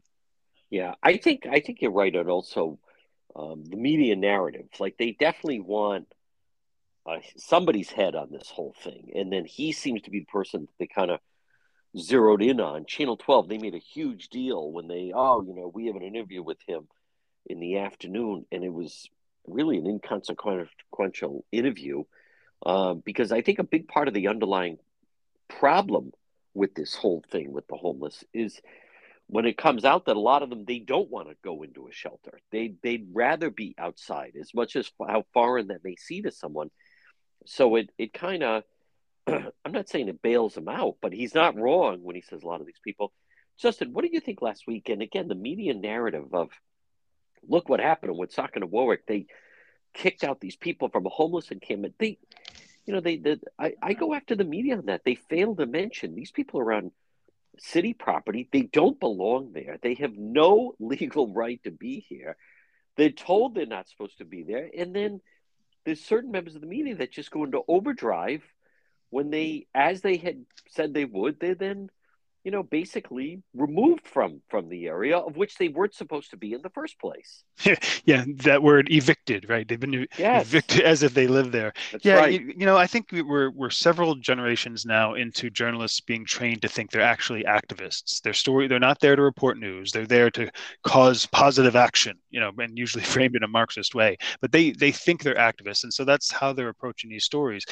Yeah, 0.71 0.95
I 1.03 1.17
think 1.17 1.47
I 1.47 1.61
think 1.61 1.81
you're 1.81 1.91
right. 1.91 2.15
And 2.15 2.29
also 2.29 2.79
um, 3.35 3.65
the 3.65 3.77
media 3.77 4.17
narrative, 4.17 4.67
like 4.79 4.97
they 4.99 5.13
definitely 5.13 5.61
want. 5.61 6.07
Uh, 7.07 7.21
somebody's 7.39 7.91
head 7.91 8.15
on 8.15 8.31
this 8.31 8.51
whole 8.51 8.75
thing, 8.83 9.13
and 9.15 9.33
then 9.33 9.47
he 9.47 9.73
seems 9.73 10.03
to 10.03 10.11
be 10.11 10.19
the 10.19 10.27
person 10.27 10.63
that 10.63 10.71
they 10.79 10.87
kind 10.87 11.11
of 11.11 11.21
zeroed 11.97 12.43
in 12.43 12.61
on. 12.61 12.85
Channel 12.87 13.17
12, 13.17 13.49
they 13.49 13.59
made 13.59 13.75
a 13.75 13.79
huge 13.79 14.29
deal 14.29 14.71
when 14.71 14.89
they, 14.89 15.13
oh, 15.15 15.43
you 15.43 15.55
know, 15.55 15.71
we 15.73 15.87
have 15.87 15.97
an 15.97 16.03
interview 16.03 16.43
with 16.43 16.59
him 16.67 16.89
in 17.47 17.61
the 17.61 17.79
afternoon. 17.79 18.45
And 18.53 18.65
it 18.65 18.73
was 18.73 19.09
really 19.47 19.79
an 19.79 19.87
inconsequential 19.87 21.45
interview 21.53 22.05
uh, 22.65 22.95
because 22.95 23.33
I 23.33 23.43
think 23.43 23.59
a 23.59 23.65
big 23.65 23.89
part 23.89 24.09
of 24.09 24.15
the 24.15 24.29
underlying 24.29 24.79
problem 25.49 26.13
with 26.55 26.75
this 26.75 26.95
whole 26.95 27.23
thing 27.31 27.53
with 27.53 27.67
the 27.69 27.77
homeless 27.77 28.25
is 28.35 28.61
when 29.29 29.45
it 29.45 29.59
comes 29.59 29.85
out 29.85 30.07
that 30.07 30.17
a 30.17 30.21
lot 30.21 30.43
of 30.43 30.51
them 30.51 30.65
they 30.65 30.79
don't 30.79 31.11
want 31.11 31.29
to 31.29 31.37
go 31.43 31.63
into 31.63 31.87
a 31.87 31.93
shelter 31.93 32.41
they 32.51 32.75
they'd 32.83 33.09
rather 33.13 33.51
be 33.51 33.75
outside 33.79 34.33
as 34.39 34.53
much 34.55 34.77
as 34.77 34.91
how 35.07 35.25
foreign 35.33 35.69
that 35.69 35.85
may 35.85 35.95
seem 35.97 36.25
to 36.25 36.31
someone 36.31 36.71
so 37.47 37.77
it 37.77 37.91
it 37.97 38.13
kind 38.13 38.43
of 38.43 38.65
I'm 39.65 39.73
not 39.73 39.89
saying 39.89 40.09
it 40.09 40.23
bails 40.23 40.57
him 40.57 40.69
out, 40.69 40.97
but 41.01 41.13
he's 41.13 41.35
not 41.35 41.57
wrong 41.57 42.03
when 42.03 42.17
he 42.17 42.23
says 42.23 42.43
a 42.43 42.47
lot 42.47 42.61
of 42.61 42.67
these 42.67 42.81
people. 42.83 43.13
Justin, 43.59 43.93
what 43.93 44.03
did 44.03 44.13
you 44.13 44.21
think 44.21 44.41
last 44.41 44.67
week? 44.67 44.89
And 44.89 45.03
again, 45.03 45.29
the 45.29 45.35
media 45.35 45.75
narrative 45.75 46.33
of 46.33 46.51
look 47.47 47.69
what 47.69 47.81
happened 47.81 48.13
with 48.13 48.19
Woonsocket 48.19 48.63
and 48.63 48.71
Warwick. 48.71 49.07
They 49.07 49.27
kicked 49.95 50.25
out 50.25 50.41
these 50.41 50.57
people 50.57 50.89
from 50.89 51.07
a 51.07 51.11
homeless 51.11 51.51
encampment. 51.51 51.95
They, 51.99 52.19
you 52.87 52.95
know, 52.95 53.01
they, 53.01 53.17
they 53.17 53.39
I, 53.59 53.75
I 53.83 53.93
go 53.95 54.15
after 54.15 54.37
the 54.37 54.45
media 54.45 54.77
on 54.77 54.87
that. 54.87 55.03
They 55.05 55.17
fail 55.17 55.57
to 55.57 55.67
mention 55.67 56.15
these 56.15 56.31
people 56.31 56.61
are 56.61 56.73
on 56.73 56.93
city 57.59 57.95
property. 57.95 58.49
They 58.53 58.63
don't 58.63 59.01
belong 59.01 59.53
there. 59.53 59.79
They 59.83 59.95
have 59.95 60.17
no 60.17 60.75
legal 60.81 61.33
right 61.33 61.61
to 61.65 61.71
be 61.71 62.01
here. 62.09 62.37
They're 62.97 63.11
told 63.11 63.55
they're 63.55 63.67
not 63.67 63.89
supposed 63.89 64.19
to 64.19 64.25
be 64.25 64.43
there. 64.43 64.69
And 64.77 64.95
then 64.95 65.21
there's 65.85 66.05
certain 66.05 66.31
members 66.31 66.55
of 66.55 66.61
the 66.61 66.67
media 66.67 66.97
that 66.97 67.13
just 67.13 67.31
go 67.31 67.45
into 67.45 67.63
overdrive– 67.67 68.43
when 69.11 69.31
they, 69.31 69.67
as 69.75 70.01
they 70.03 70.17
had 70.17 70.45
said 70.71 70.95
they 70.95 71.05
would, 71.05 71.41
they 71.41 71.55
then 71.55 71.91
you 72.45 72.51
know, 72.51 72.63
basically 72.63 73.43
removed 73.55 74.07
from 74.07 74.41
from 74.49 74.69
the 74.69 74.87
area 74.87 75.19
of 75.19 75.37
which 75.37 75.57
they 75.57 75.69
weren't 75.69 75.95
supposed 75.95 76.31
to 76.31 76.37
be 76.37 76.53
in 76.53 76.63
the 76.63 76.71
first 76.71 76.99
place. 76.99 77.45
yeah, 78.05 78.25
that 78.45 78.63
word 78.63 78.89
evicted, 78.91 79.49
right? 79.49 79.67
They've 79.67 79.79
been 79.79 80.07
yes. 80.17 80.47
evicted 80.47 80.81
as 80.83 81.03
if 81.03 81.15
they 81.15 81.27
live 81.27 81.53
there. 81.53 81.73
That's 81.93 82.05
yeah, 82.05 82.15
right. 82.15 82.41
you, 82.41 82.55
you, 82.57 82.67
know, 82.67 82.77
I 82.77 82.87
think 82.87 83.09
we're 83.13 83.51
we're 83.51 83.71
several 83.71 84.15
generations 84.15 84.87
now 84.87 85.15
into 85.15 85.51
journalists 85.51 86.01
being 86.01 86.25
trained 86.25 86.63
to 86.63 86.69
think 86.69 86.91
they're 86.91 87.03
actually 87.03 87.45
activists. 87.45 88.23
Their 88.23 88.33
story, 88.33 88.69
they're 88.69 88.79
not 88.79 89.01
there 89.01 89.17
to 89.17 89.23
report 89.23 89.59
news. 89.59 89.91
They're 89.91 90.07
there 90.07 90.31
to 90.31 90.51
cause 90.85 91.27
positive 91.27 91.77
action, 91.77 92.17
you 92.31 92.41
know, 92.41 92.53
and 92.59 92.79
usually 92.79 93.05
framed 93.15 93.37
in 93.37 93.43
a 93.43 93.49
Marxist 93.49 93.95
way. 93.95 94.17
But 94.41 94.53
they 94.53 94.71
they 94.71 94.93
think 94.93 95.23
they're 95.23 95.35
activists, 95.35 95.83
and 95.83 95.93
so 95.93 96.05
that's 96.05 96.31
how 96.31 96.53
they're 96.53 96.69
approaching 96.69 97.11
these 97.11 97.25
stories. 97.25 97.65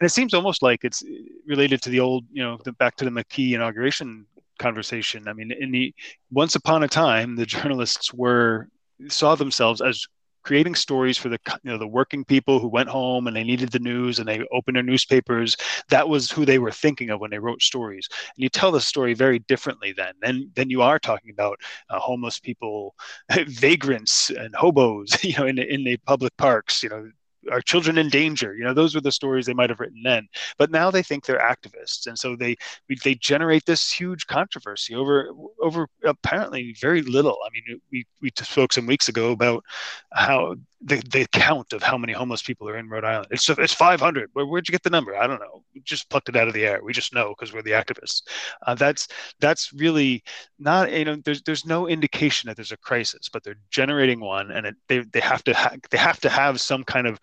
And 0.00 0.06
it 0.06 0.10
seems 0.10 0.32
almost 0.32 0.62
like 0.62 0.84
it's 0.84 1.02
related 1.46 1.82
to 1.82 1.90
the 1.90 2.00
old, 2.00 2.24
you 2.32 2.42
know, 2.42 2.58
the, 2.64 2.72
back 2.72 2.96
to 2.96 3.04
the 3.04 3.10
McKee 3.10 3.54
inauguration 3.54 4.21
conversation. 4.58 5.28
I 5.28 5.32
mean, 5.32 5.52
in 5.52 5.70
the 5.72 5.94
once 6.30 6.54
upon 6.54 6.82
a 6.82 6.88
time, 6.88 7.36
the 7.36 7.46
journalists 7.46 8.12
were 8.12 8.68
saw 9.08 9.34
themselves 9.34 9.80
as 9.80 10.06
creating 10.42 10.74
stories 10.74 11.16
for 11.16 11.28
the 11.28 11.38
you 11.62 11.70
know 11.70 11.78
the 11.78 11.86
working 11.86 12.24
people 12.24 12.58
who 12.58 12.68
went 12.68 12.88
home 12.88 13.26
and 13.26 13.36
they 13.36 13.44
needed 13.44 13.70
the 13.70 13.78
news 13.78 14.18
and 14.18 14.28
they 14.28 14.44
opened 14.52 14.76
their 14.76 14.82
newspapers 14.82 15.56
that 15.88 16.08
was 16.08 16.30
who 16.30 16.44
they 16.44 16.58
were 16.58 16.70
thinking 16.70 17.10
of 17.10 17.20
when 17.20 17.30
they 17.30 17.38
wrote 17.38 17.62
stories 17.62 18.08
and 18.12 18.42
you 18.42 18.48
tell 18.48 18.72
the 18.72 18.80
story 18.80 19.14
very 19.14 19.38
differently 19.40 19.92
then 19.92 20.12
then 20.20 20.50
then 20.54 20.68
you 20.70 20.82
are 20.82 20.98
talking 20.98 21.30
about 21.30 21.58
uh, 21.90 21.98
homeless 21.98 22.40
people 22.40 22.94
vagrants 23.46 24.30
and 24.30 24.54
hobos 24.54 25.22
you 25.24 25.34
know 25.36 25.46
in 25.46 25.58
in 25.58 25.84
the 25.84 25.96
public 25.98 26.36
parks 26.36 26.82
you 26.82 26.88
know 26.88 27.08
are 27.50 27.60
children 27.60 27.98
in 27.98 28.08
danger 28.08 28.54
you 28.54 28.64
know 28.64 28.74
those 28.74 28.94
were 28.94 29.00
the 29.00 29.12
stories 29.12 29.46
they 29.46 29.54
might 29.54 29.70
have 29.70 29.80
written 29.80 30.02
then. 30.02 30.28
But 30.58 30.70
now 30.70 30.90
they 30.90 31.02
think 31.02 31.24
they're 31.24 31.38
activists. 31.38 32.06
And 32.06 32.18
so 32.18 32.36
they 32.36 32.56
they 33.04 33.14
generate 33.14 33.66
this 33.66 33.90
huge 33.90 34.26
controversy 34.26 34.94
over 34.94 35.30
over 35.60 35.88
apparently 36.04 36.74
very 36.80 37.02
little. 37.02 37.38
I 37.46 37.50
mean 37.50 37.80
we 37.90 38.06
we 38.20 38.30
spoke 38.36 38.72
some 38.72 38.86
weeks 38.86 39.08
ago 39.08 39.30
about 39.32 39.64
how 40.12 40.56
the, 40.84 40.96
the 41.10 41.26
count 41.32 41.72
of 41.72 41.82
how 41.82 41.96
many 41.96 42.12
homeless 42.12 42.42
people 42.42 42.68
are 42.68 42.76
in 42.76 42.88
Rhode 42.88 43.04
Island. 43.04 43.28
It's 43.30 43.48
it's 43.48 43.72
500. 43.72 44.30
Where, 44.32 44.46
where'd 44.46 44.68
you 44.68 44.72
get 44.72 44.82
the 44.82 44.90
number? 44.90 45.16
I 45.16 45.26
don't 45.26 45.40
know. 45.40 45.62
We 45.74 45.80
just 45.82 46.10
plucked 46.10 46.28
it 46.28 46.36
out 46.36 46.48
of 46.48 46.54
the 46.54 46.66
air. 46.66 46.80
We 46.82 46.92
just 46.92 47.14
know 47.14 47.34
because 47.36 47.52
we're 47.52 47.62
the 47.62 47.70
activists. 47.72 48.22
Uh, 48.66 48.74
that's 48.74 49.08
that's 49.40 49.72
really 49.72 50.22
not 50.58 50.92
you 50.92 51.04
know 51.04 51.16
there's 51.24 51.42
there's 51.42 51.64
no 51.64 51.88
indication 51.88 52.48
that 52.48 52.56
there's 52.56 52.72
a 52.72 52.76
crisis, 52.76 53.28
but 53.32 53.44
they're 53.44 53.60
generating 53.70 54.20
one, 54.20 54.50
and 54.50 54.66
it, 54.66 54.76
they 54.88 55.00
they 55.00 55.20
have 55.20 55.44
to 55.44 55.54
ha- 55.54 55.76
they 55.90 55.98
have 55.98 56.20
to 56.20 56.28
have 56.28 56.60
some 56.60 56.84
kind 56.84 57.06
of 57.06 57.20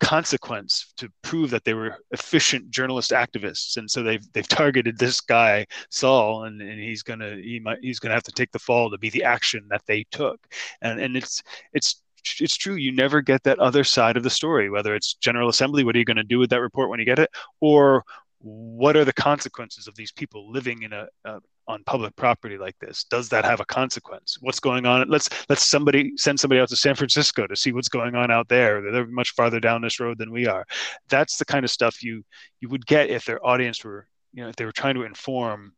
consequence 0.00 0.92
to 0.96 1.08
prove 1.22 1.50
that 1.50 1.64
they 1.64 1.72
were 1.72 1.96
efficient 2.10 2.68
journalist 2.68 3.12
activists 3.12 3.76
and 3.76 3.88
so 3.88 4.02
they've 4.02 4.30
they've 4.32 4.48
targeted 4.48 4.98
this 4.98 5.20
guy 5.20 5.64
Saal 5.88 6.44
and, 6.44 6.60
and 6.60 6.80
he's 6.80 7.02
gonna 7.02 7.36
he 7.36 7.60
might 7.60 7.78
he's 7.80 8.00
gonna 8.00 8.12
have 8.14 8.24
to 8.24 8.32
take 8.32 8.50
the 8.50 8.58
fall 8.58 8.90
to 8.90 8.98
be 8.98 9.08
the 9.08 9.22
action 9.22 9.64
that 9.70 9.82
they 9.86 10.04
took 10.10 10.40
and 10.82 11.00
and 11.00 11.16
it's 11.16 11.42
it's 11.72 12.02
it's 12.40 12.56
true 12.56 12.74
you 12.74 12.92
never 12.92 13.20
get 13.20 13.42
that 13.42 13.58
other 13.58 13.84
side 13.84 14.16
of 14.16 14.22
the 14.22 14.30
story 14.30 14.70
whether 14.70 14.94
it's 14.94 15.14
general 15.14 15.48
assembly 15.48 15.84
what 15.84 15.94
are 15.94 15.98
you 15.98 16.04
going 16.04 16.16
to 16.16 16.22
do 16.24 16.38
with 16.38 16.50
that 16.50 16.60
report 16.60 16.90
when 16.90 16.98
you 16.98 17.06
get 17.06 17.18
it 17.18 17.30
or 17.60 18.04
what 18.40 18.94
are 18.94 19.06
the 19.06 19.12
consequences 19.12 19.86
of 19.88 19.94
these 19.96 20.12
people 20.12 20.52
living 20.52 20.82
in 20.82 20.92
a, 20.92 21.06
a 21.24 21.40
on 21.66 21.82
public 21.84 22.14
property 22.16 22.58
like 22.58 22.78
this? 22.78 23.04
Does 23.04 23.28
that 23.30 23.44
have 23.44 23.60
a 23.60 23.64
consequence? 23.64 24.36
What's 24.40 24.60
going 24.60 24.86
on? 24.86 25.08
Let's 25.08 25.28
let's 25.48 25.64
somebody 25.64 26.12
send 26.16 26.38
somebody 26.38 26.60
out 26.60 26.68
to 26.68 26.76
san 26.76 26.94
francisco 26.94 27.46
to 27.46 27.56
see 27.56 27.72
what's 27.72 27.88
going 27.88 28.14
on 28.14 28.30
out 28.30 28.48
there. 28.48 28.92
They're 28.92 29.06
much 29.06 29.30
farther 29.30 29.60
down 29.60 29.80
this 29.80 29.98
road 30.00 30.18
than 30.18 30.30
we 30.30 30.46
are. 30.46 30.66
That's 31.08 31.38
the 31.38 31.44
kind 31.44 31.64
of 31.64 31.70
stuff 31.70 32.02
you 32.02 32.22
you 32.60 32.68
would 32.68 32.86
get 32.86 33.10
if 33.10 33.24
their 33.24 33.44
audience 33.44 33.82
were 33.82 34.06
you 34.32 34.42
know 34.42 34.50
if 34.50 34.56
they 34.56 34.64
were 34.64 34.72
trying 34.72 34.94
to 34.96 35.04
inform 35.04 35.72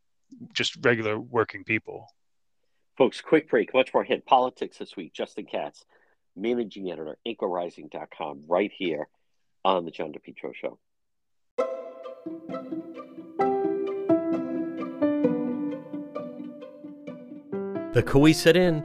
just 0.52 0.76
regular 0.84 1.18
working 1.18 1.62
people. 1.62 2.08
Folks 2.98 3.20
quick 3.20 3.48
break. 3.48 3.72
Much 3.74 3.94
more 3.94 4.04
hit 4.04 4.26
politics 4.26 4.78
this 4.78 4.96
week. 4.96 5.12
Justin 5.12 5.46
katz 5.46 5.84
managing 6.36 6.90
editor 6.90 7.16
anchorrising.com 7.26 8.44
right 8.46 8.72
here 8.76 9.08
on 9.64 9.84
the 9.84 9.90
john 9.90 10.12
depetro 10.12 10.54
show. 10.54 10.78
The 17.96 18.02
Cowesett 18.02 18.56
Inn, 18.56 18.84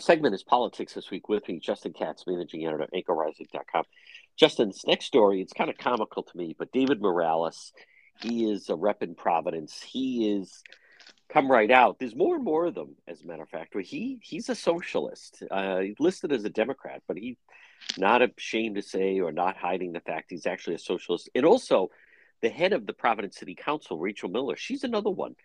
Segment 0.00 0.34
is 0.34 0.42
Politics 0.42 0.94
This 0.94 1.10
Week 1.10 1.28
with 1.28 1.46
me, 1.48 1.58
Justin 1.58 1.92
Katz, 1.92 2.24
managing 2.26 2.66
editor 2.66 2.82
at 2.82 2.92
anchorrising.com. 2.92 3.84
Justin's 4.36 4.82
next 4.86 5.06
story, 5.06 5.40
it's 5.40 5.52
kind 5.52 5.70
of 5.70 5.78
comical 5.78 6.22
to 6.22 6.36
me, 6.36 6.54
but 6.58 6.72
David 6.72 7.00
Morales, 7.00 7.72
he 8.20 8.50
is 8.50 8.68
a 8.68 8.74
rep 8.74 9.02
in 9.02 9.14
Providence. 9.14 9.82
He 9.82 10.32
is 10.32 10.62
come 11.30 11.50
right 11.50 11.70
out. 11.70 11.98
There's 11.98 12.14
more 12.14 12.34
and 12.34 12.44
more 12.44 12.66
of 12.66 12.74
them, 12.74 12.96
as 13.06 13.22
a 13.22 13.26
matter 13.26 13.42
of 13.42 13.48
fact. 13.48 13.76
He 13.80 14.18
he's 14.22 14.48
a 14.48 14.54
socialist. 14.54 15.42
Uh, 15.50 15.82
listed 15.98 16.32
as 16.32 16.44
a 16.44 16.50
Democrat, 16.50 17.02
but 17.06 17.16
he's 17.16 17.36
not 17.96 18.22
ashamed 18.22 18.76
to 18.76 18.82
say 18.82 19.20
or 19.20 19.32
not 19.32 19.56
hiding 19.56 19.92
the 19.92 20.00
fact 20.00 20.30
he's 20.30 20.46
actually 20.46 20.74
a 20.74 20.80
socialist. 20.80 21.30
And 21.34 21.44
also, 21.44 21.90
the 22.42 22.50
head 22.50 22.72
of 22.72 22.86
the 22.86 22.92
Providence 22.92 23.38
City 23.38 23.54
Council, 23.54 23.98
Rachel 23.98 24.28
Miller, 24.28 24.56
she's 24.56 24.84
another 24.84 25.10
one 25.10 25.36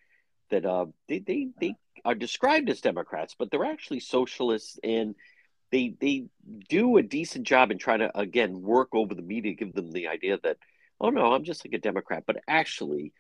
that 0.50 0.66
uh, 0.66 0.88
they, 1.08 1.20
they 1.20 1.50
they 1.60 1.76
are 2.06 2.16
described 2.16 2.70
as 2.70 2.82
Democrats, 2.82 3.36
but 3.38 3.52
they're 3.52 3.66
actually 3.66 4.00
socialists, 4.00 4.80
and 4.84 5.16
they 5.72 5.96
they 6.00 6.28
do 6.70 6.98
a 6.98 7.04
decent 7.04 7.46
job 7.46 7.72
in 7.72 7.78
trying 7.78 8.00
to 8.00 8.18
again 8.18 8.62
work 8.62 8.90
over 8.94 9.14
the 9.16 9.22
media, 9.22 9.54
give 9.54 9.74
them 9.74 9.92
the 9.92 10.08
idea 10.08 10.40
that 10.44 10.58
oh 11.02 11.10
no, 11.10 11.34
I'm 11.34 11.44
just 11.44 11.66
like 11.66 11.74
a 11.74 11.80
Democrat, 11.80 12.24
but 12.26 12.38
actually, 12.48 13.12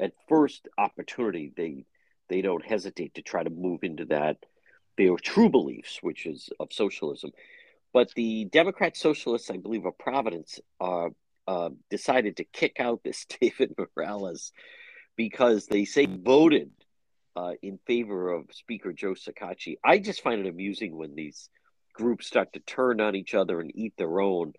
at 0.00 0.12
first 0.28 0.68
opportunity, 0.78 1.52
they 1.56 1.84
they 2.28 2.42
don't 2.42 2.64
hesitate 2.64 3.14
to 3.14 3.22
try 3.22 3.42
to 3.42 3.50
move 3.50 3.84
into 3.84 4.06
that 4.06 4.38
their 4.96 5.16
true 5.16 5.48
beliefs, 5.48 5.98
which 6.02 6.26
is 6.26 6.48
of 6.58 6.72
socialism. 6.72 7.30
But 7.92 8.12
the 8.14 8.46
Democrat 8.46 8.96
Socialists, 8.96 9.50
I 9.50 9.58
believe, 9.58 9.84
of 9.84 9.98
Providence, 9.98 10.60
uh, 10.80 11.10
uh, 11.46 11.70
decided 11.90 12.38
to 12.38 12.44
kick 12.44 12.80
out 12.80 13.02
this 13.02 13.26
David 13.40 13.74
Morales 13.76 14.52
because 15.16 15.66
they 15.66 15.84
say 15.84 16.06
voted 16.06 16.70
uh, 17.36 17.52
in 17.62 17.78
favor 17.86 18.30
of 18.30 18.46
Speaker 18.52 18.92
Joe 18.92 19.14
Shekarchi. 19.14 19.76
I 19.84 19.98
just 19.98 20.22
find 20.22 20.44
it 20.44 20.48
amusing 20.50 20.96
when 20.96 21.14
these 21.14 21.48
groups 21.94 22.26
start 22.26 22.52
to 22.52 22.60
turn 22.60 23.00
on 23.00 23.14
each 23.14 23.34
other 23.34 23.60
and 23.60 23.70
eat 23.74 23.94
their 23.96 24.20
own. 24.20 24.52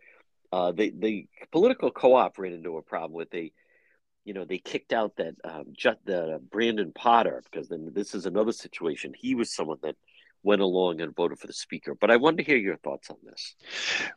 Uh, 0.52 0.72
the 0.72 0.94
the 0.98 1.28
political 1.52 1.92
co-op 1.92 2.38
ran 2.38 2.54
into 2.54 2.78
a 2.78 2.82
problem 2.82 3.14
with 3.14 3.32
they, 3.32 3.52
you 4.24 4.34
know, 4.34 4.46
they 4.46 4.60
kicked 4.60 4.94
out 4.94 5.16
that 5.18 5.34
um, 5.44 5.66
just 5.76 5.98
the 6.06 6.36
uh, 6.36 6.38
Brandon 6.38 6.92
Potter 6.94 7.42
because 7.44 7.70
then 7.70 7.92
this 7.94 8.14
is 8.14 8.26
another 8.26 8.52
situation. 8.52 9.14
He 9.18 9.36
was 9.36 9.54
someone 9.54 9.80
that 9.82 9.96
went 10.44 10.62
along 10.62 11.02
and 11.02 11.16
voted 11.16 11.40
for 11.40 11.48
the 11.48 11.54
speaker. 11.54 11.96
But 11.96 12.12
I 12.12 12.18
wanted 12.18 12.38
to 12.38 12.44
hear 12.44 12.58
your 12.58 12.78
thoughts 12.78 13.10
on 13.10 13.18
this. 13.24 13.56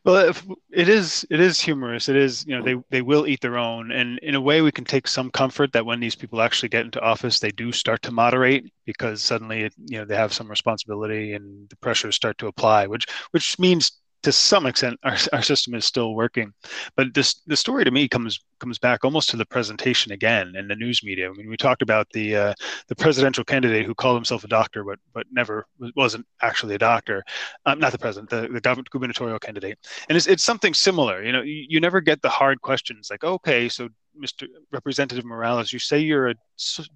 Well, 0.05 0.35
it 0.71 0.89
is 0.89 1.27
it 1.31 1.41
is 1.41 1.61
humorous. 1.61 2.09
It 2.09 2.17
is 2.17 2.45
you 2.47 2.57
know 2.57 2.63
they 2.63 2.73
mm-hmm. 2.73 2.81
they 2.91 3.03
will 3.03 3.27
eat 3.27 3.41
their 3.41 3.59
own, 3.59 3.93
and 3.93 4.19
in 4.21 4.35
a 4.35 4.41
way 4.41 4.63
we 4.63 4.73
can 4.73 4.85
take 4.85 5.09
some 5.09 5.31
comfort 5.31 5.73
that 5.73 5.87
when 5.87 6.01
these 6.01 6.17
people 6.17 6.41
actually 6.41 6.69
get 6.69 6.85
into 6.85 7.01
office, 7.01 7.39
they 7.39 7.53
do 7.53 7.73
start 7.73 8.03
to 8.03 8.13
moderate 8.13 8.73
because 8.85 9.23
suddenly 9.23 9.71
you 9.87 9.99
know 9.99 10.05
they 10.05 10.17
have 10.17 10.33
some 10.33 10.49
responsibility 10.49 11.33
and 11.33 11.69
the 11.71 11.77
pressures 11.77 12.17
start 12.17 12.39
to 12.39 12.49
apply, 12.49 12.87
which 12.87 13.07
which 13.31 13.59
means 13.59 13.93
to 14.23 14.33
some 14.33 14.67
extent 14.67 14.99
our, 15.03 15.17
our 15.33 15.43
system 15.43 15.75
is 15.75 15.85
still 15.85 16.15
working. 16.15 16.53
But 16.97 17.15
this 17.15 17.43
the 17.47 17.57
story 17.57 17.85
to 17.85 17.91
me 17.91 18.09
comes 18.09 18.41
comes 18.59 18.79
back 18.79 19.05
almost 19.05 19.29
to 19.31 19.37
the 19.37 19.47
presentation 19.47 20.13
again 20.13 20.55
in 20.57 20.69
the 20.69 20.77
news 20.77 21.03
media. 21.03 21.31
I 21.31 21.33
mean 21.33 21.49
we 21.49 21.57
talked 21.57 21.83
about 21.83 22.09
the 22.13 22.37
uh, 22.37 22.55
the 22.89 22.97
presidential 22.97 23.45
candidate 23.45 23.87
who 23.87 23.95
called 23.95 24.17
himself 24.17 24.45
a 24.45 24.49
doctor 24.49 24.85
but 24.85 24.99
but 25.13 25.27
never 25.31 25.67
wasn't 25.95 26.27
actually 26.43 26.75
a 26.75 26.79
doctor. 26.79 27.25
Um, 27.67 27.79
not 27.79 27.93
the 27.93 27.99
president 27.99 28.31
the, 28.31 28.49
the 28.53 28.61
government 28.61 28.91
gubernatorial 28.91 29.39
candidate. 29.39 29.79
And 30.09 30.17
it's, 30.17 30.27
it's 30.27 30.45
something 30.45 30.75
similar. 30.75 31.23
You 31.23 31.33
know 31.33 31.43
you, 31.43 31.67
you 31.69 31.81
never 31.81 32.01
get 32.01 32.23
the 32.23 32.31
hard 32.31 32.61
questions 32.63 33.09
like 33.11 33.25
okay 33.25 33.69
so 33.69 33.89
Mr. 34.23 34.47
Representative 34.73 35.25
Morales, 35.25 35.73
you 35.73 35.79
say 35.79 35.99
you're 35.99 36.29
a 36.29 36.35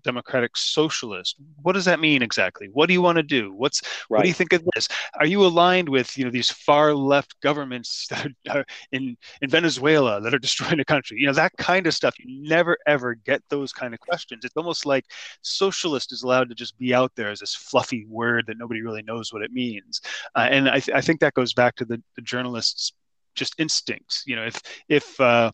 democratic 0.03 0.57
socialist. 0.57 1.37
What 1.63 1.73
does 1.73 1.85
that 1.85 2.01
mean 2.01 2.23
exactly? 2.23 2.69
What 2.73 2.87
do 2.87 2.93
you 2.93 3.03
want 3.03 3.17
to 3.17 3.23
do? 3.23 3.53
What's 3.53 3.83
right. 4.09 4.19
what 4.19 4.23
do 4.23 4.29
you 4.29 4.35
think 4.35 4.53
of 4.53 4.67
this? 4.75 4.89
Are 5.19 5.27
you 5.27 5.45
aligned 5.45 5.89
with 5.89 6.17
you 6.17 6.25
know 6.25 6.31
these 6.31 6.51
far 6.51 6.95
left 6.95 7.41
governments 7.41 8.07
that 8.11 8.33
are 8.51 8.65
in 8.93 9.17
in 9.43 9.51
Venezuela 9.51 10.21
that 10.21 10.35
are 10.35 10.39
destroying 10.39 10.79
the 10.79 10.85
country? 10.85 11.19
You 11.21 11.27
know 11.27 11.33
that 11.35 11.53
kind 11.59 11.87
of 11.87 11.95
stuff. 11.95 12.19
You 12.19 12.49
never 12.49 12.79
ever 12.87 13.15
get 13.15 13.43
those 13.49 13.73
kind 13.73 13.95
of 13.95 14.01
questions. 14.01 14.45
It's 14.45 14.57
almost 14.57 14.87
like 14.87 15.05
socialist 15.43 16.13
is 16.13 16.23
allowed 16.23 16.49
to 16.49 16.55
just 16.55 16.79
be 16.79 16.95
out 16.95 17.13
there 17.17 17.31
as 17.31 17.41
this 17.41 17.55
fluffy 17.55 18.07
word 18.09 18.47
that 18.47 18.59
nobody 18.59 18.83
really 18.83 19.03
knows 19.03 19.33
what 19.33 19.43
it 19.43 19.53
means. 19.53 20.01
Uh, 20.35 20.49
and 20.51 20.69
I, 20.69 20.81
th- 20.81 20.97
I 20.97 21.01
think 21.01 21.21
that 21.21 21.35
goes 21.35 21.53
back 21.53 21.77
to 21.77 21.85
the, 21.85 22.03
the 22.17 22.23
journalists' 22.23 22.93
just 23.35 23.55
instincts. 23.59 24.25
You 24.27 24.37
know, 24.37 24.47
if 24.47 24.61
if 24.89 25.21
uh, 25.21 25.51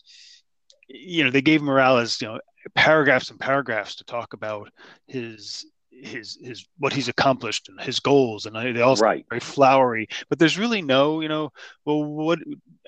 you 0.89 1.25
know, 1.25 1.31
they 1.31 1.43
gave 1.43 1.63
Morales, 1.63 2.21
you 2.21 2.29
know, 2.29 2.41
paragraphs 2.75 3.31
and 3.31 3.39
paragraphs 3.39 3.95
to 3.97 4.05
talk 4.05 4.33
about 4.33 4.71
his 5.07 5.67
his 6.03 6.39
his 6.43 6.67
what 6.79 6.93
he's 6.93 7.09
accomplished 7.09 7.69
and 7.69 7.81
his 7.81 8.01
goals. 8.01 8.47
And 8.47 8.55
they 8.55 8.81
all 8.81 8.97
right. 8.97 9.25
very 9.29 9.41
flowery 9.41 10.09
but 10.29 10.39
there's 10.39 10.59
really 10.59 10.83
no 10.83 11.21
you 11.21 11.29
know 11.29 11.51
well 11.85 12.05
what 12.05 12.39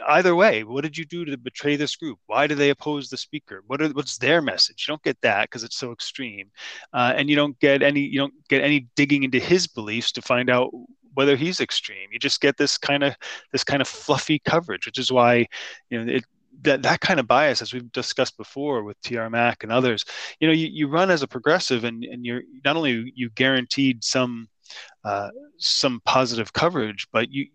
either 0.09 0.35
way 0.35 0.65
what 0.65 0.85
did 0.85 0.97
you 0.97 1.05
do 1.05 1.25
to 1.25 1.37
betray 1.37 1.77
this 1.77 1.97
group? 1.97 2.19
Why 2.27 2.47
do 2.47 2.55
they 2.55 2.71
oppose 2.71 3.09
the 3.09 3.17
speaker? 3.17 3.63
What 3.67 3.81
are, 3.81 3.89
what's 3.89 4.19
their 4.19 4.43
message? 4.43 4.85
You 4.87 4.93
don't 4.93 5.03
get 5.03 5.21
that 5.23 5.49
because 5.49 5.65
it's 5.65 5.77
so 5.79 5.93
extreme. 5.93 6.51
Uh, 6.93 7.15
and 7.17 7.31
you 7.31 7.37
don't 7.37 7.59
get 7.61 7.83
any 7.83 8.01
you 8.01 8.19
don't 8.19 8.35
get 8.49 8.63
any 8.63 8.87
digging 8.95 9.23
into 9.23 9.39
his 9.39 9.67
beliefs 9.67 10.13
to 10.13 10.23
find 10.23 10.51
out 10.51 10.71
whether 11.15 11.37
he's 11.37 11.61
extreme. 11.61 12.11
You 12.13 12.19
just 12.19 12.41
get 12.41 12.57
this 12.59 12.79
kind 12.79 13.03
of 13.03 13.15
this 13.53 13.65
kind 13.65 13.81
of 13.81 13.89
fluffy 13.89 14.39
coverage 14.39 14.87
which 14.87 14.99
is 14.99 15.11
why 15.11 15.47
you 15.91 16.05
know 16.05 16.13
it, 16.13 16.25
that 16.63 16.83
that 16.83 17.01
kind 17.01 17.21
of 17.21 17.27
bias, 17.27 17.63
as 17.63 17.73
we've 17.73 17.91
discussed 17.93 18.37
before 18.37 18.83
with 18.83 19.01
TR 19.03 19.29
Mac 19.29 19.63
and 19.63 19.73
others, 19.73 20.05
you 20.41 20.49
know, 20.49 20.55
you, 20.55 20.69
you 20.69 20.89
run 20.89 21.11
as 21.11 21.23
a 21.23 21.29
progressive, 21.29 21.85
and 21.85 22.05
and 22.05 22.25
you're 22.25 22.43
not 22.65 22.77
only 22.77 23.13
you 23.15 23.31
guaranteed 23.31 24.05
some 24.05 24.49
uh, 25.05 25.29
some 25.59 26.01
positive 26.05 26.53
coverage, 26.53 27.07
but 27.13 27.31
you 27.31 27.49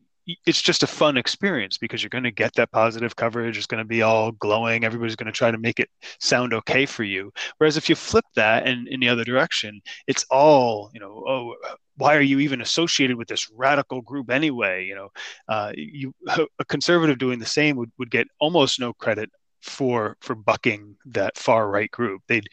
it's 0.46 0.62
just 0.62 0.84
a 0.84 0.88
fun 0.88 1.18
experience 1.18 1.78
because 1.78 2.02
you're 2.02 2.10
going 2.10 2.24
to 2.24 2.32
get 2.32 2.54
that 2.56 2.72
positive 2.72 3.16
coverage. 3.16 3.58
It's 3.58 3.68
going 3.68 3.84
to 3.84 3.88
be 3.88 4.02
all 4.02 4.32
glowing. 4.32 4.84
Everybody's 4.84 5.16
going 5.16 5.28
to 5.28 5.32
try 5.32 5.52
to 5.52 5.58
make 5.58 5.80
it 5.80 5.90
sound 6.20 6.54
okay 6.54 6.86
for 6.86 7.04
you. 7.04 7.32
Whereas 7.58 7.78
if 7.78 7.90
you 7.90 7.96
flip 7.96 8.26
that 8.36 8.66
and 8.68 8.88
in 8.88 9.00
the 9.00 9.10
other 9.10 9.24
direction, 9.24 9.82
it's 10.08 10.26
all, 10.30 10.92
you 10.94 11.00
know, 11.00 11.24
oh, 11.28 11.56
why 11.98 12.16
are 12.16 12.22
you 12.22 12.40
even 12.40 12.62
associated 12.62 13.18
with 13.18 13.28
this 13.28 13.50
radical 13.52 14.02
group 14.02 14.32
anyway? 14.32 14.86
You 14.86 14.96
know, 14.96 15.10
uh, 15.48 15.72
you 15.76 16.14
a 16.60 16.66
conservative 16.66 17.18
doing 17.18 17.40
the 17.40 17.46
same 17.46 17.76
would, 17.78 17.92
would 17.98 18.12
get 18.12 18.28
almost 18.40 18.80
no 18.80 18.94
credit 18.94 19.30
for 19.64 20.18
for 20.20 20.36
bucking 20.36 20.96
that 21.06 21.38
far 21.38 21.70
right 21.70 21.90
group. 21.90 22.22
They'd 22.28 22.48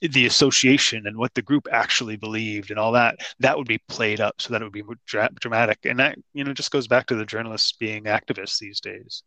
the 0.00 0.26
association 0.26 1.06
and 1.06 1.16
what 1.16 1.34
the 1.34 1.42
group 1.42 1.68
actually 1.70 2.16
believed 2.16 2.70
and 2.70 2.78
all 2.78 2.92
that 2.92 3.16
that 3.40 3.56
would 3.56 3.68
be 3.68 3.78
played 3.88 4.20
up. 4.20 4.40
So 4.40 4.52
that 4.52 4.62
it 4.62 4.64
would 4.64 4.72
be 4.72 4.84
dra- 5.06 5.30
dramatic. 5.40 5.78
And 5.84 5.98
that 6.00 6.18
you 6.34 6.44
know 6.44 6.52
just 6.52 6.70
goes 6.70 6.88
back 6.88 7.06
to 7.06 7.14
the 7.14 7.24
journalists 7.24 7.72
being 7.72 8.04
activists 8.04 8.58
these 8.58 8.80
days. 8.80 9.22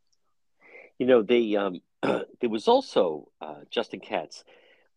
You 0.97 1.05
know 1.05 1.21
they 1.21 1.55
um 1.55 1.81
there 2.03 2.49
was 2.49 2.67
also 2.67 3.29
uh, 3.41 3.61
justin 3.71 3.99
katz. 3.99 4.43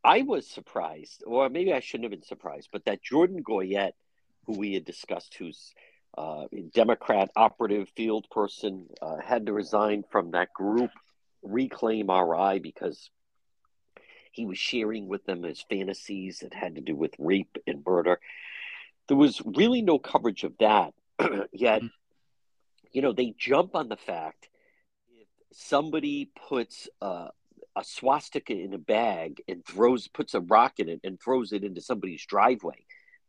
I 0.05 0.23
was 0.23 0.49
surprised 0.49 1.23
or 1.27 1.49
maybe 1.49 1.73
i 1.73 1.79
shouldn't 1.79 2.11
have 2.11 2.19
been 2.19 2.27
surprised 2.27 2.71
but 2.73 2.85
that 2.87 3.03
jordan 3.03 3.41
goyette 3.41 3.93
who 4.47 4.59
we 4.59 4.75
had 4.75 4.85
discussed 4.85 5.37
who's 5.39 5.73
uh, 6.19 6.47
Democrat 6.75 7.31
operative 7.37 7.89
field 7.97 8.27
person 8.31 8.87
uh, 9.01 9.17
had 9.17 9.47
to 9.47 9.53
resign 9.53 10.05
from 10.11 10.33
that 10.33 10.53
group 10.53 10.91
Reclaim 11.43 12.11
RI 12.11 12.59
because 12.61 13.11
he 14.33 14.47
was 14.47 14.59
sharing 14.59 15.07
with 15.07 15.25
them 15.27 15.43
his 15.43 15.65
fantasies 15.69 16.41
that 16.41 16.55
had 16.55 16.77
to 16.77 16.81
do 16.81 16.97
with 16.97 17.15
rape 17.19 17.59
and 17.67 17.85
murder. 17.87 18.19
There 19.09 19.17
was 19.17 19.43
really 19.45 19.83
no 19.83 19.99
coverage 19.99 20.45
of 20.45 20.57
that. 20.59 20.95
Yet, 21.53 21.83
mm. 21.83 21.91
you 22.93 23.03
know, 23.03 23.13
they 23.13 23.35
jump 23.39 23.75
on 23.75 23.89
the 23.89 23.97
fact 23.97 24.49
if 25.11 25.29
somebody 25.53 26.31
puts 26.49 26.89
uh, 27.03 27.29
a 27.77 27.85
swastika 27.85 28.55
in 28.55 28.73
a 28.75 28.79
bag 28.79 29.43
and 29.49 29.65
throws 29.65 30.09
puts 30.09 30.35
a 30.35 30.41
rock 30.41 30.79
in 30.79 30.89
it 30.89 31.01
and 31.05 31.21
throws 31.21 31.53
it 31.53 31.65
into 31.65 31.81
somebody's 31.81 32.25
driveway. 32.25 32.85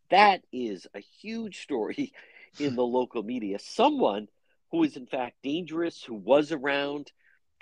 That 0.10 0.42
is 0.52 0.88
a 0.94 1.00
huge 1.00 1.62
story 1.62 2.14
in 2.60 2.76
the 2.76 2.84
local 2.86 3.24
media. 3.24 3.60
Someone 3.60 4.28
who 4.72 4.84
is 4.84 4.96
in 4.96 5.06
fact 5.06 5.36
dangerous, 5.44 6.02
who 6.04 6.16
was 6.16 6.52
around, 6.52 7.12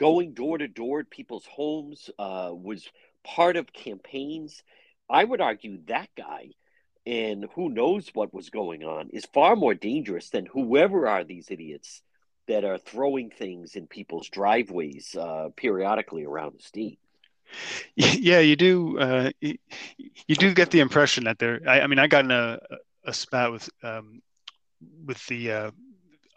going 0.02 0.34
door 0.34 0.58
to 0.58 0.68
door 0.68 1.02
at 1.02 1.12
people's 1.12 1.46
homes, 1.46 2.10
uh, 2.18 2.50
was 2.52 2.90
part 3.24 3.56
of 3.56 3.72
campaigns. 3.72 4.64
I 5.08 5.24
would 5.24 5.42
argue 5.42 5.78
that 5.86 6.10
guy 6.18 6.50
and 7.06 7.46
who 7.56 7.70
knows 7.70 8.10
what 8.14 8.34
was 8.34 8.50
going 8.50 8.84
on 8.84 9.10
is 9.12 9.26
far 9.32 9.56
more 9.56 9.76
dangerous 9.76 10.30
than 10.30 10.48
whoever 10.48 11.08
are 11.08 11.24
these 11.24 11.52
idiots 11.52 12.02
that 12.48 12.64
are 12.64 12.80
throwing 12.80 13.30
things 13.30 13.76
in 13.76 13.86
people's 13.86 14.28
driveways 14.28 15.16
uh, 15.16 15.50
periodically 15.56 16.26
around 16.26 16.56
the 16.58 16.64
state. 16.64 17.00
Yeah, 17.96 18.40
you 18.40 18.56
do. 18.56 18.98
Uh, 18.98 19.32
you, 19.42 19.58
do 20.30 20.54
get 20.54 20.72
the 20.72 20.80
impression 20.80 21.26
that 21.26 21.38
they're. 21.38 21.60
I, 21.68 21.82
I 21.82 21.88
mean, 21.88 22.00
I 22.00 22.08
got 22.08 22.24
in 22.24 22.32
a, 22.32 22.60
a 23.04 23.14
spat 23.14 23.52
with 23.52 23.70
um, 23.84 24.22
with 25.06 25.24
the 25.28 25.52
uh, 25.52 25.72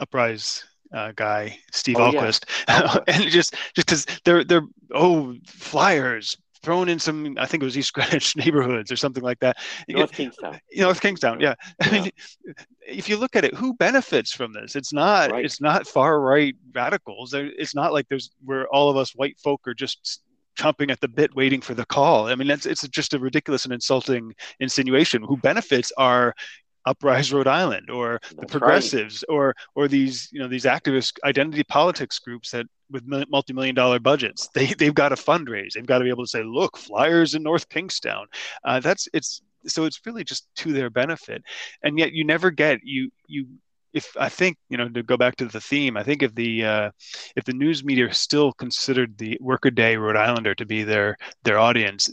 uprise 0.01 0.65
uh, 0.95 1.13
guy, 1.17 1.59
Steve 1.73 1.97
oh, 1.97 2.13
Ahlquist, 2.13 2.45
yeah. 2.69 2.99
and 3.09 3.25
just 3.25 3.55
just 3.75 3.87
because 3.87 4.07
they're 4.25 4.45
they're 4.45 4.67
oh 4.95 5.35
flyers 5.47 6.37
thrown 6.65 6.89
in 6.89 6.99
some, 6.99 7.37
I 7.39 7.47
think 7.47 7.63
it 7.63 7.67
was 7.67 7.77
East 7.77 7.93
Greenwich 7.93 8.37
neighborhoods 8.39 8.91
or 8.91 8.97
something 8.97 9.23
like 9.23 9.39
that. 9.41 9.59
North 9.89 10.13
Kingstown. 10.13 10.59
You 10.73 10.83
North 10.83 11.01
Kingstown, 11.01 11.39
yeah. 11.39 11.55
yeah. 11.81 11.87
I 11.87 11.91
mean, 11.91 12.11
if 12.89 13.09
you 13.09 13.19
look 13.19 13.37
at 13.37 13.45
it, 13.45 13.55
who 13.55 13.75
benefits 13.75 14.33
from 14.33 14.53
this? 14.55 14.75
It's 14.75 14.93
not. 14.93 15.31
Right. 15.31 15.45
It's 15.45 15.61
not 15.61 15.87
far 15.87 16.21
right 16.21 16.57
radicals. 16.75 17.35
It's 17.35 17.75
not 17.75 17.93
like 17.93 18.09
there's 18.09 18.31
where 18.43 18.67
all 18.69 18.91
of 18.91 18.97
us 18.97 19.15
white 19.15 19.39
folk 19.39 19.69
are 19.69 19.75
just 19.75 20.23
chomping 20.59 20.91
at 20.91 21.01
the 21.01 21.09
bit 21.09 21.35
waiting 21.35 21.61
for 21.61 21.75
the 21.75 21.85
call. 21.85 22.29
I 22.29 22.35
mean, 22.35 22.51
it's 22.51 22.67
it's 22.67 22.87
just 22.89 23.15
a 23.15 23.19
ridiculous 23.19 23.65
and 23.65 23.75
insulting 23.75 24.35
insinuation. 24.61 25.23
Who 25.23 25.37
benefits 25.37 25.93
are 25.99 26.35
Uprise 26.87 27.33
Rhode 27.33 27.47
Island 27.47 27.91
or 27.91 28.21
That's 28.23 28.35
the 28.35 28.47
progressives 28.47 29.25
right. 29.29 29.35
or 29.35 29.55
or 29.75 29.89
these 29.89 30.29
you 30.33 30.41
know 30.41 30.49
these 30.49 30.65
activist 30.65 31.19
identity 31.25 31.65
politics 31.65 32.19
groups 32.19 32.51
that 32.51 32.67
with 32.91 33.05
multi-million 33.07 33.75
dollar 33.75 33.99
budgets 33.99 34.49
they 34.55 34.67
they've 34.75 34.95
got 34.95 35.11
to 35.11 35.17
fundraise. 35.17 35.73
They've 35.75 35.87
got 35.87 35.99
to 35.99 36.05
be 36.05 36.11
able 36.11 36.25
to 36.25 36.31
say 36.31 36.43
look 36.43 36.77
flyers 36.77 37.35
in 37.35 37.43
North 37.43 37.69
Kingstown. 37.69 38.27
Uh, 38.65 38.81
that's 38.81 39.09
it's 39.13 39.43
so 39.67 39.85
it's 39.85 40.01
really 40.05 40.25
just 40.25 40.47
to 40.57 40.73
their 40.73 40.91
benefit. 40.91 41.43
And 41.83 41.99
yet 41.99 42.13
you 42.13 42.25
never 42.25 42.51
get 42.51 42.81
you 42.83 43.11
you 43.27 43.47
if 43.93 44.13
I 44.19 44.29
think 44.29 44.59
you 44.69 44.77
know 44.77 44.89
to 44.89 45.03
go 45.03 45.17
back 45.17 45.37
to 45.37 45.47
the 45.47 45.61
theme, 45.61 45.97
I 45.97 46.03
think 46.03 46.23
if 46.23 46.35
the 46.35 46.65
uh, 46.65 46.91
if 47.37 47.45
the 47.45 47.53
news 47.53 47.85
media 47.85 48.13
still 48.13 48.53
considered 48.53 49.17
the 49.17 49.39
workaday 49.41 49.97
Rhode 49.97 50.17
Islander 50.17 50.55
to 50.57 50.67
be 50.67 50.83
their 50.83 51.17
their 51.45 51.59
audience, 51.59 52.11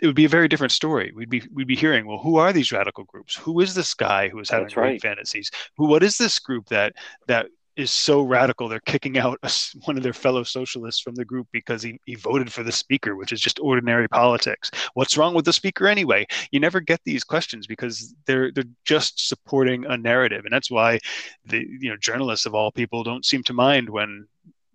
it 0.00 0.06
would 0.06 0.16
be 0.16 0.24
a 0.24 0.28
very 0.28 0.48
different 0.48 0.72
story. 0.72 1.12
We'd 1.14 1.30
be 1.30 1.42
we'd 1.52 1.66
be 1.66 1.76
hearing, 1.76 2.06
well, 2.06 2.18
who 2.18 2.36
are 2.36 2.52
these 2.52 2.72
radical 2.72 3.04
groups? 3.04 3.36
Who 3.36 3.60
is 3.60 3.74
this 3.74 3.94
guy 3.94 4.28
who 4.28 4.38
is 4.40 4.50
having 4.50 4.72
right. 4.76 5.00
fantasies? 5.00 5.50
Who 5.76 5.86
what 5.86 6.02
is 6.02 6.18
this 6.18 6.38
group 6.38 6.66
that 6.66 6.94
that 7.26 7.46
is 7.78 7.92
so 7.92 8.22
radical 8.22 8.68
they're 8.68 8.80
kicking 8.80 9.18
out 9.18 9.38
a, 9.44 9.52
one 9.84 9.96
of 9.96 10.02
their 10.02 10.12
fellow 10.12 10.42
socialists 10.42 11.00
from 11.00 11.14
the 11.14 11.24
group 11.24 11.46
because 11.52 11.80
he, 11.80 11.98
he 12.06 12.16
voted 12.16 12.52
for 12.52 12.64
the 12.64 12.72
speaker 12.72 13.14
which 13.14 13.30
is 13.30 13.40
just 13.40 13.60
ordinary 13.60 14.08
politics 14.08 14.68
what's 14.94 15.16
wrong 15.16 15.32
with 15.32 15.44
the 15.44 15.52
speaker 15.52 15.86
anyway 15.86 16.26
you 16.50 16.58
never 16.58 16.80
get 16.80 17.00
these 17.04 17.22
questions 17.22 17.68
because 17.68 18.16
they're 18.26 18.50
they're 18.50 18.64
just 18.84 19.28
supporting 19.28 19.86
a 19.86 19.96
narrative 19.96 20.44
and 20.44 20.52
that's 20.52 20.72
why 20.72 20.98
the 21.44 21.64
you 21.80 21.88
know 21.88 21.96
journalists 21.96 22.46
of 22.46 22.54
all 22.54 22.72
people 22.72 23.04
don't 23.04 23.24
seem 23.24 23.44
to 23.44 23.52
mind 23.52 23.88
when 23.88 24.26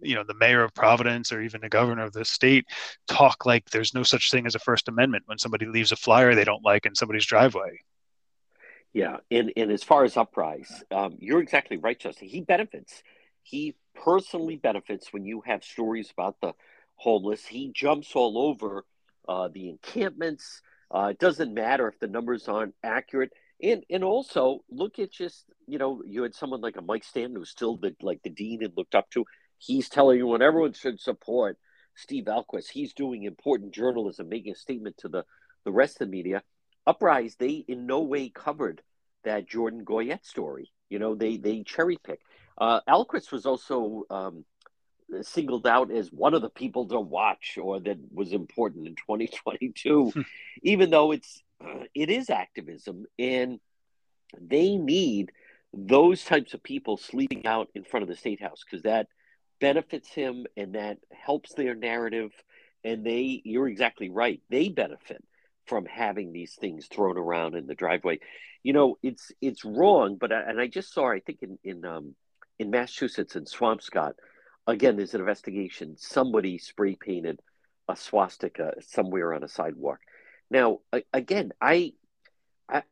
you 0.03 0.15
know 0.15 0.23
the 0.23 0.33
mayor 0.33 0.63
of 0.63 0.73
providence 0.73 1.31
or 1.31 1.41
even 1.41 1.61
the 1.61 1.69
governor 1.69 2.03
of 2.03 2.13
the 2.13 2.25
state 2.25 2.65
talk 3.07 3.45
like 3.45 3.69
there's 3.69 3.93
no 3.93 4.03
such 4.03 4.31
thing 4.31 4.45
as 4.45 4.55
a 4.55 4.59
first 4.59 4.87
amendment 4.87 5.23
when 5.27 5.37
somebody 5.37 5.65
leaves 5.65 5.91
a 5.91 5.95
flyer 5.95 6.35
they 6.35 6.43
don't 6.43 6.63
like 6.63 6.85
in 6.85 6.95
somebody's 6.95 7.25
driveway. 7.25 7.79
Yeah 8.93 9.17
and, 9.31 9.51
and 9.57 9.71
as 9.71 9.83
far 9.83 10.03
as 10.03 10.17
uprise 10.17 10.83
um, 10.91 11.17
you're 11.19 11.41
exactly 11.41 11.77
right 11.77 11.99
justin. 11.99 12.27
He 12.27 12.41
benefits. 12.41 13.03
He 13.41 13.75
personally 13.95 14.55
benefits 14.55 15.11
when 15.11 15.25
you 15.25 15.41
have 15.45 15.63
stories 15.63 16.11
about 16.11 16.37
the 16.41 16.53
homeless. 16.95 17.45
He 17.45 17.71
jumps 17.73 18.15
all 18.15 18.37
over 18.37 18.85
uh, 19.27 19.49
the 19.53 19.69
encampments. 19.69 20.61
Uh, 20.93 21.07
it 21.11 21.19
doesn't 21.19 21.53
matter 21.53 21.87
if 21.87 21.99
the 21.99 22.07
numbers 22.07 22.47
aren't 22.47 22.75
accurate. 22.83 23.31
And 23.61 23.83
and 23.89 24.03
also 24.03 24.59
look 24.69 24.99
at 24.99 25.11
just 25.11 25.45
you 25.67 25.77
know 25.77 26.01
you 26.05 26.23
had 26.23 26.35
someone 26.35 26.61
like 26.61 26.75
a 26.77 26.81
Mike 26.81 27.03
Stanton 27.03 27.35
who's 27.35 27.49
still 27.49 27.77
the 27.77 27.95
like 28.01 28.21
the 28.23 28.29
dean 28.29 28.63
and 28.63 28.73
looked 28.75 28.95
up 28.95 29.09
to. 29.11 29.25
He's 29.65 29.87
telling 29.87 30.17
you 30.17 30.27
when 30.27 30.41
everyone 30.41 30.73
should 30.73 30.99
support 30.99 31.57
Steve 31.95 32.25
Ahlquist. 32.25 32.69
He's 32.69 32.93
doing 32.93 33.23
important 33.23 33.73
journalism, 33.73 34.27
making 34.27 34.53
a 34.53 34.55
statement 34.55 34.97
to 34.97 35.07
the, 35.07 35.23
the 35.63 35.71
rest 35.71 36.01
of 36.01 36.07
the 36.07 36.11
media. 36.11 36.43
Uprise, 36.85 37.35
they 37.39 37.63
in 37.67 37.85
no 37.85 38.01
way 38.01 38.29
covered 38.29 38.81
that 39.23 39.47
Jordan 39.47 39.85
Goyette 39.85 40.25
story. 40.25 40.71
You 40.89 40.99
know, 40.99 41.15
they 41.15 41.37
they 41.37 41.63
cherry 41.63 41.97
pick. 42.03 42.19
Uh, 42.57 42.81
Ahlquist 42.89 43.31
was 43.31 43.45
also 43.45 44.03
um, 44.09 44.43
singled 45.21 45.65
out 45.65 45.91
as 45.91 46.11
one 46.11 46.33
of 46.33 46.41
the 46.41 46.49
people 46.49 46.87
to 46.89 46.99
watch 46.99 47.57
or 47.61 47.79
that 47.79 47.97
was 48.11 48.33
important 48.33 48.87
in 48.87 48.95
2022, 49.07 50.11
hmm. 50.11 50.21
even 50.63 50.89
though 50.89 51.11
it's 51.11 51.41
uh, 51.63 51.83
it 51.95 52.09
is 52.09 52.29
activism 52.29 53.05
and 53.17 53.59
they 54.41 54.75
need 54.75 55.31
those 55.73 56.23
types 56.25 56.53
of 56.53 56.61
people 56.61 56.97
sleeping 56.97 57.45
out 57.45 57.69
in 57.75 57.83
front 57.83 58.03
of 58.03 58.09
the 58.09 58.15
state 58.15 58.41
house 58.41 58.63
because 58.63 58.83
that 58.83 59.07
benefits 59.63 60.09
him 60.09 60.45
and 60.57 60.75
that 60.75 60.97
helps 61.09 61.53
their 61.53 61.73
narrative. 61.73 62.31
And 62.83 63.05
they 63.05 63.41
you're 63.45 63.69
exactly 63.69 64.09
right. 64.09 64.41
They 64.49 64.67
benefit 64.67 65.23
from 65.65 65.85
having 65.85 66.33
these 66.33 66.55
things 66.55 66.87
thrown 66.87 67.17
around 67.17 67.55
in 67.55 67.65
the 67.65 67.73
driveway. 67.73 68.19
You 68.63 68.73
know 68.73 68.97
it's 69.01 69.31
it's 69.41 69.63
wrong 69.63 70.17
but 70.19 70.33
I, 70.33 70.41
and 70.41 70.59
i 70.59 70.67
just 70.67 70.93
saw 70.93 71.09
i 71.11 71.19
think 71.19 71.39
in 71.41 71.57
in 71.63 71.85
um 71.85 72.15
in 72.59 72.71
massachusetts 72.71 73.35
in 73.35 73.45
swampscott 73.45 74.13
again 74.67 74.97
there's 74.97 75.13
an 75.13 75.21
investigation. 75.21 75.95
Somebody 75.97 76.57
spray 76.57 76.95
painted 76.95 77.39
a 77.87 77.95
swastika 77.95 78.73
somewhere 78.81 79.33
on 79.33 79.43
a 79.43 79.47
sidewalk. 79.47 79.99
Now 80.51 80.79
again 81.13 81.53
i 81.61 81.93
i 82.67 82.83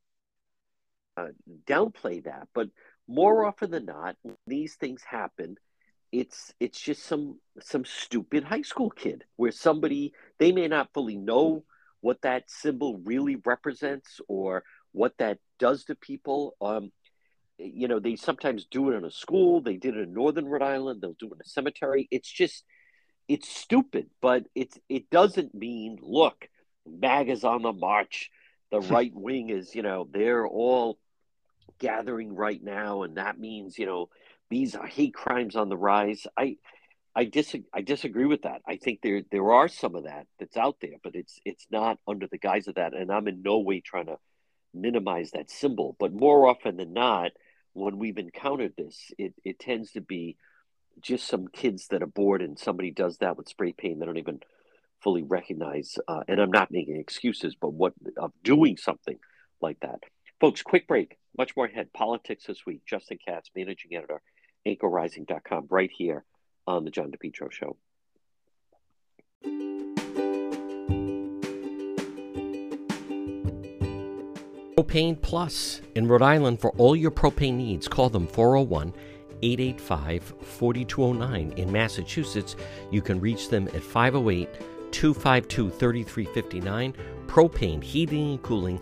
uh, 1.17 1.27
downplay 1.65 2.23
that 2.23 2.47
but 2.53 2.69
more 3.09 3.45
often 3.45 3.71
than 3.71 3.85
not 3.85 4.15
these 4.47 4.75
things 4.75 5.01
happen 5.03 5.57
it's 6.11 6.53
it's 6.59 6.79
just 6.79 7.03
some 7.03 7.39
some 7.61 7.85
stupid 7.85 8.43
high 8.43 8.61
school 8.61 8.89
kid 8.89 9.23
where 9.37 9.51
somebody 9.51 10.13
they 10.39 10.51
may 10.51 10.67
not 10.67 10.93
fully 10.93 11.15
know 11.15 11.63
what 12.01 12.21
that 12.23 12.49
symbol 12.49 12.97
really 13.05 13.37
represents 13.45 14.19
or 14.27 14.63
what 14.91 15.17
that 15.19 15.37
does 15.59 15.85
to 15.85 15.95
people. 15.95 16.55
Um 16.61 16.91
you 17.57 17.87
know 17.87 17.99
they 17.99 18.15
sometimes 18.15 18.65
do 18.65 18.89
it 18.89 18.95
in 18.95 19.05
a 19.05 19.11
school 19.11 19.61
they 19.61 19.77
did 19.77 19.95
it 19.95 20.01
in 20.01 20.13
northern 20.13 20.47
rhode 20.47 20.63
island 20.63 20.99
they'll 20.99 21.13
do 21.13 21.27
it 21.27 21.35
in 21.35 21.41
a 21.41 21.49
cemetery. 21.49 22.07
It's 22.11 22.31
just 22.31 22.65
it's 23.27 23.47
stupid 23.47 24.09
but 24.21 24.45
it's 24.55 24.77
it 24.89 25.09
doesn't 25.09 25.55
mean 25.55 25.97
look 26.01 26.49
MAGA's 26.85 27.43
on 27.43 27.61
the 27.61 27.73
march. 27.73 28.31
The 28.71 28.79
right 28.81 29.11
wing 29.13 29.49
is 29.49 29.75
you 29.75 29.81
know 29.81 30.07
they're 30.11 30.45
all 30.45 30.99
gathering 31.79 32.35
right 32.35 32.61
now 32.61 33.03
and 33.03 33.17
that 33.17 33.39
means 33.39 33.79
you 33.79 33.85
know 33.85 34.09
these 34.51 34.75
hate 34.89 35.15
crimes 35.15 35.55
on 35.55 35.69
the 35.69 35.77
rise. 35.77 36.27
I 36.37 36.57
I 37.15 37.25
disagree. 37.25 37.67
I 37.73 37.81
disagree 37.81 38.25
with 38.25 38.43
that. 38.43 38.61
I 38.67 38.75
think 38.77 38.99
there 39.01 39.23
there 39.31 39.51
are 39.51 39.67
some 39.67 39.95
of 39.95 40.03
that 40.03 40.27
that's 40.39 40.57
out 40.57 40.75
there, 40.81 40.97
but 41.03 41.15
it's 41.15 41.39
it's 41.43 41.65
not 41.71 41.97
under 42.07 42.27
the 42.27 42.37
guise 42.37 42.67
of 42.67 42.75
that. 42.75 42.93
And 42.93 43.11
I'm 43.11 43.27
in 43.27 43.41
no 43.41 43.59
way 43.59 43.81
trying 43.81 44.05
to 44.05 44.17
minimize 44.73 45.31
that 45.31 45.49
symbol. 45.49 45.95
But 45.99 46.13
more 46.13 46.47
often 46.47 46.77
than 46.77 46.93
not, 46.93 47.31
when 47.73 47.97
we've 47.97 48.17
encountered 48.17 48.73
this, 48.77 48.97
it 49.17 49.33
it 49.43 49.57
tends 49.57 49.93
to 49.93 50.01
be 50.01 50.37
just 51.01 51.27
some 51.27 51.47
kids 51.47 51.87
that 51.87 52.03
are 52.03 52.07
bored, 52.07 52.41
and 52.41 52.59
somebody 52.59 52.91
does 52.91 53.17
that 53.17 53.37
with 53.37 53.49
spray 53.49 53.73
paint. 53.73 53.99
They 53.99 54.05
don't 54.05 54.17
even 54.17 54.41
fully 55.01 55.23
recognize. 55.23 55.97
Uh, 56.07 56.21
and 56.27 56.39
I'm 56.39 56.51
not 56.51 56.71
making 56.71 56.97
excuses, 56.97 57.55
but 57.59 57.73
what 57.73 57.93
of 58.17 58.31
doing 58.43 58.77
something 58.77 59.17
like 59.61 59.79
that, 59.81 60.01
folks. 60.39 60.61
Quick 60.61 60.87
break. 60.87 61.17
Much 61.37 61.55
more 61.55 61.65
ahead. 61.65 61.93
Politics 61.93 62.45
this 62.45 62.65
week. 62.65 62.81
Justin 62.85 63.17
Katz, 63.25 63.49
managing 63.55 63.95
editor 63.95 64.21
anchorrising.com 64.67 65.67
right 65.69 65.91
here 65.91 66.23
on 66.67 66.85
the 66.85 66.91
John 66.91 67.11
DePetro 67.11 67.51
Show. 67.51 67.77
Propane 74.77 75.21
Plus 75.21 75.81
in 75.95 76.07
Rhode 76.07 76.23
Island 76.23 76.59
for 76.59 76.71
all 76.71 76.95
your 76.95 77.11
propane 77.11 77.55
needs. 77.55 77.87
Call 77.87 78.09
them 78.09 78.25
401 78.25 78.93
885 79.43 80.33
4209. 80.41 81.53
In 81.57 81.71
Massachusetts, 81.71 82.55
you 82.89 83.01
can 83.01 83.19
reach 83.19 83.49
them 83.49 83.67
at 83.69 83.83
508 83.83 84.49
252 84.91 85.69
3359. 85.69 86.93
Propane 87.27 87.83
Heating 87.83 88.31
and 88.31 88.41
Cooling. 88.41 88.81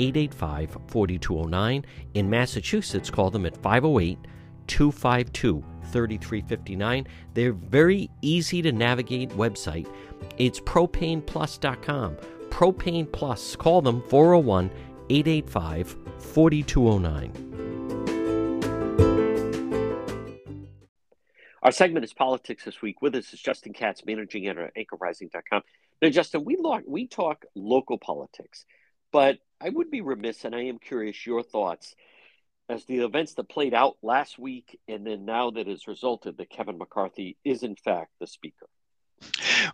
885 0.00 0.78
4209. 0.88 1.84
In 2.14 2.30
Massachusetts, 2.30 3.10
call 3.10 3.30
them 3.30 3.46
at 3.46 3.56
508 3.56 4.18
252 4.66 5.64
3359. 5.92 7.06
They're 7.34 7.52
very 7.52 8.10
easy 8.22 8.62
to 8.62 8.72
navigate 8.72 9.30
website. 9.30 9.88
It's 10.38 10.60
propaneplus.com. 10.60 12.16
Propane 12.50 13.12
Plus. 13.12 13.56
Call 13.56 13.82
them 13.82 14.02
401 14.08 14.70
885 15.10 15.96
4209. 16.18 17.50
Our 21.62 21.72
segment 21.72 22.04
is 22.04 22.14
Politics 22.14 22.64
This 22.64 22.80
Week. 22.80 23.02
With 23.02 23.14
us 23.14 23.34
is 23.34 23.40
Justin 23.40 23.74
Katz, 23.74 24.04
managing 24.06 24.46
editor 24.46 24.70
at 24.74 24.74
anchorrising.com. 24.76 25.62
Now, 26.00 26.08
Justin, 26.08 26.44
we, 26.44 26.56
lo- 26.58 26.80
we 26.86 27.06
talk 27.06 27.44
local 27.54 27.98
politics, 27.98 28.64
but 29.12 29.38
I 29.60 29.68
would 29.68 29.90
be 29.90 30.00
remiss, 30.00 30.44
and 30.44 30.54
I 30.54 30.64
am 30.64 30.78
curious 30.78 31.26
your 31.26 31.42
thoughts 31.42 31.94
as 32.70 32.84
the 32.84 33.00
events 33.00 33.34
that 33.34 33.48
played 33.48 33.74
out 33.74 33.96
last 34.02 34.38
week 34.38 34.78
and 34.86 35.04
then 35.04 35.24
now 35.24 35.50
that 35.50 35.66
has 35.66 35.88
resulted 35.88 36.38
that 36.38 36.50
Kevin 36.50 36.78
McCarthy 36.78 37.36
is, 37.44 37.62
in 37.64 37.74
fact, 37.74 38.12
the 38.20 38.26
Speaker. 38.26 38.66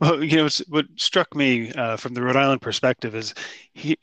Well, 0.01 0.25
you 0.25 0.37
know, 0.39 0.49
what 0.69 0.87
struck 0.97 1.35
me 1.37 1.73
uh, 1.73 1.97
from 1.97 2.15
the 2.15 2.23
Rhode 2.23 2.37
Island 2.37 2.63
perspective 2.63 3.15
is 3.15 3.35
he, 3.75 3.97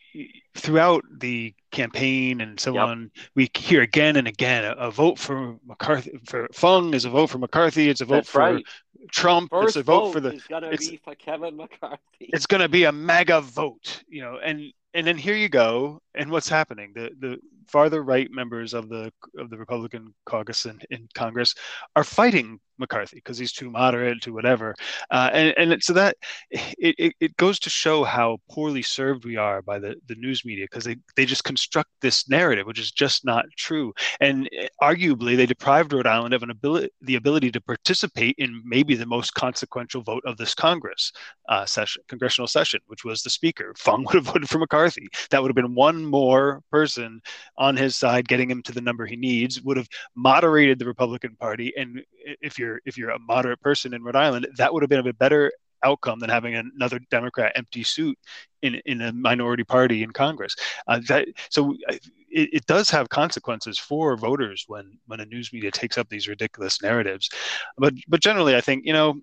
throughout 0.56 1.04
the 1.12 1.54
campaign 1.72 2.40
and 2.40 2.58
so 2.60 2.76
yep. 2.76 2.84
on, 2.84 3.12
we 3.36 3.50
hear 3.54 3.82
again 3.82 4.16
and 4.16 4.28
again 4.28 4.64
a, 4.64 4.72
a, 4.74 4.92
vote 4.92 5.20
for 5.20 5.58
McCarthy 5.66 6.18
for 6.26 6.48
Fung 6.54 6.94
is 6.94 7.04
a 7.04 7.10
vote 7.10 7.28
for 7.28 7.40
McCarthy. 7.40 7.90
It's 7.90 8.00
a 8.00 8.06
vote 8.06 8.16
That's 8.16 8.30
for 8.30 8.40
right. 8.40 8.66
Trump. 9.12 9.50
First 9.50 9.76
it's 9.76 9.76
a 9.76 9.84
vote, 9.84 10.06
vote 10.06 10.14
for 10.14 10.20
the. 10.22 10.30
It's 10.30 10.48
gonna 10.48 10.70
be 10.70 11.02
for 11.04 11.16
Kevin 11.16 11.58
McCarthy. 11.58 12.00
It's 12.20 12.46
going 12.46 12.62
to 12.62 12.70
be 12.70 12.86
a 12.86 12.92
MAGA 12.92 13.42
vote, 13.42 14.02
you 14.08 14.22
know, 14.22 14.40
and 14.42 14.72
and 14.94 15.06
then 15.06 15.18
here 15.18 15.36
you 15.36 15.50
go, 15.50 16.02
and 16.16 16.30
what's 16.30 16.50
happening? 16.50 16.92
The 16.96 17.12
the 17.20 17.38
farther 17.68 18.04
right 18.04 18.30
members 18.32 18.74
of 18.74 18.90
the 18.90 19.12
of 19.38 19.50
the 19.50 19.58
Republican 19.58 20.14
caucus 20.26 20.66
in, 20.66 20.80
in 20.90 21.08
Congress 21.14 21.56
are 21.96 22.04
fighting 22.04 22.60
McCarthy 22.78 23.18
because 23.18 23.38
he's 23.38 23.52
too 23.52 23.70
moderate, 23.70 24.22
to 24.22 24.34
whatever, 24.34 24.76
uh, 25.12 25.30
and 25.34 25.54
and 25.58 25.84
so 25.84 25.94
that 25.94 26.16
it, 26.52 26.96
it, 26.98 27.14
it 27.20 27.38
goes 27.38 27.60
to 27.60 27.70
show 27.70 28.04
how 28.04 28.38
poorly 28.52 28.82
served 28.82 29.26
we 29.26 29.38
are 29.38 29.62
by 29.62 29.80
the, 29.80 29.96
the 30.08 30.16
news 30.16 30.46
media 30.46 30.66
because 30.70 30.84
they, 30.84 30.98
they 31.16 31.26
just 31.26 31.44
construct 31.44 31.90
this 32.02 32.30
narrative 32.30 32.66
which 32.68 32.80
is 32.80 32.92
just 32.92 33.26
not 33.26 33.46
true, 33.58 33.94
and 34.20 34.50
eh, 34.58 34.68
arguably 34.82 35.36
they 35.36 35.46
deprived 35.46 35.94
Rhode 35.94 36.08
Island 36.08 36.34
of 36.34 36.44
an 36.44 36.50
ability 36.50 36.90
the 37.02 37.16
ability 37.16 37.52
to 37.52 37.62
participate 37.62 38.36
in 38.38 38.62
maybe 38.66 38.96
the 38.96 39.06
most 39.06 39.34
consequential 39.34 40.02
vote 40.02 40.24
of 40.26 40.38
this 40.38 40.54
Congress 40.54 41.12
uh, 41.50 41.66
session, 41.66 42.04
congressional 42.08 42.48
session, 42.48 42.80
which 42.88 43.04
was 43.04 43.22
the 43.22 43.30
Speaker. 43.30 43.74
Fung 43.78 44.04
would 44.06 44.16
have 44.16 44.26
voted 44.26 44.50
for 44.50 44.60
McCarthy. 44.60 45.08
That 45.30 45.42
would 45.42 45.50
have 45.50 45.56
been 45.56 45.76
one 45.76 46.06
more 46.06 46.62
person 46.72 47.22
on 47.58 47.76
his 47.76 47.96
side, 47.96 48.28
getting 48.28 48.50
him 48.50 48.62
to 48.64 48.72
the 48.72 48.82
number 48.82 49.06
he 49.06 49.16
needs. 49.16 49.62
Would 49.62 49.78
have 49.78 49.88
moderated 50.16 50.80
the 50.80 50.86
Republican 50.86 51.36
Party, 51.36 51.74
and 51.78 52.02
if 52.42 52.58
you're 52.58 52.80
if 52.86 52.98
you're 52.98 53.12
a 53.12 53.20
moderate 53.20 53.62
person 53.62 53.94
in 53.94 54.04
Rhode 54.04 54.16
Island, 54.16 54.48
that 54.58 54.74
would 54.74 54.84
have 54.84 54.90
been 54.90 55.06
a 55.06 55.14
better 55.14 55.52
outcome 55.84 56.20
than 56.20 56.30
having 56.30 56.56
another 56.56 57.00
Democrat 57.12 57.52
empty 57.56 57.84
suit 57.84 58.18
in 58.62 58.82
in 58.86 59.02
a 59.02 59.12
minority 59.12 59.64
party 59.64 60.04
in 60.04 60.12
Congress. 60.12 60.56
Uh, 60.88 61.00
that 61.08 61.28
so. 61.50 61.76
It, 62.36 62.50
it, 62.52 62.66
does 62.66 62.90
have 62.90 63.10
consequences 63.10 63.78
for 63.78 64.18
voters 64.18 64.66
when 64.68 64.98
when 65.06 65.20
a 65.20 65.26
news 65.26 65.54
media 65.54 65.70
takes 65.70 66.00
up 66.00 66.10
these 66.10 66.28
ridiculous 66.28 66.82
narratives, 66.82 67.30
but 67.78 67.94
but 68.08 68.22
generally, 68.22 68.56
I 68.56 68.62
think 68.62 68.88
you 68.88 68.94
know 68.94 69.22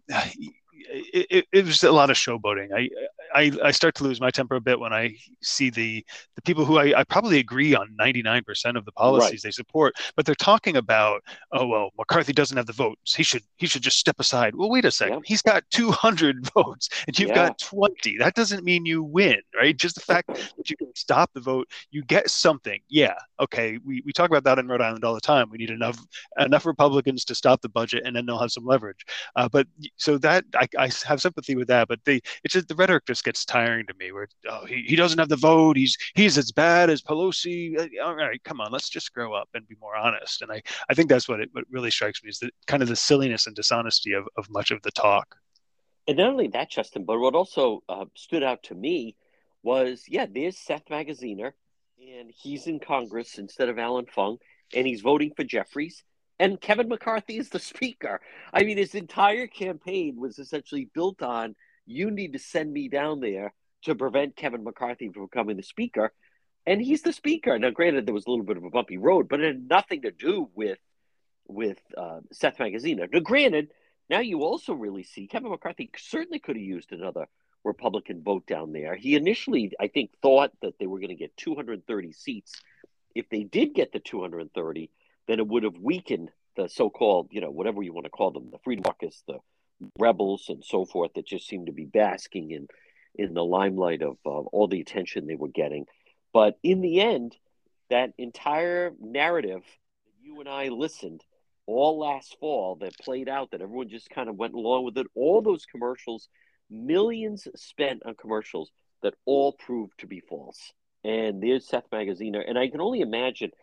it, 0.92 1.46
it, 1.52 1.64
was 1.64 1.82
a 1.82 1.92
lot 1.92 2.10
of 2.10 2.16
showboating. 2.16 2.68
I, 2.74 2.88
I, 3.34 3.52
I 3.64 3.70
start 3.70 3.94
to 3.96 4.04
lose 4.04 4.20
my 4.20 4.30
temper 4.30 4.56
a 4.56 4.60
bit 4.60 4.80
when 4.80 4.92
I 4.92 5.16
see 5.42 5.70
the 5.70 6.04
the 6.36 6.42
people 6.42 6.64
who 6.64 6.78
I, 6.78 7.00
I 7.00 7.04
probably 7.04 7.38
agree 7.38 7.74
on 7.74 7.94
99% 8.00 8.76
of 8.76 8.84
the 8.84 8.92
policies 8.92 9.30
right. 9.30 9.42
they 9.42 9.50
support, 9.50 9.94
but 10.16 10.26
they're 10.26 10.34
talking 10.34 10.76
about, 10.76 11.22
oh 11.52 11.66
well, 11.66 11.90
McCarthy 11.98 12.32
doesn't 12.32 12.56
have 12.56 12.66
the 12.66 12.72
votes. 12.72 13.14
He 13.14 13.22
should 13.22 13.42
he 13.56 13.66
should 13.66 13.82
just 13.82 13.98
step 13.98 14.18
aside. 14.18 14.54
Well, 14.54 14.70
wait 14.70 14.84
a 14.84 14.90
second. 14.90 15.18
Yeah. 15.18 15.24
He's 15.26 15.42
got 15.42 15.64
200 15.70 16.50
votes 16.54 16.88
and 17.06 17.18
you've 17.18 17.30
yeah. 17.30 17.48
got 17.48 17.58
20. 17.58 18.18
That 18.18 18.34
doesn't 18.34 18.64
mean 18.64 18.86
you 18.86 19.02
win, 19.02 19.40
right? 19.56 19.76
Just 19.76 19.94
the 19.94 20.00
fact 20.00 20.28
that 20.56 20.70
you 20.70 20.76
can 20.76 20.94
stop 20.94 21.30
the 21.34 21.40
vote, 21.40 21.68
you 21.90 22.02
get 22.04 22.30
something. 22.30 22.80
Yeah, 22.88 23.14
okay. 23.38 23.78
We, 23.84 24.02
we 24.04 24.12
talk 24.12 24.30
about 24.30 24.44
that 24.44 24.58
in 24.58 24.66
Rhode 24.66 24.82
Island 24.82 25.04
all 25.04 25.14
the 25.14 25.20
time. 25.20 25.50
We 25.50 25.58
need 25.58 25.70
enough 25.70 25.98
enough 26.38 26.66
Republicans 26.66 27.24
to 27.26 27.34
stop 27.34 27.60
the 27.60 27.68
budget, 27.68 28.02
and 28.04 28.16
then 28.16 28.26
they'll 28.26 28.38
have 28.38 28.52
some 28.52 28.64
leverage. 28.64 29.04
Uh, 29.36 29.48
but 29.48 29.66
so 29.96 30.18
that 30.18 30.44
I, 30.54 30.68
I 30.80 30.90
have 31.04 31.20
sympathy 31.20 31.56
with 31.56 31.68
that, 31.68 31.88
but 31.88 32.00
they 32.04 32.20
it's 32.42 32.54
just 32.54 32.68
the 32.68 32.74
rhetoric 32.74 33.06
just 33.06 33.24
gets 33.24 33.44
tiring 33.44 33.86
to 33.86 33.94
me. 33.94 34.12
Where 34.12 34.28
oh 34.48 34.64
he, 34.64 34.82
he 34.86 34.96
doesn't 34.96 35.18
have 35.18 35.28
the 35.28 35.36
vote, 35.36 35.76
he's 35.76 35.96
he's 36.14 36.38
as 36.38 36.50
bad 36.52 36.88
as 36.88 37.02
Pelosi. 37.02 37.78
Uh, 37.78 38.02
all 38.02 38.14
right, 38.14 38.42
come 38.44 38.60
on, 38.60 38.72
let's 38.72 38.88
just 38.88 39.12
grow 39.12 39.34
up 39.34 39.48
and 39.54 39.68
be 39.68 39.76
more 39.80 39.96
honest. 39.96 40.42
And 40.42 40.50
I 40.50 40.62
I 40.88 40.94
think 40.94 41.08
that's 41.08 41.28
what 41.28 41.40
it 41.40 41.50
what 41.52 41.64
really 41.70 41.90
strikes 41.90 42.22
me 42.22 42.30
is 42.30 42.38
the 42.38 42.50
kind 42.66 42.82
of 42.82 42.88
the 42.88 42.96
silliness 42.96 43.46
and 43.46 43.54
dishonesty 43.54 44.12
of 44.12 44.26
of 44.36 44.48
much 44.50 44.70
of 44.70 44.80
the 44.82 44.90
talk. 44.90 45.36
And 46.08 46.16
not 46.16 46.30
only 46.30 46.48
that, 46.48 46.70
Justin, 46.70 47.04
but 47.04 47.20
what 47.20 47.34
also 47.34 47.82
uh, 47.88 48.06
stood 48.16 48.42
out 48.42 48.62
to 48.64 48.74
me 48.74 49.16
was 49.62 50.04
yeah, 50.08 50.26
there's 50.32 50.58
Seth 50.58 50.86
Magaziner, 50.90 51.52
and 52.00 52.32
he's 52.34 52.66
in 52.66 52.80
Congress 52.80 53.38
instead 53.38 53.68
of 53.68 53.78
Allan 53.78 54.06
Fung, 54.06 54.38
and 54.74 54.86
he's 54.86 55.02
voting 55.02 55.32
for 55.36 55.44
Jeffries 55.44 56.02
and 56.40 56.60
Kevin 56.60 56.88
McCarthy 56.88 57.36
is 57.36 57.50
the 57.50 57.58
speaker. 57.72 58.20
I 58.52 58.64
mean, 58.64 58.78
his 58.78 58.94
entire 58.94 59.46
campaign 59.46 60.16
was 60.18 60.38
essentially 60.38 60.88
built 60.92 61.22
on 61.22 61.54
you 61.86 62.10
need 62.10 62.32
to 62.32 62.38
send 62.38 62.72
me 62.72 62.88
down 62.88 63.20
there 63.20 63.52
to 63.82 63.94
prevent 63.94 64.36
Kevin 64.36 64.64
McCarthy 64.64 65.08
from 65.08 65.26
becoming 65.26 65.56
the 65.56 65.62
speaker. 65.62 66.12
And 66.66 66.80
he's 66.80 67.02
the 67.02 67.12
speaker. 67.12 67.58
Now, 67.58 67.70
granted, 67.70 68.06
there 68.06 68.14
was 68.14 68.26
a 68.26 68.30
little 68.30 68.44
bit 68.44 68.56
of 68.56 68.64
a 68.64 68.70
bumpy 68.70 68.96
road, 68.98 69.28
but 69.28 69.40
it 69.40 69.46
had 69.46 69.68
nothing 69.68 70.02
to 70.02 70.10
do 70.10 70.48
with 70.54 70.78
with 71.46 71.78
uh, 71.98 72.20
Seth 72.32 72.58
Magaziner. 72.58 73.12
Now, 73.12 73.20
granted, 73.20 73.70
now 74.08 74.20
you 74.20 74.44
also 74.44 74.72
really 74.72 75.02
see 75.02 75.26
Kevin 75.26 75.50
McCarthy 75.50 75.90
certainly 75.96 76.38
could 76.38 76.54
have 76.56 76.64
used 76.64 76.92
another 76.92 77.26
Republican 77.64 78.22
vote 78.22 78.46
down 78.46 78.72
there. 78.72 78.94
He 78.94 79.16
initially, 79.16 79.72
I 79.80 79.88
think, 79.88 80.10
thought 80.22 80.52
that 80.62 80.78
they 80.78 80.86
were 80.86 81.00
going 81.00 81.08
to 81.08 81.16
get 81.16 81.36
230 81.36 82.12
seats. 82.12 82.52
If 83.16 83.28
they 83.30 83.42
did 83.42 83.74
get 83.74 83.92
the 83.92 83.98
230, 83.98 84.90
then 85.30 85.38
it 85.38 85.46
would 85.46 85.62
have 85.62 85.78
weakened 85.78 86.28
the 86.56 86.68
so-called, 86.68 87.28
you 87.30 87.40
know, 87.40 87.52
whatever 87.52 87.84
you 87.84 87.92
want 87.92 88.04
to 88.04 88.10
call 88.10 88.32
them, 88.32 88.48
the 88.50 88.58
Freedom 88.64 88.82
Caucus, 88.82 89.22
the 89.28 89.38
rebels, 89.96 90.46
and 90.48 90.64
so 90.64 90.84
forth, 90.84 91.12
that 91.14 91.24
just 91.24 91.46
seemed 91.46 91.66
to 91.66 91.72
be 91.72 91.84
basking 91.84 92.50
in 92.50 92.66
in 93.14 93.32
the 93.34 93.44
limelight 93.44 94.02
of 94.02 94.16
uh, 94.26 94.28
all 94.28 94.66
the 94.66 94.80
attention 94.80 95.26
they 95.26 95.36
were 95.36 95.46
getting. 95.46 95.86
But 96.32 96.58
in 96.64 96.80
the 96.80 97.00
end, 97.00 97.36
that 97.90 98.10
entire 98.18 98.92
narrative 99.00 99.62
that 99.62 100.14
you 100.20 100.40
and 100.40 100.48
I 100.48 100.66
listened 100.66 101.22
all 101.64 102.00
last 102.00 102.36
fall 102.40 102.78
that 102.80 102.98
played 102.98 103.28
out, 103.28 103.52
that 103.52 103.62
everyone 103.62 103.88
just 103.88 104.10
kind 104.10 104.28
of 104.28 104.34
went 104.34 104.54
along 104.54 104.84
with 104.84 104.98
it, 104.98 105.06
all 105.14 105.42
those 105.42 105.64
commercials, 105.64 106.28
millions 106.68 107.46
spent 107.54 108.02
on 108.04 108.16
commercials 108.16 108.72
that 109.04 109.14
all 109.26 109.52
proved 109.52 109.96
to 109.98 110.08
be 110.08 110.18
false. 110.18 110.72
And 111.04 111.40
there's 111.40 111.68
Seth 111.68 111.88
Magaziner, 111.92 112.42
and 112.44 112.58
I 112.58 112.68
can 112.68 112.80
only 112.80 113.00
imagine– 113.00 113.52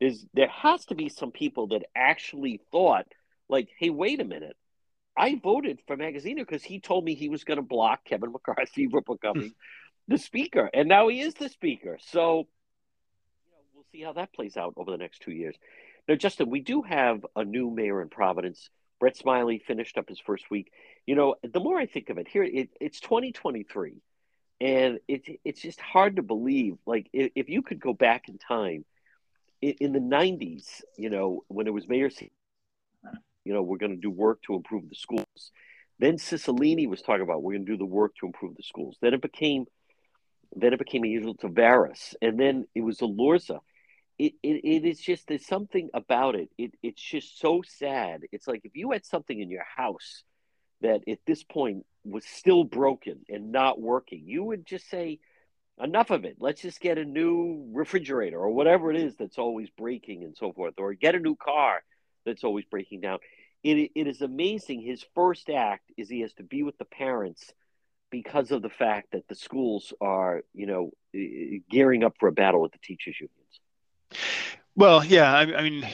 is 0.00 0.24
there 0.32 0.48
has 0.48 0.86
to 0.86 0.94
be 0.94 1.08
some 1.08 1.30
people 1.30 1.68
that 1.68 1.84
actually 1.94 2.60
thought, 2.72 3.06
like, 3.48 3.68
hey, 3.78 3.90
wait 3.90 4.20
a 4.20 4.24
minute. 4.24 4.56
I 5.16 5.38
voted 5.42 5.80
for 5.86 5.96
Magaziner 5.96 6.38
because 6.38 6.62
he 6.62 6.80
told 6.80 7.04
me 7.04 7.14
he 7.14 7.28
was 7.28 7.44
going 7.44 7.56
to 7.56 7.62
block 7.62 8.04
Kevin 8.04 8.32
McCarthy 8.32 8.88
from 8.88 9.04
becoming 9.08 9.54
the 10.08 10.18
speaker. 10.18 10.70
And 10.72 10.88
now 10.88 11.08
he 11.08 11.20
is 11.20 11.34
the 11.34 11.48
speaker. 11.48 11.98
So 12.00 12.38
you 12.38 13.52
know, 13.52 13.58
we'll 13.74 13.84
see 13.92 14.02
how 14.02 14.14
that 14.14 14.32
plays 14.32 14.56
out 14.56 14.74
over 14.76 14.90
the 14.90 14.96
next 14.96 15.20
two 15.20 15.32
years. 15.32 15.56
Now, 16.08 16.14
Justin, 16.14 16.48
we 16.48 16.60
do 16.60 16.82
have 16.82 17.24
a 17.36 17.44
new 17.44 17.70
mayor 17.70 18.00
in 18.00 18.08
Providence. 18.08 18.70
Brett 18.98 19.16
Smiley 19.16 19.58
finished 19.58 19.98
up 19.98 20.08
his 20.08 20.18
first 20.18 20.50
week. 20.50 20.72
You 21.06 21.14
know, 21.14 21.36
the 21.42 21.60
more 21.60 21.78
I 21.78 21.86
think 21.86 22.10
of 22.10 22.18
it, 22.18 22.26
here 22.26 22.42
it, 22.42 22.70
it's 22.80 23.00
2023, 23.00 24.02
and 24.60 24.98
it's 25.08 25.28
it's 25.44 25.62
just 25.62 25.80
hard 25.80 26.16
to 26.16 26.22
believe. 26.22 26.76
Like, 26.86 27.08
if 27.12 27.48
you 27.48 27.62
could 27.62 27.80
go 27.80 27.94
back 27.94 28.28
in 28.28 28.38
time 28.38 28.84
in, 29.62 29.74
in 29.80 29.92
the 29.92 30.00
90s, 30.00 30.82
you 30.96 31.10
know, 31.10 31.44
when 31.48 31.66
it 31.66 31.74
was 31.74 31.88
Mayor, 31.88 32.10
you 33.44 33.52
know, 33.52 33.62
we're 33.62 33.78
going 33.78 33.94
to 33.94 34.00
do 34.00 34.10
work 34.10 34.42
to 34.42 34.54
improve 34.54 34.88
the 34.88 34.96
schools. 34.96 35.52
Then 35.98 36.16
Cicilline 36.16 36.88
was 36.88 37.02
talking 37.02 37.22
about 37.22 37.42
we're 37.42 37.54
going 37.54 37.66
to 37.66 37.72
do 37.72 37.78
the 37.78 37.84
work 37.84 38.14
to 38.20 38.26
improve 38.26 38.56
the 38.56 38.62
schools. 38.62 38.96
Then 39.00 39.14
it 39.14 39.22
became, 39.22 39.66
then 40.54 40.72
it 40.72 40.78
became 40.78 41.04
a 41.04 41.08
usual 41.08 41.34
Taveras, 41.34 42.14
and 42.22 42.38
then 42.38 42.66
it 42.74 42.80
was 42.80 42.98
Elorza. 42.98 43.60
It, 44.18 44.34
it, 44.42 44.64
it 44.64 44.84
is 44.84 45.00
just 45.00 45.28
there's 45.28 45.46
something 45.46 45.90
about 45.94 46.34
it. 46.34 46.50
it. 46.58 46.74
It's 46.82 47.00
just 47.00 47.38
so 47.38 47.62
sad. 47.66 48.22
It's 48.32 48.46
like 48.46 48.62
if 48.64 48.76
you 48.76 48.92
had 48.92 49.04
something 49.04 49.38
in 49.38 49.50
your 49.50 49.64
house 49.76 50.22
that 50.82 51.02
at 51.08 51.18
this 51.26 51.42
point 51.42 51.84
was 52.04 52.24
still 52.24 52.64
broken 52.64 53.20
and 53.28 53.52
not 53.52 53.80
working, 53.80 54.22
you 54.26 54.44
would 54.44 54.66
just 54.66 54.88
say, 54.88 55.20
enough 55.82 56.10
of 56.10 56.24
it. 56.24 56.36
Let's 56.38 56.62
just 56.62 56.80
get 56.80 56.98
a 56.98 57.04
new 57.04 57.68
refrigerator 57.72 58.38
or 58.38 58.50
whatever 58.50 58.90
it 58.90 58.96
is 58.96 59.16
that's 59.16 59.38
always 59.38 59.68
breaking 59.70 60.24
and 60.24 60.36
so 60.36 60.52
forth, 60.52 60.74
or 60.78 60.94
get 60.94 61.14
a 61.14 61.18
new 61.18 61.36
car 61.36 61.82
that's 62.24 62.44
always 62.44 62.64
breaking 62.66 63.00
down. 63.00 63.18
It, 63.62 63.90
it 63.94 64.06
is 64.06 64.22
amazing. 64.22 64.82
His 64.82 65.04
first 65.14 65.50
act 65.50 65.90
is 65.96 66.08
he 66.08 66.20
has 66.20 66.32
to 66.34 66.42
be 66.42 66.62
with 66.62 66.78
the 66.78 66.84
parents 66.84 67.52
because 68.10 68.50
of 68.50 68.62
the 68.62 68.70
fact 68.70 69.12
that 69.12 69.28
the 69.28 69.34
schools 69.34 69.92
are, 70.00 70.42
you 70.54 70.66
know, 70.66 70.90
gearing 71.70 72.02
up 72.02 72.14
for 72.18 72.28
a 72.28 72.32
battle 72.32 72.60
with 72.60 72.72
the 72.72 72.78
teachers 72.82 73.16
unions. 73.20 73.60
Well, 74.74 75.04
yeah, 75.04 75.32
I, 75.32 75.42
I 75.56 75.62
mean, 75.62 75.86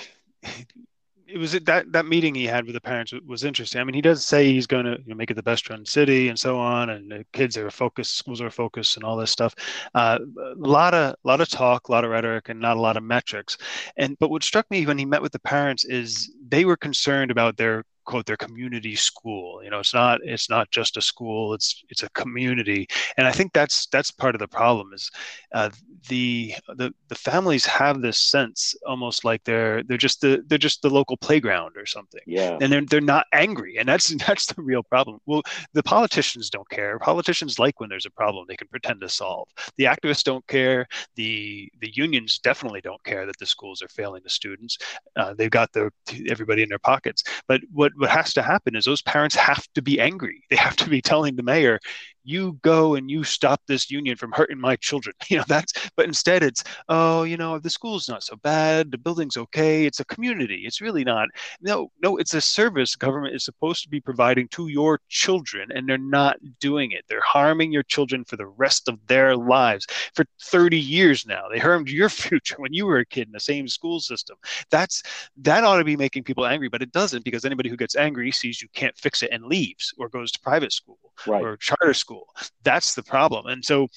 it 1.28 1.38
was 1.38 1.52
that 1.52 1.92
that 1.92 2.06
meeting 2.06 2.34
he 2.34 2.44
had 2.44 2.64
with 2.66 2.74
the 2.74 2.80
parents 2.80 3.12
was 3.26 3.44
interesting. 3.44 3.80
I 3.80 3.84
mean, 3.84 3.94
he 3.94 4.00
does 4.00 4.24
say 4.24 4.46
he's 4.46 4.66
going 4.66 4.84
to 4.84 4.92
you 4.92 5.04
know, 5.08 5.14
make 5.14 5.30
it 5.30 5.34
the 5.34 5.42
best 5.42 5.68
run 5.68 5.84
city 5.84 6.28
and 6.28 6.38
so 6.38 6.58
on, 6.58 6.90
and 6.90 7.10
the 7.10 7.26
kids 7.32 7.56
are 7.56 7.70
focused, 7.70 8.16
schools 8.16 8.40
are 8.40 8.50
focused, 8.50 8.96
and 8.96 9.04
all 9.04 9.16
this 9.16 9.30
stuff. 9.30 9.54
Uh, 9.94 10.18
a 10.38 10.54
lot 10.56 10.94
of 10.94 11.12
a 11.12 11.16
lot 11.28 11.40
of 11.40 11.48
talk, 11.48 11.88
a 11.88 11.92
lot 11.92 12.04
of 12.04 12.10
rhetoric, 12.10 12.48
and 12.48 12.60
not 12.60 12.76
a 12.76 12.80
lot 12.80 12.96
of 12.96 13.02
metrics. 13.02 13.58
And 13.96 14.16
but 14.18 14.30
what 14.30 14.44
struck 14.44 14.70
me 14.70 14.86
when 14.86 14.98
he 14.98 15.04
met 15.04 15.22
with 15.22 15.32
the 15.32 15.40
parents 15.40 15.84
is 15.84 16.30
they 16.48 16.64
were 16.64 16.76
concerned 16.76 17.30
about 17.30 17.56
their 17.56 17.84
quote 18.06 18.26
their 18.26 18.36
community 18.36 18.94
school. 18.94 19.62
You 19.62 19.70
know 19.70 19.80
it's 19.80 19.94
not 19.94 20.20
it's 20.24 20.48
not 20.48 20.70
just 20.70 20.96
a 20.96 21.02
school 21.02 21.54
it's 21.54 21.84
it's 21.88 22.02
a 22.02 22.08
community. 22.10 22.86
And 23.16 23.26
i 23.26 23.32
think 23.32 23.52
that's 23.52 23.86
that's 23.86 24.10
part 24.10 24.34
of 24.34 24.38
the 24.38 24.48
problem 24.48 24.92
is 24.94 25.10
uh, 25.52 25.70
the 26.08 26.54
the 26.76 26.92
the 27.08 27.14
families 27.14 27.66
have 27.66 28.00
this 28.00 28.18
sense 28.18 28.74
almost 28.86 29.24
like 29.24 29.42
they're 29.44 29.82
they're 29.84 29.96
just 29.96 30.20
the 30.20 30.42
they're 30.46 30.58
just 30.58 30.82
the 30.82 30.90
local 30.90 31.16
playground 31.16 31.76
or 31.76 31.86
something. 31.86 32.20
Yeah. 32.26 32.56
And 32.60 32.72
they're, 32.72 32.86
they're 32.90 33.00
not 33.00 33.26
angry 33.32 33.76
and 33.78 33.88
that's 33.88 34.08
that's 34.26 34.46
the 34.46 34.62
real 34.62 34.82
problem. 34.82 35.18
Well 35.26 35.42
the 35.72 35.82
politicians 35.82 36.50
don't 36.50 36.68
care. 36.70 36.98
Politicians 36.98 37.58
like 37.58 37.80
when 37.80 37.88
there's 37.88 38.06
a 38.06 38.10
problem 38.10 38.46
they 38.48 38.56
can 38.56 38.68
pretend 38.68 39.00
to 39.00 39.08
solve. 39.08 39.48
The 39.76 39.84
activists 39.84 40.24
don't 40.24 40.46
care. 40.46 40.86
The 41.16 41.70
the 41.80 41.90
unions 41.94 42.38
definitely 42.38 42.80
don't 42.80 43.02
care 43.04 43.26
that 43.26 43.38
the 43.38 43.46
schools 43.46 43.82
are 43.82 43.88
failing 43.88 44.22
the 44.22 44.30
students. 44.30 44.78
Uh, 45.16 45.34
they've 45.34 45.50
got 45.50 45.72
the 45.72 45.90
everybody 46.28 46.62
in 46.62 46.68
their 46.68 46.78
pockets. 46.78 47.24
But 47.48 47.60
what 47.72 47.92
what 47.96 48.10
has 48.10 48.34
to 48.34 48.42
happen 48.42 48.76
is 48.76 48.84
those 48.84 49.02
parents 49.02 49.34
have 49.36 49.66
to 49.74 49.82
be 49.82 50.00
angry. 50.00 50.42
They 50.50 50.56
have 50.56 50.76
to 50.76 50.88
be 50.88 51.00
telling 51.00 51.36
the 51.36 51.42
mayor, 51.42 51.80
you 52.26 52.58
go 52.62 52.96
and 52.96 53.10
you 53.10 53.22
stop 53.22 53.60
this 53.66 53.90
union 53.90 54.16
from 54.16 54.32
hurting 54.32 54.58
my 54.60 54.76
children. 54.76 55.14
You 55.28 55.38
know, 55.38 55.44
that's, 55.48 55.72
but 55.96 56.06
instead 56.06 56.42
it's, 56.42 56.62
oh, 56.88 57.24
you 57.24 57.36
know, 57.36 57.58
the 57.58 57.68
school's 57.68 58.08
not 58.08 58.22
so 58.22 58.36
bad. 58.36 58.90
The 58.90 58.96
building's 58.96 59.36
okay. 59.36 59.84
It's 59.84 59.98
a 59.98 60.04
community. 60.04 60.62
It's 60.64 60.80
really 60.80 61.02
not. 61.04 61.28
No, 61.60 61.90
no, 62.00 62.16
it's 62.16 62.32
a 62.32 62.40
service 62.40 62.94
government 62.94 63.34
is 63.34 63.44
supposed 63.44 63.82
to 63.82 63.88
be 63.88 64.00
providing 64.00 64.46
to 64.48 64.68
your 64.68 65.00
children 65.08 65.70
and 65.74 65.88
they're 65.88 65.98
not 65.98 66.36
doing 66.60 66.92
it. 66.92 67.04
They're 67.08 67.20
harming 67.20 67.72
your 67.72 67.82
children 67.82 68.24
for 68.24 68.36
the 68.36 68.46
rest 68.46 68.88
of 68.88 68.98
their 69.08 69.36
lives 69.36 69.86
for 70.14 70.24
30 70.42 70.78
years 70.78 71.26
now. 71.26 71.48
They 71.52 71.58
harmed 71.58 71.90
your 71.90 72.08
future 72.26 72.56
when 72.58 72.72
you 72.72 72.86
were 72.86 72.98
a 72.98 73.06
kid 73.06 73.26
in 73.26 73.32
the 73.32 73.40
same 73.40 73.68
school 73.68 74.00
system. 74.00 74.36
That's, 74.70 75.02
that 75.38 75.64
ought 75.64 75.78
to 75.78 75.84
be 75.84 75.96
making 75.96 76.22
people 76.22 76.46
angry, 76.46 76.68
but 76.68 76.82
it 76.82 76.92
doesn't 76.92 77.24
because 77.24 77.44
anybody 77.44 77.68
who 77.68 77.76
gets 77.76 77.96
angry 77.96 78.30
sees 78.30 78.62
you 78.62 78.68
can't 78.74 78.96
fix 78.96 79.22
it 79.22 79.32
and 79.32 79.44
leaves 79.44 79.92
or 79.98 80.08
goes 80.08 80.30
to 80.32 80.40
private 80.40 80.72
school 80.72 80.98
right. 81.26 81.42
or 81.42 81.56
charter 81.56 81.94
school 81.94 82.15
school. 82.16 82.34
That's 82.62 82.94
the 82.94 83.02
problem. 83.02 83.46
And 83.46 83.64
so 83.64 83.88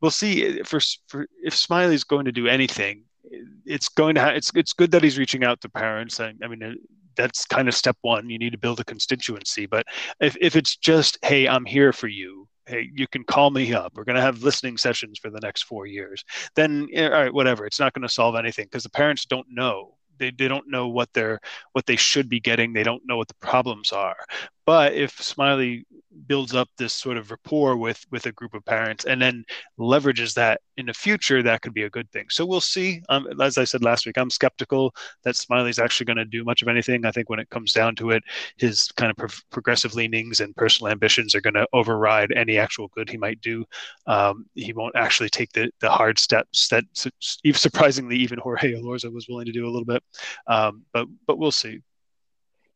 we'll 0.00 0.10
see 0.10 0.60
eh, 0.60 0.62
for, 0.64 0.80
for 1.08 1.26
if 1.42 1.54
Smiley's 1.54 2.04
going 2.04 2.24
to 2.24 2.32
do 2.32 2.46
anything, 2.46 3.04
eh, 3.32 3.38
it's 3.64 3.88
going 3.88 4.14
to 4.16 4.20
ha- 4.20 4.30
it's 4.30 4.50
it's 4.54 4.72
good 4.72 4.90
that 4.92 5.02
he's 5.02 5.18
reaching 5.18 5.44
out 5.44 5.60
to 5.62 5.68
parents. 5.68 6.20
I, 6.20 6.34
I 6.42 6.48
mean, 6.48 6.62
eh, 6.62 6.74
that's 7.16 7.46
kind 7.46 7.68
of 7.68 7.74
step 7.74 7.96
one. 8.02 8.28
You 8.28 8.38
need 8.38 8.52
to 8.52 8.58
build 8.58 8.80
a 8.80 8.84
constituency. 8.84 9.66
But 9.66 9.86
if 10.20 10.36
if 10.40 10.56
it's 10.56 10.76
just 10.76 11.18
hey, 11.22 11.48
I'm 11.48 11.64
here 11.64 11.92
for 11.92 12.08
you. 12.08 12.48
Hey, 12.68 12.90
you 12.92 13.06
can 13.06 13.22
call 13.22 13.50
me 13.50 13.72
up. 13.72 13.92
We're 13.94 14.02
going 14.02 14.16
to 14.16 14.22
have 14.22 14.42
listening 14.42 14.76
sessions 14.76 15.20
for 15.20 15.30
the 15.30 15.38
next 15.40 15.62
four 15.62 15.86
years. 15.86 16.24
Then, 16.56 16.88
all 16.96 17.10
right, 17.10 17.32
whatever. 17.32 17.64
It's 17.64 17.78
not 17.78 17.92
going 17.92 18.02
to 18.02 18.12
solve 18.12 18.34
anything 18.34 18.64
because 18.64 18.82
the 18.82 18.90
parents 18.90 19.24
don't 19.24 19.46
know 19.48 19.94
they, 20.18 20.30
they 20.30 20.48
don't 20.48 20.68
know 20.68 20.88
what 20.88 21.12
they're 21.12 21.38
what 21.72 21.86
they 21.86 21.96
should 21.96 22.28
be 22.28 22.40
getting 22.40 22.72
they 22.72 22.82
don't 22.82 23.02
know 23.06 23.16
what 23.16 23.28
the 23.28 23.34
problems 23.34 23.92
are 23.92 24.16
but 24.66 24.94
if 24.94 25.22
Smiley 25.22 25.86
builds 26.26 26.54
up 26.54 26.68
this 26.78 26.92
sort 26.92 27.16
of 27.16 27.30
rapport 27.30 27.76
with 27.76 28.04
with 28.10 28.26
a 28.26 28.32
group 28.32 28.54
of 28.54 28.64
parents 28.64 29.04
and 29.04 29.20
then 29.20 29.44
leverages 29.78 30.34
that 30.34 30.60
in 30.76 30.86
the 30.86 30.94
future, 30.94 31.42
that 31.42 31.62
could 31.62 31.74
be 31.74 31.84
a 31.84 31.90
good 31.90 32.10
thing. 32.10 32.26
So 32.30 32.44
we'll 32.44 32.60
see. 32.60 33.02
Um, 33.08 33.26
as 33.40 33.58
I 33.58 33.64
said 33.64 33.82
last 33.84 34.06
week, 34.06 34.18
I'm 34.18 34.30
skeptical 34.30 34.94
that 35.24 35.36
Smiley's 35.36 35.78
actually 35.78 36.06
going 36.06 36.16
to 36.18 36.24
do 36.24 36.44
much 36.44 36.62
of 36.62 36.68
anything. 36.68 37.04
I 37.04 37.12
think 37.12 37.30
when 37.30 37.38
it 37.38 37.50
comes 37.50 37.72
down 37.72 37.94
to 37.96 38.10
it, 38.10 38.22
his 38.56 38.88
kind 38.96 39.10
of 39.10 39.16
pro- 39.16 39.28
progressive 39.50 39.94
leanings 39.94 40.40
and 40.40 40.54
personal 40.56 40.90
ambitions 40.90 41.34
are 41.34 41.40
going 41.40 41.54
to 41.54 41.66
override 41.72 42.32
any 42.32 42.58
actual 42.58 42.88
good 42.88 43.08
he 43.08 43.16
might 43.16 43.40
do. 43.40 43.64
Um, 44.06 44.46
he 44.54 44.72
won't 44.72 44.96
actually 44.96 45.30
take 45.30 45.52
the 45.52 45.70
the 45.80 45.90
hard 45.90 46.18
steps 46.18 46.68
that, 46.68 46.84
surprisingly, 47.52 48.16
even 48.16 48.38
Jorge 48.38 48.74
Elorza 48.74 49.12
was 49.12 49.28
willing 49.28 49.46
to 49.46 49.52
do 49.52 49.66
a 49.66 49.70
little 49.70 49.84
bit. 49.84 50.02
Um, 50.46 50.84
but 50.92 51.06
but 51.26 51.38
we'll 51.38 51.52
see. 51.52 51.80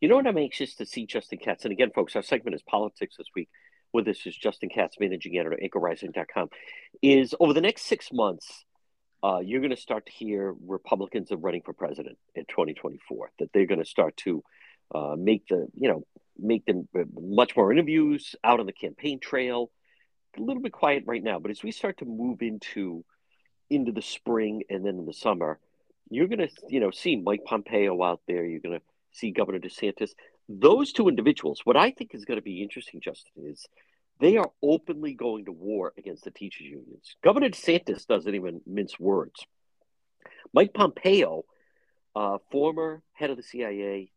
You 0.00 0.08
know 0.08 0.16
what 0.16 0.26
I'm 0.26 0.38
anxious 0.38 0.74
to 0.76 0.86
see, 0.86 1.04
Justin 1.04 1.38
Katz? 1.38 1.64
And 1.64 1.72
again, 1.72 1.90
folks, 1.94 2.16
our 2.16 2.22
segment 2.22 2.54
is 2.54 2.62
politics 2.62 3.16
this 3.18 3.26
week. 3.36 3.50
With 3.92 4.08
us 4.08 4.24
is 4.24 4.34
Justin 4.34 4.70
Katz, 4.70 4.96
managing 4.98 5.36
editor 5.36 5.58
anchorrising.com. 5.62 6.48
Is 7.02 7.34
over 7.38 7.52
the 7.52 7.60
next 7.60 7.82
six 7.82 8.08
months, 8.10 8.64
uh, 9.22 9.40
you're 9.44 9.60
going 9.60 9.74
to 9.74 9.76
start 9.76 10.06
to 10.06 10.12
hear 10.12 10.54
Republicans 10.66 11.32
are 11.32 11.36
running 11.36 11.60
for 11.62 11.74
president 11.74 12.16
in 12.34 12.44
2024. 12.46 13.30
That 13.40 13.50
they're 13.52 13.66
going 13.66 13.80
to 13.80 13.84
start 13.84 14.16
to 14.18 14.42
uh, 14.94 15.16
make 15.18 15.46
the 15.48 15.66
you 15.74 15.88
know 15.88 16.04
make 16.38 16.64
them 16.64 16.88
uh, 16.98 17.02
much 17.20 17.54
more 17.54 17.70
interviews 17.70 18.34
out 18.42 18.60
on 18.60 18.66
the 18.66 18.72
campaign 18.72 19.20
trail. 19.20 19.70
A 20.38 20.40
little 20.40 20.62
bit 20.62 20.72
quiet 20.72 21.02
right 21.06 21.22
now, 21.22 21.40
but 21.40 21.50
as 21.50 21.62
we 21.62 21.72
start 21.72 21.98
to 21.98 22.06
move 22.06 22.40
into 22.40 23.04
into 23.68 23.92
the 23.92 24.02
spring 24.02 24.62
and 24.70 24.86
then 24.86 24.98
in 24.98 25.04
the 25.04 25.12
summer, 25.12 25.58
you're 26.08 26.28
going 26.28 26.38
to 26.38 26.48
you 26.68 26.80
know 26.80 26.90
see 26.90 27.16
Mike 27.16 27.44
Pompeo 27.44 28.02
out 28.02 28.20
there. 28.26 28.46
You're 28.46 28.60
going 28.60 28.78
to 28.78 28.84
see 29.12 29.30
Governor 29.30 29.58
DeSantis. 29.58 30.10
Those 30.48 30.92
two 30.92 31.08
individuals, 31.08 31.60
what 31.64 31.76
I 31.76 31.90
think 31.90 32.14
is 32.14 32.24
going 32.24 32.38
to 32.38 32.42
be 32.42 32.62
interesting, 32.62 33.00
Justin, 33.00 33.44
is 33.46 33.66
they 34.20 34.36
are 34.36 34.50
openly 34.62 35.14
going 35.14 35.46
to 35.46 35.52
war 35.52 35.92
against 35.96 36.24
the 36.24 36.30
teachers' 36.30 36.66
unions. 36.66 37.16
Governor 37.22 37.48
DeSantis 37.48 38.06
doesn't 38.06 38.34
even 38.34 38.60
mince 38.66 38.98
words. 38.98 39.46
Mike 40.52 40.74
Pompeo, 40.74 41.44
uh, 42.14 42.38
former 42.50 43.02
head 43.12 43.30
of 43.30 43.36
the 43.36 43.42
CIA, 43.42 44.10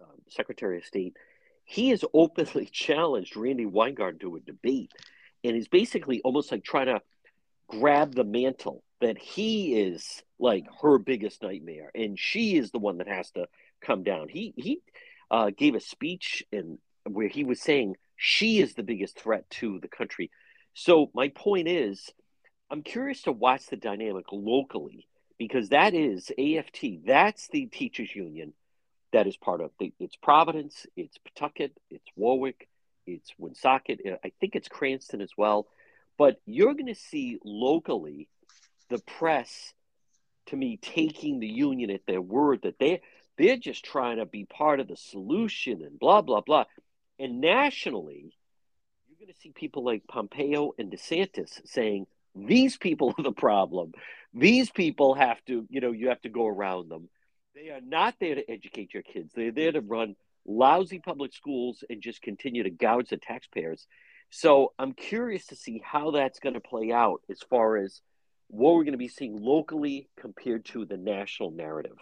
um, 0.00 0.08
Secretary 0.28 0.78
of 0.78 0.84
State, 0.84 1.16
he 1.64 1.90
has 1.90 2.04
openly 2.12 2.66
challenged 2.72 3.36
Randi 3.36 3.66
Weingarten 3.66 4.18
to 4.20 4.36
a 4.36 4.40
debate, 4.40 4.92
and 5.44 5.56
is 5.56 5.68
basically 5.68 6.20
almost 6.22 6.50
like 6.50 6.64
trying 6.64 6.86
to 6.86 7.00
grab 7.68 8.14
the 8.14 8.24
mantle 8.24 8.82
that 9.00 9.18
he 9.18 9.74
is 9.80 10.22
like 10.38 10.64
her 10.80 10.98
biggest 10.98 11.42
nightmare, 11.42 11.90
and 11.94 12.18
she 12.18 12.56
is 12.56 12.70
the 12.70 12.78
one 12.78 12.98
that 12.98 13.08
has 13.08 13.30
to 13.32 13.46
come 13.84 14.02
down. 14.02 14.28
He 14.28 14.54
he 14.56 14.80
uh, 15.30 15.50
gave 15.56 15.74
a 15.74 15.80
speech 15.80 16.44
and 16.52 16.78
where 17.04 17.28
he 17.28 17.44
was 17.44 17.60
saying 17.60 17.96
she 18.16 18.60
is 18.60 18.74
the 18.74 18.82
biggest 18.82 19.18
threat 19.18 19.48
to 19.50 19.80
the 19.80 19.88
country. 19.88 20.30
So 20.74 21.10
my 21.14 21.28
point 21.28 21.68
is, 21.68 22.10
I'm 22.70 22.82
curious 22.82 23.22
to 23.22 23.32
watch 23.32 23.66
the 23.66 23.76
dynamic 23.76 24.26
locally 24.32 25.06
because 25.38 25.70
that 25.70 25.94
is 25.94 26.30
AFT. 26.38 27.04
That's 27.04 27.48
the 27.48 27.66
teachers 27.66 28.14
union 28.14 28.52
that 29.12 29.26
is 29.26 29.36
part 29.36 29.60
of 29.60 29.70
the, 29.78 29.92
it's 30.00 30.16
Providence, 30.16 30.86
it's 30.96 31.18
Pawtucket, 31.18 31.72
it's 31.90 32.06
Warwick, 32.16 32.68
it's 33.06 33.30
Woonsocket. 33.38 34.00
I 34.24 34.32
think 34.40 34.56
it's 34.56 34.68
Cranston 34.68 35.20
as 35.20 35.32
well. 35.36 35.66
But 36.18 36.40
you're 36.46 36.74
going 36.74 36.86
to 36.86 36.94
see 36.94 37.38
locally 37.44 38.28
the 38.88 38.98
press, 38.98 39.74
to 40.46 40.56
me, 40.56 40.78
taking 40.80 41.40
the 41.40 41.48
union 41.48 41.90
at 41.90 42.06
their 42.06 42.20
word 42.20 42.60
that 42.62 42.78
they 42.78 43.02
they're 43.38 43.56
just 43.56 43.84
trying 43.84 44.18
to 44.18 44.26
be 44.26 44.44
part 44.44 44.80
of 44.80 44.88
the 44.88 44.96
solution 44.96 45.82
and 45.82 45.98
blah, 45.98 46.22
blah, 46.22 46.40
blah. 46.40 46.64
And 47.18 47.40
nationally, 47.40 48.34
you're 49.08 49.26
going 49.26 49.32
to 49.32 49.40
see 49.40 49.52
people 49.54 49.84
like 49.84 50.06
Pompeo 50.06 50.72
and 50.78 50.90
DeSantis 50.90 51.60
saying, 51.66 52.06
these 52.34 52.76
people 52.76 53.14
are 53.16 53.22
the 53.22 53.32
problem. 53.32 53.92
These 54.34 54.70
people 54.70 55.14
have 55.14 55.44
to, 55.46 55.66
you 55.68 55.80
know, 55.80 55.92
you 55.92 56.08
have 56.08 56.22
to 56.22 56.28
go 56.28 56.46
around 56.46 56.88
them. 56.88 57.08
They 57.54 57.70
are 57.70 57.82
not 57.82 58.14
there 58.18 58.34
to 58.34 58.50
educate 58.50 58.94
your 58.94 59.02
kids. 59.02 59.32
They're 59.34 59.52
there 59.52 59.72
to 59.72 59.80
run 59.80 60.16
lousy 60.46 60.98
public 60.98 61.34
schools 61.34 61.84
and 61.88 62.02
just 62.02 62.22
continue 62.22 62.62
to 62.62 62.70
gouge 62.70 63.10
the 63.10 63.18
taxpayers. 63.18 63.86
So 64.30 64.72
I'm 64.78 64.94
curious 64.94 65.46
to 65.48 65.56
see 65.56 65.82
how 65.84 66.12
that's 66.12 66.40
going 66.40 66.54
to 66.54 66.60
play 66.60 66.90
out 66.90 67.20
as 67.30 67.40
far 67.50 67.76
as 67.76 68.00
what 68.48 68.74
we're 68.74 68.84
going 68.84 68.92
to 68.92 68.98
be 68.98 69.08
seeing 69.08 69.36
locally 69.36 70.08
compared 70.18 70.64
to 70.66 70.86
the 70.86 70.96
national 70.96 71.50
narrative. 71.50 71.98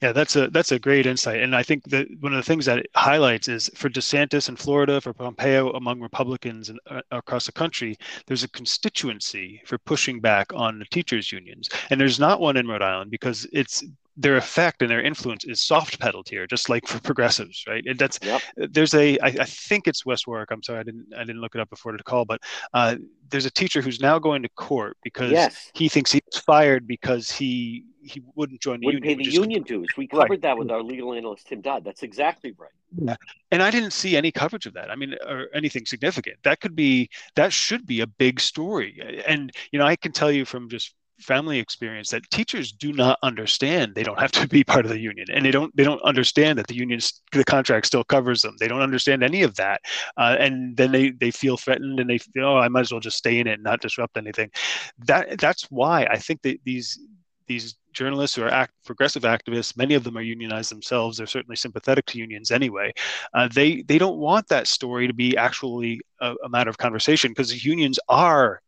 Yeah, 0.00 0.12
that's 0.12 0.36
a 0.36 0.48
that's 0.48 0.72
a 0.72 0.78
great 0.78 1.06
insight, 1.06 1.42
and 1.42 1.54
I 1.54 1.62
think 1.62 1.84
that 1.90 2.08
one 2.20 2.32
of 2.32 2.38
the 2.38 2.48
things 2.48 2.64
that 2.66 2.78
it 2.78 2.90
highlights 2.94 3.48
is 3.48 3.70
for 3.74 3.88
DeSantis 3.88 4.48
in 4.48 4.56
Florida, 4.56 5.00
for 5.00 5.12
Pompeo 5.12 5.70
among 5.72 6.00
Republicans 6.00 6.70
and 6.70 6.80
uh, 6.88 7.02
across 7.10 7.46
the 7.46 7.52
country, 7.52 7.96
there's 8.26 8.44
a 8.44 8.48
constituency 8.48 9.62
for 9.66 9.78
pushing 9.78 10.20
back 10.20 10.52
on 10.54 10.78
the 10.78 10.84
teachers' 10.86 11.32
unions, 11.32 11.68
and 11.90 12.00
there's 12.00 12.20
not 12.20 12.40
one 12.40 12.56
in 12.56 12.66
Rhode 12.66 12.82
Island 12.82 13.10
because 13.10 13.46
it's 13.52 13.84
their 14.16 14.36
effect 14.36 14.80
and 14.80 14.90
their 14.90 15.02
influence 15.02 15.44
is 15.44 15.62
soft 15.62 16.00
pedaled 16.00 16.28
here, 16.28 16.46
just 16.46 16.70
like 16.70 16.86
for 16.86 17.00
progressives, 17.00 17.64
right? 17.68 17.84
And 17.86 17.98
that's 17.98 18.18
yep. 18.22 18.40
there's 18.56 18.94
a 18.94 19.18
I, 19.18 19.26
I 19.26 19.44
think 19.44 19.86
it's 19.86 20.06
West 20.06 20.26
Warwick. 20.26 20.50
I'm 20.50 20.62
sorry, 20.62 20.80
I 20.80 20.82
didn't 20.84 21.06
I 21.14 21.20
didn't 21.20 21.40
look 21.40 21.54
it 21.54 21.60
up 21.60 21.68
before 21.68 21.92
the 21.92 22.02
call, 22.02 22.24
but 22.24 22.40
uh, 22.72 22.96
there's 23.28 23.46
a 23.46 23.50
teacher 23.50 23.82
who's 23.82 24.00
now 24.00 24.18
going 24.18 24.42
to 24.42 24.48
court 24.50 24.96
because 25.02 25.32
yes. 25.32 25.70
he 25.74 25.88
thinks 25.88 26.12
he 26.12 26.22
was 26.30 26.40
fired 26.40 26.86
because 26.86 27.30
he 27.30 27.84
he 28.06 28.22
wouldn't 28.34 28.60
join 28.60 28.80
the 28.80 28.86
wouldn't 28.86 29.04
union. 29.04 29.18
Pay 29.18 29.30
the 29.30 29.34
union 29.34 29.62
dues. 29.62 29.88
We 29.96 30.06
covered 30.06 30.30
right. 30.30 30.42
that 30.42 30.58
with 30.58 30.70
our 30.70 30.82
legal 30.82 31.12
analyst 31.14 31.46
Tim 31.46 31.60
Dodd. 31.60 31.84
That's 31.84 32.02
exactly 32.02 32.54
right. 32.56 32.70
Yeah, 32.96 33.16
and 33.50 33.62
I 33.62 33.70
didn't 33.70 33.92
see 33.92 34.16
any 34.16 34.30
coverage 34.30 34.66
of 34.66 34.74
that. 34.74 34.90
I 34.90 34.96
mean, 34.96 35.14
or 35.26 35.48
anything 35.54 35.86
significant. 35.86 36.36
That 36.44 36.60
could 36.60 36.76
be 36.76 37.10
that 37.34 37.52
should 37.52 37.86
be 37.86 38.00
a 38.00 38.06
big 38.06 38.40
story. 38.40 39.22
And 39.26 39.52
you 39.72 39.78
know, 39.78 39.86
I 39.86 39.96
can 39.96 40.12
tell 40.12 40.30
you 40.30 40.44
from 40.44 40.68
just 40.68 40.94
family 41.20 41.58
experience 41.58 42.10
that 42.10 42.28
teachers 42.30 42.72
do 42.72 42.92
not 42.92 43.18
understand 43.22 43.94
they 43.94 44.02
don't 44.02 44.18
have 44.18 44.32
to 44.32 44.46
be 44.46 44.62
part 44.62 44.84
of 44.84 44.90
the 44.90 44.98
union 44.98 45.26
and 45.32 45.44
they 45.44 45.50
don't 45.50 45.74
they 45.76 45.84
don't 45.84 46.02
understand 46.02 46.58
that 46.58 46.66
the 46.66 46.74
union 46.74 47.00
the 47.32 47.44
contract 47.44 47.86
still 47.86 48.04
covers 48.04 48.42
them 48.42 48.54
they 48.60 48.68
don't 48.68 48.82
understand 48.82 49.22
any 49.22 49.42
of 49.42 49.54
that 49.54 49.80
uh, 50.18 50.36
and 50.38 50.76
then 50.76 50.92
they 50.92 51.10
they 51.10 51.30
feel 51.30 51.56
threatened 51.56 51.98
and 51.98 52.10
they 52.10 52.18
feel 52.18 52.44
oh 52.44 52.58
i 52.58 52.68
might 52.68 52.80
as 52.80 52.92
well 52.92 53.00
just 53.00 53.16
stay 53.16 53.38
in 53.38 53.46
it 53.46 53.54
and 53.54 53.62
not 53.62 53.80
disrupt 53.80 54.16
anything 54.16 54.50
that 54.98 55.38
that's 55.38 55.64
why 55.70 56.06
i 56.10 56.18
think 56.18 56.42
that 56.42 56.58
these 56.64 56.98
these 57.46 57.76
journalists 57.92 58.36
who 58.36 58.42
are 58.42 58.48
act, 58.48 58.72
progressive 58.84 59.22
activists, 59.22 59.76
many 59.76 59.94
of 59.94 60.04
them 60.04 60.16
are 60.18 60.22
unionized 60.22 60.70
themselves. 60.70 61.16
They're 61.16 61.26
certainly 61.26 61.56
sympathetic 61.56 62.06
to 62.06 62.18
unions 62.18 62.50
anyway. 62.50 62.92
Uh, 63.34 63.48
they 63.52 63.82
they 63.82 63.98
don't 63.98 64.18
want 64.18 64.48
that 64.48 64.66
story 64.66 65.06
to 65.06 65.14
be 65.14 65.36
actually 65.36 66.00
a, 66.20 66.34
a 66.44 66.48
matter 66.48 66.70
of 66.70 66.78
conversation 66.78 67.30
because 67.30 67.64
unions 67.64 67.98
are 68.08 68.60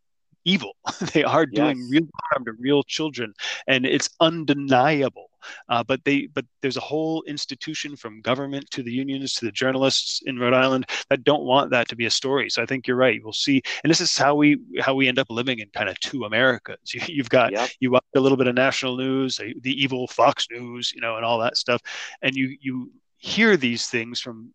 evil. 0.45 0.73
they 1.13 1.25
are 1.25 1.47
doing 1.47 1.79
yes. 1.79 1.89
real 1.91 2.09
harm 2.31 2.45
to 2.45 2.53
real 2.59 2.83
children, 2.83 3.33
and 3.67 3.87
it's 3.87 4.11
undeniable. 4.21 5.31
Uh, 5.69 5.85
but 5.85 6.05
they, 6.05 6.27
but 6.35 6.45
there's 6.63 6.77
a 6.77 6.81
whole 6.81 7.23
institution 7.23 7.97
from 7.97 8.21
government 8.21 8.69
to 8.71 8.83
the 8.83 8.91
unions 8.91 9.35
to 9.35 9.45
the 9.45 9.53
journalists 9.53 10.21
in 10.27 10.39
Rhode 10.39 10.55
Island 10.55 10.87
that 11.11 11.25
don't 11.25 11.45
want 11.45 11.71
that 11.71 11.89
to 11.89 11.97
be 11.97 12.07
a 12.07 12.11
story. 12.11 12.51
So 12.51 12.63
I 12.63 12.67
think 12.67 12.87
you're 12.87 12.97
right. 12.97 13.21
We'll 13.23 13.33
see, 13.33 13.63
and 13.83 13.91
this 13.91 14.01
is 14.01 14.17
how 14.17 14.35
we 14.35 14.59
how 14.81 14.95
we 14.95 15.09
end 15.09 15.19
up 15.19 15.29
living 15.31 15.61
in 15.61 15.69
kind 15.71 15.89
of 15.89 15.99
two 16.01 16.25
Americas. 16.25 16.79
You, 17.09 17.23
have 17.23 17.31
got 17.31 17.53
yep. 17.53 17.71
you 17.81 17.91
watch 17.91 18.05
a 18.17 18.21
little 18.21 18.37
bit 18.37 18.49
of 18.49 18.55
national 18.55 18.97
news, 18.97 19.37
the 19.37 19.83
evil 19.83 20.07
Fox 20.09 20.47
News, 20.51 20.93
you 20.95 21.01
know, 21.01 21.17
and 21.17 21.25
all 21.25 21.39
that 21.39 21.57
stuff, 21.57 21.81
and 22.23 22.35
you 22.35 22.57
you 22.61 22.91
hear 23.19 23.57
these 23.57 23.87
things 23.87 24.21
from 24.21 24.53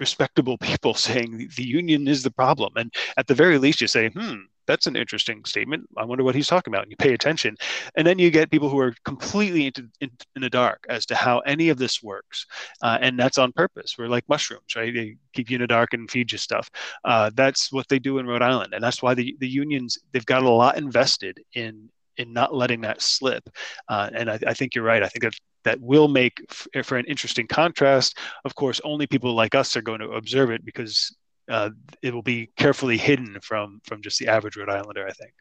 respectable 0.00 0.58
people 0.70 0.94
saying 0.94 1.48
the 1.56 1.66
union 1.66 2.08
is 2.08 2.22
the 2.22 2.30
problem 2.30 2.72
and 2.76 2.92
at 3.16 3.26
the 3.28 3.34
very 3.34 3.56
least 3.58 3.80
you 3.80 3.86
say 3.86 4.08
hmm 4.08 4.40
that's 4.66 4.86
an 4.86 4.96
interesting 4.96 5.44
statement. 5.44 5.88
I 5.96 6.04
wonder 6.04 6.24
what 6.24 6.34
he's 6.34 6.46
talking 6.46 6.72
about. 6.72 6.82
And 6.82 6.90
you 6.90 6.96
pay 6.96 7.14
attention. 7.14 7.56
And 7.96 8.06
then 8.06 8.18
you 8.18 8.30
get 8.30 8.50
people 8.50 8.68
who 8.68 8.78
are 8.78 8.94
completely 9.04 9.66
into, 9.66 9.88
in, 10.00 10.10
in 10.36 10.42
the 10.42 10.50
dark 10.50 10.84
as 10.88 11.06
to 11.06 11.14
how 11.14 11.40
any 11.40 11.68
of 11.68 11.78
this 11.78 12.02
works. 12.02 12.46
Uh, 12.82 12.98
and 13.00 13.18
that's 13.18 13.38
on 13.38 13.52
purpose. 13.52 13.96
We're 13.98 14.08
like 14.08 14.28
mushrooms, 14.28 14.74
right? 14.76 14.92
They 14.94 15.16
keep 15.32 15.50
you 15.50 15.56
in 15.56 15.62
the 15.62 15.66
dark 15.66 15.94
and 15.94 16.10
feed 16.10 16.32
you 16.32 16.38
stuff. 16.38 16.70
Uh, 17.04 17.30
that's 17.34 17.72
what 17.72 17.88
they 17.88 17.98
do 17.98 18.18
in 18.18 18.26
Rhode 18.26 18.42
Island. 18.42 18.74
And 18.74 18.82
that's 18.82 19.02
why 19.02 19.14
the, 19.14 19.36
the 19.40 19.48
unions, 19.48 19.98
they've 20.12 20.26
got 20.26 20.42
a 20.42 20.50
lot 20.50 20.78
invested 20.78 21.40
in 21.54 21.88
in 22.18 22.30
not 22.30 22.54
letting 22.54 22.82
that 22.82 23.00
slip. 23.00 23.48
Uh, 23.88 24.10
and 24.14 24.30
I, 24.30 24.38
I, 24.46 24.52
think 24.52 24.74
you're 24.74 24.84
right. 24.84 25.02
I 25.02 25.08
think 25.08 25.22
that 25.22 25.34
that 25.64 25.80
will 25.80 26.08
make 26.08 26.42
for 26.84 26.96
an 26.96 27.06
interesting 27.06 27.46
contrast. 27.46 28.18
Of 28.44 28.54
course, 28.54 28.80
only 28.84 29.06
people 29.06 29.34
like 29.34 29.54
us 29.54 29.76
are 29.76 29.82
going 29.82 30.00
to 30.00 30.10
observe 30.10 30.50
it 30.50 30.64
because 30.64 31.14
uh, 31.52 31.70
it 32.00 32.14
will 32.14 32.22
be 32.22 32.48
carefully 32.56 32.96
hidden 32.96 33.38
from 33.42 33.80
from 33.84 34.00
just 34.02 34.18
the 34.18 34.28
average 34.28 34.56
Rhode 34.56 34.70
Islander, 34.70 35.06
I 35.06 35.12
think. 35.12 35.32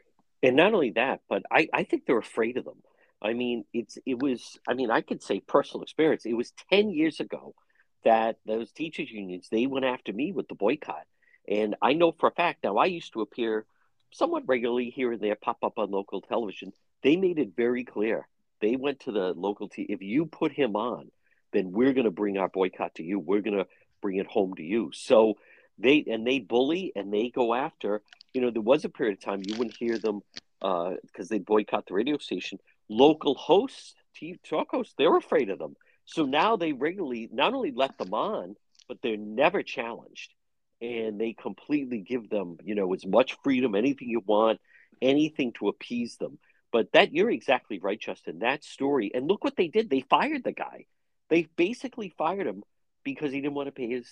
And 0.43 0.55
not 0.55 0.73
only 0.73 0.91
that, 0.91 1.21
but 1.29 1.43
I, 1.49 1.69
I 1.73 1.83
think 1.83 2.05
they're 2.05 2.17
afraid 2.17 2.57
of 2.57 2.65
them. 2.65 2.81
I 3.21 3.33
mean, 3.33 3.63
it's 3.73 3.97
it 4.05 4.19
was. 4.19 4.59
I 4.67 4.73
mean, 4.73 4.91
I 4.91 5.01
could 5.01 5.23
say 5.23 5.39
personal 5.39 5.83
experience. 5.83 6.25
It 6.25 6.33
was 6.33 6.51
ten 6.69 6.89
years 6.89 7.19
ago 7.19 7.55
that 8.03 8.37
those 8.45 8.71
teachers 8.71 9.09
unions 9.09 9.47
they 9.49 9.67
went 9.67 9.85
after 9.85 10.11
me 10.11 10.33
with 10.33 10.47
the 10.49 10.55
boycott, 10.55 11.05
and 11.47 11.75
I 11.81 11.93
know 11.93 12.11
for 12.11 12.29
a 12.29 12.33
fact 12.33 12.63
now. 12.63 12.77
I 12.77 12.85
used 12.85 13.13
to 13.13 13.21
appear 13.21 13.65
somewhat 14.11 14.43
regularly 14.47 14.89
here 14.89 15.13
and 15.13 15.21
there, 15.21 15.35
pop 15.35 15.63
up 15.63 15.77
on 15.77 15.91
local 15.91 16.19
television. 16.19 16.73
They 17.03 17.15
made 17.15 17.39
it 17.39 17.55
very 17.55 17.85
clear. 17.85 18.27
They 18.59 18.75
went 18.75 19.01
to 19.01 19.13
the 19.13 19.33
local 19.33 19.69
team. 19.69 19.85
If 19.87 20.01
you 20.01 20.25
put 20.25 20.51
him 20.51 20.75
on, 20.75 21.09
then 21.53 21.71
we're 21.71 21.93
going 21.93 22.05
to 22.05 22.11
bring 22.11 22.37
our 22.37 22.49
boycott 22.49 22.95
to 22.95 23.03
you. 23.03 23.17
We're 23.17 23.41
going 23.41 23.57
to 23.57 23.67
bring 24.01 24.17
it 24.17 24.27
home 24.27 24.55
to 24.55 24.63
you. 24.63 24.91
So 24.93 25.35
they 25.81 26.03
and 26.07 26.25
they 26.25 26.39
bully 26.39 26.91
and 26.95 27.13
they 27.13 27.29
go 27.29 27.53
after. 27.53 28.01
You 28.33 28.41
know, 28.41 28.51
there 28.51 28.61
was 28.61 28.85
a 28.85 28.89
period 28.89 29.17
of 29.17 29.23
time 29.23 29.41
you 29.45 29.55
wouldn't 29.57 29.75
hear 29.75 29.97
them 29.97 30.21
because 30.59 31.25
uh, 31.25 31.29
they 31.29 31.39
boycott 31.39 31.87
the 31.87 31.93
radio 31.93 32.17
station. 32.17 32.59
Local 32.89 33.35
hosts, 33.35 33.95
TV 34.15 34.37
talk 34.43 34.71
hosts, 34.71 34.93
they're 34.97 35.17
afraid 35.17 35.49
of 35.49 35.59
them. 35.59 35.75
So 36.05 36.25
now 36.25 36.55
they 36.57 36.73
regularly 36.73 37.29
not 37.31 37.53
only 37.53 37.71
let 37.71 37.97
them 37.97 38.13
on, 38.13 38.55
but 38.87 38.97
they're 39.01 39.17
never 39.17 39.63
challenged, 39.63 40.33
and 40.81 41.19
they 41.19 41.33
completely 41.33 41.99
give 41.99 42.29
them, 42.29 42.57
you 42.63 42.75
know, 42.75 42.93
as 42.93 43.05
much 43.05 43.37
freedom, 43.43 43.75
anything 43.75 44.09
you 44.09 44.21
want, 44.25 44.59
anything 45.01 45.53
to 45.53 45.69
appease 45.69 46.17
them. 46.17 46.37
But 46.71 46.91
that 46.93 47.13
you're 47.13 47.31
exactly 47.31 47.79
right, 47.79 47.99
Justin. 47.99 48.39
That 48.39 48.63
story, 48.63 49.11
and 49.13 49.27
look 49.27 49.43
what 49.43 49.55
they 49.55 49.67
did. 49.67 49.89
They 49.89 50.01
fired 50.01 50.43
the 50.43 50.51
guy. 50.51 50.85
They 51.29 51.47
basically 51.55 52.13
fired 52.17 52.47
him 52.47 52.63
because 53.03 53.31
he 53.31 53.41
didn't 53.41 53.55
want 53.55 53.67
to 53.67 53.71
pay 53.71 53.89
his 53.89 54.07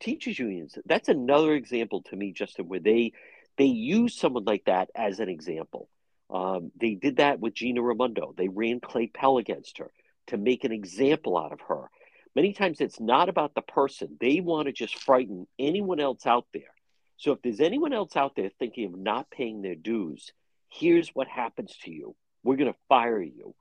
teachers 0.00 0.38
unions. 0.38 0.78
That's 0.84 1.08
another 1.08 1.54
example 1.54 2.02
to 2.02 2.16
me 2.16 2.32
justin 2.32 2.68
where 2.68 2.80
they 2.80 3.12
they 3.56 3.64
use 3.64 4.14
someone 4.14 4.44
like 4.44 4.64
that 4.66 4.90
as 4.94 5.20
an 5.20 5.28
example. 5.28 5.88
Um, 6.28 6.72
they 6.78 6.94
did 6.94 7.16
that 7.16 7.40
with 7.40 7.54
gina 7.54 7.80
raimondo. 7.80 8.34
They 8.36 8.48
ran 8.48 8.80
clay 8.80 9.06
pell 9.06 9.38
against 9.38 9.78
her 9.78 9.90
to 10.26 10.36
make 10.36 10.64
an 10.64 10.72
example 10.72 11.38
out 11.38 11.52
of 11.52 11.60
her. 11.62 11.88
Many 12.34 12.52
times 12.52 12.80
it's 12.80 13.00
not 13.00 13.28
about 13.28 13.54
the 13.54 13.62
person. 13.62 14.16
They 14.20 14.40
want 14.40 14.66
to 14.66 14.72
just 14.72 14.98
frighten 14.98 15.46
anyone 15.58 16.00
else 16.00 16.26
out 16.26 16.46
there. 16.52 16.74
So 17.16 17.32
if 17.32 17.40
there's 17.40 17.60
anyone 17.60 17.94
else 17.94 18.14
out 18.16 18.36
there 18.36 18.50
thinking 18.58 18.86
of 18.86 18.98
not 18.98 19.30
paying 19.30 19.62
their 19.62 19.74
dues 19.74 20.32
here's 20.70 21.08
what 21.10 21.28
happens 21.28 21.74
to 21.84 21.90
you. 21.90 22.14
We're 22.42 22.56
going 22.56 22.72
to 22.72 22.78
fire 22.88 23.22
you. 23.22 23.54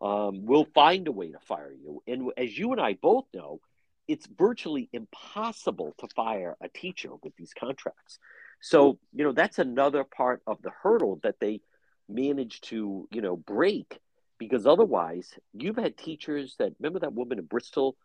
Um, 0.00 0.46
we'll 0.46 0.66
find 0.74 1.06
a 1.06 1.12
way 1.12 1.30
to 1.30 1.38
fire 1.40 1.72
you. 1.72 2.02
And 2.06 2.30
as 2.36 2.56
you 2.56 2.72
and 2.72 2.80
i 2.80 2.94
both 2.94 3.26
know 3.32 3.60
it's 4.08 4.26
virtually 4.26 4.88
impossible 4.92 5.94
to 5.98 6.08
fire 6.14 6.56
a 6.60 6.68
teacher 6.68 7.10
with 7.22 7.34
these 7.36 7.52
contracts. 7.54 8.18
So, 8.60 8.98
you 9.12 9.24
know, 9.24 9.32
that's 9.32 9.58
another 9.58 10.04
part 10.04 10.42
of 10.46 10.60
the 10.62 10.70
hurdle 10.82 11.20
that 11.22 11.40
they 11.40 11.60
managed 12.08 12.64
to, 12.68 13.08
you 13.10 13.20
know, 13.20 13.36
break 13.36 13.98
because 14.38 14.66
otherwise 14.66 15.32
you've 15.52 15.76
had 15.76 15.96
teachers 15.96 16.56
that 16.58 16.72
remember 16.80 17.00
that 17.00 17.14
woman 17.14 17.38
in 17.38 17.44
Bristol? 17.44 17.96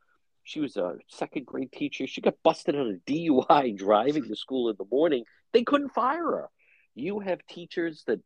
She 0.44 0.60
was 0.60 0.78
a 0.78 0.96
second 1.08 1.46
grade 1.46 1.72
teacher. 1.72 2.08
She 2.08 2.22
got 2.22 2.36
busted 2.44 2.76
on 2.76 3.00
a 3.08 3.12
DUI 3.12 3.78
driving 3.78 4.28
to 4.28 4.36
school 4.36 4.70
in 4.70 4.76
the 4.78 4.86
morning. 4.90 5.24
They 5.52 5.64
couldn't 5.64 5.94
fire 5.94 6.26
her. 6.26 6.50
You 6.96 7.20
have 7.20 7.40
teachers 7.48 8.04
that 8.08 8.20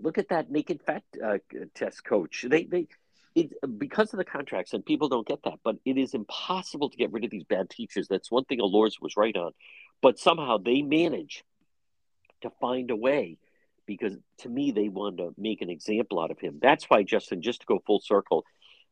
look 0.00 0.18
at 0.18 0.30
that 0.30 0.50
naked 0.50 0.80
fat 0.84 1.02
uh, 1.24 1.38
test 1.74 2.04
coach. 2.04 2.44
They, 2.48 2.64
they, 2.64 2.88
it 3.34 3.52
because 3.78 4.12
of 4.12 4.18
the 4.18 4.24
contracts 4.24 4.72
and 4.72 4.84
people 4.84 5.08
don't 5.08 5.26
get 5.26 5.42
that 5.44 5.58
but 5.64 5.76
it 5.84 5.96
is 5.98 6.14
impossible 6.14 6.90
to 6.90 6.96
get 6.96 7.12
rid 7.12 7.24
of 7.24 7.30
these 7.30 7.44
bad 7.44 7.68
teachers. 7.70 8.06
That's 8.08 8.30
one 8.30 8.44
thing 8.44 8.60
Elorza 8.60 9.00
was 9.00 9.16
right 9.16 9.36
on. 9.36 9.52
But 10.02 10.18
somehow 10.18 10.58
they 10.58 10.82
manage 10.82 11.44
to 12.42 12.50
find 12.60 12.90
a 12.90 12.96
way 12.96 13.38
because 13.86 14.14
to 14.38 14.48
me 14.48 14.70
they 14.70 14.88
wanted 14.88 15.18
to 15.18 15.34
make 15.36 15.62
an 15.62 15.70
example 15.70 16.20
out 16.20 16.30
of 16.30 16.38
him. 16.38 16.58
That's 16.60 16.84
why 16.84 17.02
justin 17.02 17.42
just 17.42 17.60
to 17.60 17.66
go 17.66 17.82
full 17.86 18.00
circle 18.00 18.44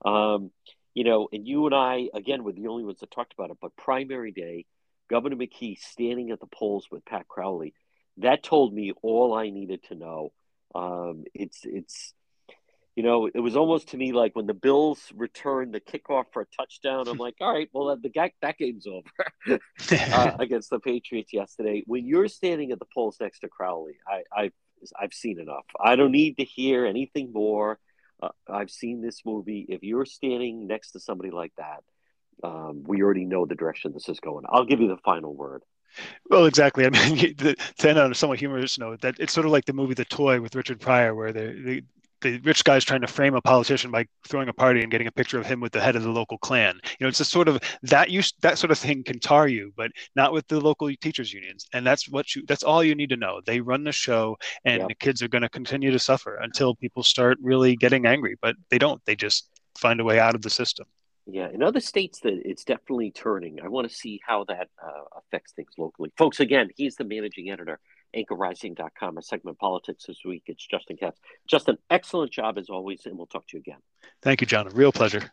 um, 0.04 0.50
you 0.94 1.04
know 1.04 1.28
and 1.32 1.46
you 1.46 1.66
and 1.66 1.74
i 1.74 2.08
again 2.12 2.44
were 2.44 2.52
the 2.52 2.66
only 2.66 2.84
ones 2.84 3.00
that 3.00 3.10
talked 3.10 3.32
about 3.32 3.50
it 3.50 3.56
but 3.62 3.74
primary 3.76 4.30
day 4.30 4.66
governor 5.08 5.36
mckee 5.36 5.78
standing 5.78 6.30
at 6.30 6.40
the 6.40 6.46
polls 6.46 6.88
with 6.90 7.04
pat 7.04 7.26
crowley 7.28 7.72
that 8.18 8.42
told 8.42 8.74
me 8.74 8.92
all 9.02 9.34
i 9.34 9.50
needed 9.50 9.82
to 9.84 9.94
know. 9.94 10.32
Um, 10.74 11.24
it's 11.34 11.60
it's 11.64 12.14
you 12.94 13.02
know, 13.02 13.26
it 13.26 13.40
was 13.40 13.56
almost 13.56 13.88
to 13.88 13.96
me 13.96 14.12
like 14.12 14.36
when 14.36 14.46
the 14.46 14.54
Bills 14.54 15.10
returned 15.14 15.72
the 15.72 15.80
kickoff 15.80 16.24
for 16.32 16.42
a 16.42 16.46
touchdown. 16.56 17.08
I'm 17.08 17.16
like, 17.16 17.36
all 17.40 17.52
right, 17.52 17.68
well, 17.72 17.96
the 17.96 18.10
that, 18.14 18.32
that 18.42 18.58
game's 18.58 18.86
over 18.86 19.08
uh, 19.90 20.36
against 20.38 20.70
the 20.70 20.78
Patriots 20.78 21.32
yesterday. 21.32 21.82
When 21.86 22.06
you're 22.06 22.28
standing 22.28 22.70
at 22.70 22.78
the 22.78 22.86
polls 22.92 23.16
next 23.20 23.40
to 23.40 23.48
Crowley, 23.48 23.96
I, 24.06 24.22
I've 24.36 24.52
I've 25.00 25.14
seen 25.14 25.40
enough. 25.40 25.64
I 25.80 25.96
don't 25.96 26.12
need 26.12 26.36
to 26.38 26.44
hear 26.44 26.84
anything 26.84 27.32
more. 27.32 27.78
Uh, 28.22 28.28
I've 28.48 28.70
seen 28.70 29.00
this 29.00 29.22
movie. 29.24 29.64
If 29.68 29.82
you're 29.82 30.04
standing 30.04 30.66
next 30.66 30.92
to 30.92 31.00
somebody 31.00 31.30
like 31.30 31.52
that, 31.56 31.82
um, 32.44 32.82
we 32.86 33.02
already 33.02 33.24
know 33.24 33.46
the 33.46 33.54
direction 33.54 33.92
this 33.92 34.08
is 34.08 34.20
going. 34.20 34.44
I'll 34.48 34.64
give 34.64 34.80
you 34.80 34.88
the 34.88 34.98
final 34.98 35.34
word. 35.34 35.62
Well, 36.28 36.46
exactly. 36.46 36.86
I 36.86 36.90
mean, 36.90 37.16
the, 37.38 37.56
to 37.78 37.88
end 37.88 37.98
on 37.98 38.10
a 38.10 38.14
somewhat 38.14 38.38
humorous 38.38 38.78
note, 38.78 39.00
that 39.02 39.18
it's 39.18 39.32
sort 39.32 39.46
of 39.46 39.52
like 39.52 39.64
the 39.64 39.72
movie 39.72 39.94
The 39.94 40.04
Toy 40.04 40.40
with 40.40 40.54
Richard 40.54 40.80
Pryor, 40.80 41.14
where 41.14 41.32
they, 41.32 41.52
they 41.52 41.82
the 42.22 42.38
rich 42.38 42.64
guy's 42.64 42.84
trying 42.84 43.02
to 43.02 43.06
frame 43.06 43.34
a 43.34 43.40
politician 43.40 43.90
by 43.90 44.06
throwing 44.26 44.48
a 44.48 44.52
party 44.52 44.80
and 44.80 44.90
getting 44.90 45.06
a 45.06 45.12
picture 45.12 45.38
of 45.38 45.46
him 45.46 45.60
with 45.60 45.72
the 45.72 45.80
head 45.80 45.96
of 45.96 46.02
the 46.02 46.10
local 46.10 46.38
clan. 46.38 46.80
You 46.98 47.04
know, 47.04 47.08
it's 47.08 47.20
a 47.20 47.24
sort 47.24 47.48
of 47.48 47.60
that 47.82 48.10
you 48.10 48.22
that 48.40 48.58
sort 48.58 48.70
of 48.70 48.78
thing 48.78 49.02
can 49.04 49.18
tar 49.20 49.48
you, 49.48 49.72
but 49.76 49.90
not 50.16 50.32
with 50.32 50.46
the 50.48 50.60
local 50.60 50.90
teachers 51.00 51.32
unions. 51.32 51.66
And 51.72 51.86
that's 51.86 52.08
what 52.08 52.34
you 52.34 52.44
that's 52.46 52.62
all 52.62 52.82
you 52.82 52.94
need 52.94 53.10
to 53.10 53.16
know. 53.16 53.40
They 53.44 53.60
run 53.60 53.84
the 53.84 53.92
show, 53.92 54.36
and 54.64 54.80
yep. 54.80 54.88
the 54.88 54.94
kids 54.94 55.22
are 55.22 55.28
going 55.28 55.42
to 55.42 55.48
continue 55.48 55.90
to 55.90 55.98
suffer 55.98 56.36
until 56.36 56.74
people 56.74 57.02
start 57.02 57.38
really 57.42 57.76
getting 57.76 58.06
angry. 58.06 58.36
But 58.40 58.56
they 58.70 58.78
don't. 58.78 59.04
They 59.04 59.16
just 59.16 59.48
find 59.76 60.00
a 60.00 60.04
way 60.04 60.18
out 60.18 60.34
of 60.34 60.42
the 60.42 60.50
system. 60.50 60.86
Yeah, 61.26 61.48
in 61.50 61.62
other 61.62 61.80
states, 61.80 62.18
that 62.20 62.40
it's 62.44 62.64
definitely 62.64 63.12
turning. 63.12 63.60
I 63.62 63.68
want 63.68 63.88
to 63.88 63.94
see 63.94 64.20
how 64.26 64.44
that 64.44 64.68
uh, 64.82 65.18
affects 65.18 65.52
things 65.52 65.70
locally, 65.78 66.12
folks. 66.18 66.40
Again, 66.40 66.70
he's 66.76 66.96
the 66.96 67.04
managing 67.04 67.50
editor 67.50 67.78
anchorrising.com, 68.16 69.18
a 69.18 69.22
segment 69.22 69.58
politics 69.58 70.04
this 70.06 70.18
week. 70.24 70.44
It's 70.46 70.66
Justin 70.66 70.96
Katz. 70.96 71.20
Justin, 71.46 71.78
excellent 71.90 72.32
job 72.32 72.58
as 72.58 72.68
always, 72.68 73.06
and 73.06 73.16
we'll 73.16 73.26
talk 73.26 73.46
to 73.48 73.56
you 73.56 73.60
again. 73.60 73.80
Thank 74.20 74.40
you, 74.40 74.46
John. 74.46 74.66
A 74.66 74.70
real 74.70 74.92
pleasure. 74.92 75.32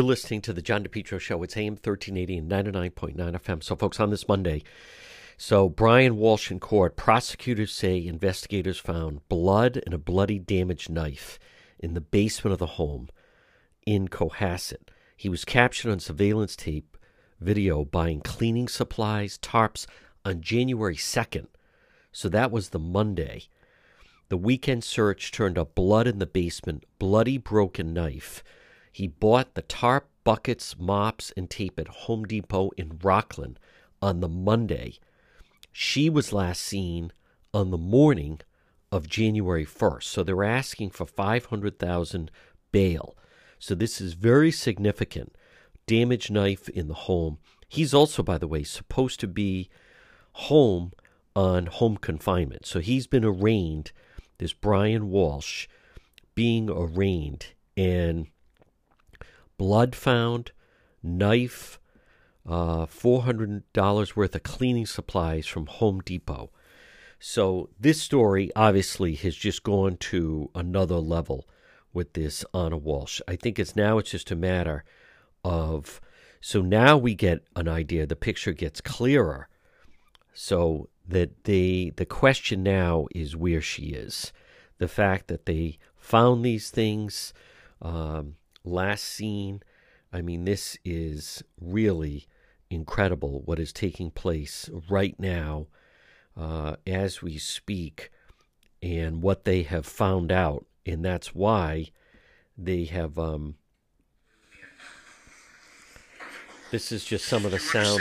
You're 0.00 0.08
listening 0.08 0.40
to 0.42 0.52
the 0.52 0.62
John 0.62 0.84
DePetro 0.84 1.20
Show. 1.20 1.42
It's 1.42 1.56
AM 1.56 1.74
1380 1.74 2.38
and 2.38 2.50
99.9 2.50 3.14
FM. 3.16 3.62
So, 3.62 3.76
folks, 3.76 4.00
on 4.00 4.10
this 4.10 4.26
Monday, 4.26 4.62
so 5.36 5.68
Brian 5.68 6.16
Walshe 6.16 6.50
in 6.50 6.60
court, 6.60 6.96
prosecutors 6.96 7.72
say 7.72 8.04
investigators 8.04 8.78
found 8.78 9.28
blood 9.28 9.80
and 9.84 9.94
a 9.94 9.98
bloody 9.98 10.38
damaged 10.38 10.90
knife 10.90 11.38
in 11.78 11.94
the 11.94 12.00
basement 12.00 12.52
of 12.52 12.58
the 12.58 12.66
home 12.66 13.08
in 13.86 14.08
Cohasset. 14.08 14.88
He 15.16 15.28
was 15.28 15.44
captured 15.44 15.90
on 15.90 16.00
surveillance 16.00 16.56
tape 16.56 16.96
video 17.40 17.84
buying 17.84 18.20
cleaning 18.20 18.68
supplies, 18.68 19.38
tarps, 19.38 19.86
on 20.24 20.40
January 20.40 20.96
2nd. 20.96 21.46
So 22.12 22.28
that 22.28 22.50
was 22.50 22.68
the 22.68 22.78
Monday. 22.78 23.44
The 24.28 24.36
weekend 24.36 24.84
search 24.84 25.30
turned 25.30 25.58
up 25.58 25.74
blood 25.74 26.06
in 26.06 26.18
the 26.18 26.26
basement, 26.26 26.84
bloody 26.98 27.38
broken 27.38 27.92
knife. 27.92 28.42
He 28.90 29.06
bought 29.06 29.54
the 29.54 29.62
tarp, 29.62 30.08
buckets, 30.24 30.78
mops, 30.78 31.32
and 31.36 31.50
tape 31.50 31.78
at 31.78 31.88
Home 31.88 32.24
Depot 32.24 32.70
in 32.76 32.98
Rockland 33.02 33.58
on 34.00 34.20
the 34.20 34.28
Monday. 34.28 34.98
She 35.70 36.10
was 36.10 36.32
last 36.32 36.62
seen 36.62 37.12
on 37.54 37.70
the 37.70 37.78
morning 37.78 38.40
of 38.90 39.08
January 39.08 39.64
1st. 39.64 40.04
So 40.04 40.22
they're 40.22 40.44
asking 40.44 40.90
for 40.90 41.06
500,000 41.06 42.30
bail. 42.72 43.16
So 43.58 43.74
this 43.74 44.00
is 44.00 44.12
very 44.12 44.50
significant. 44.50 45.34
Damaged 45.86 46.30
knife 46.30 46.68
in 46.68 46.88
the 46.88 46.94
home. 46.94 47.38
He's 47.68 47.94
also, 47.94 48.22
by 48.22 48.38
the 48.38 48.48
way, 48.48 48.62
supposed 48.64 49.18
to 49.20 49.26
be 49.26 49.70
home 50.34 50.92
on 51.34 51.66
home 51.66 51.96
confinement. 51.96 52.66
So 52.66 52.80
he's 52.80 53.06
been 53.06 53.24
arraigned, 53.24 53.92
this 54.38 54.52
Brian 54.52 55.10
Walshe 55.10 55.66
being 56.34 56.68
arraigned, 56.70 57.46
and 57.76 58.26
blood 59.56 59.94
found, 59.94 60.52
knife, 61.02 61.78
uh, 62.46 62.86
$400 62.86 64.16
worth 64.16 64.34
of 64.34 64.42
cleaning 64.42 64.86
supplies 64.86 65.46
from 65.46 65.66
Home 65.66 66.00
Depot. 66.00 66.50
So 67.18 67.70
this 67.78 68.02
story 68.02 68.50
obviously 68.56 69.14
has 69.14 69.36
just 69.36 69.62
gone 69.62 69.96
to 69.98 70.50
another 70.54 70.96
level 70.96 71.48
with 71.92 72.14
this 72.14 72.44
Ana 72.52 72.78
Walshe. 72.78 73.20
I 73.28 73.36
think 73.36 73.58
it's 73.58 73.76
now 73.76 73.98
it's 73.98 74.10
just 74.10 74.30
a 74.30 74.36
matter 74.36 74.84
of 75.44 76.00
so 76.40 76.60
now 76.60 76.98
we 76.98 77.14
get 77.14 77.44
an 77.54 77.68
idea, 77.68 78.04
the 78.04 78.16
picture 78.16 78.52
gets 78.52 78.80
clearer 78.80 79.48
so 80.32 80.88
that 81.08 81.44
the 81.44 81.92
the 81.96 82.06
question 82.06 82.62
now 82.62 83.06
is 83.14 83.36
where 83.36 83.60
she 83.60 83.86
is. 83.86 84.32
The 84.78 84.88
fact 84.88 85.28
that 85.28 85.46
they 85.46 85.78
found 85.96 86.44
these 86.44 86.70
things 86.70 87.32
um, 87.80 88.36
last 88.64 89.04
seen. 89.04 89.62
I 90.12 90.20
mean, 90.20 90.44
this 90.44 90.76
is 90.84 91.42
really 91.60 92.26
incredible 92.70 93.42
what 93.44 93.58
is 93.58 93.72
taking 93.72 94.10
place 94.10 94.68
right 94.88 95.14
now 95.18 95.66
uh, 96.36 96.76
as 96.86 97.22
we 97.22 97.38
speak 97.38 98.10
and 98.82 99.22
what 99.22 99.44
they 99.44 99.62
have 99.62 99.86
found 99.86 100.32
out. 100.32 100.66
And 100.84 101.04
that's 101.04 101.34
why 101.34 101.88
they 102.58 102.84
have. 102.84 103.18
Um, 103.18 103.56
this 106.70 106.90
is 106.90 107.04
just 107.04 107.26
some 107.26 107.44
of 107.44 107.52
the 107.52 107.58
sound. 107.58 108.00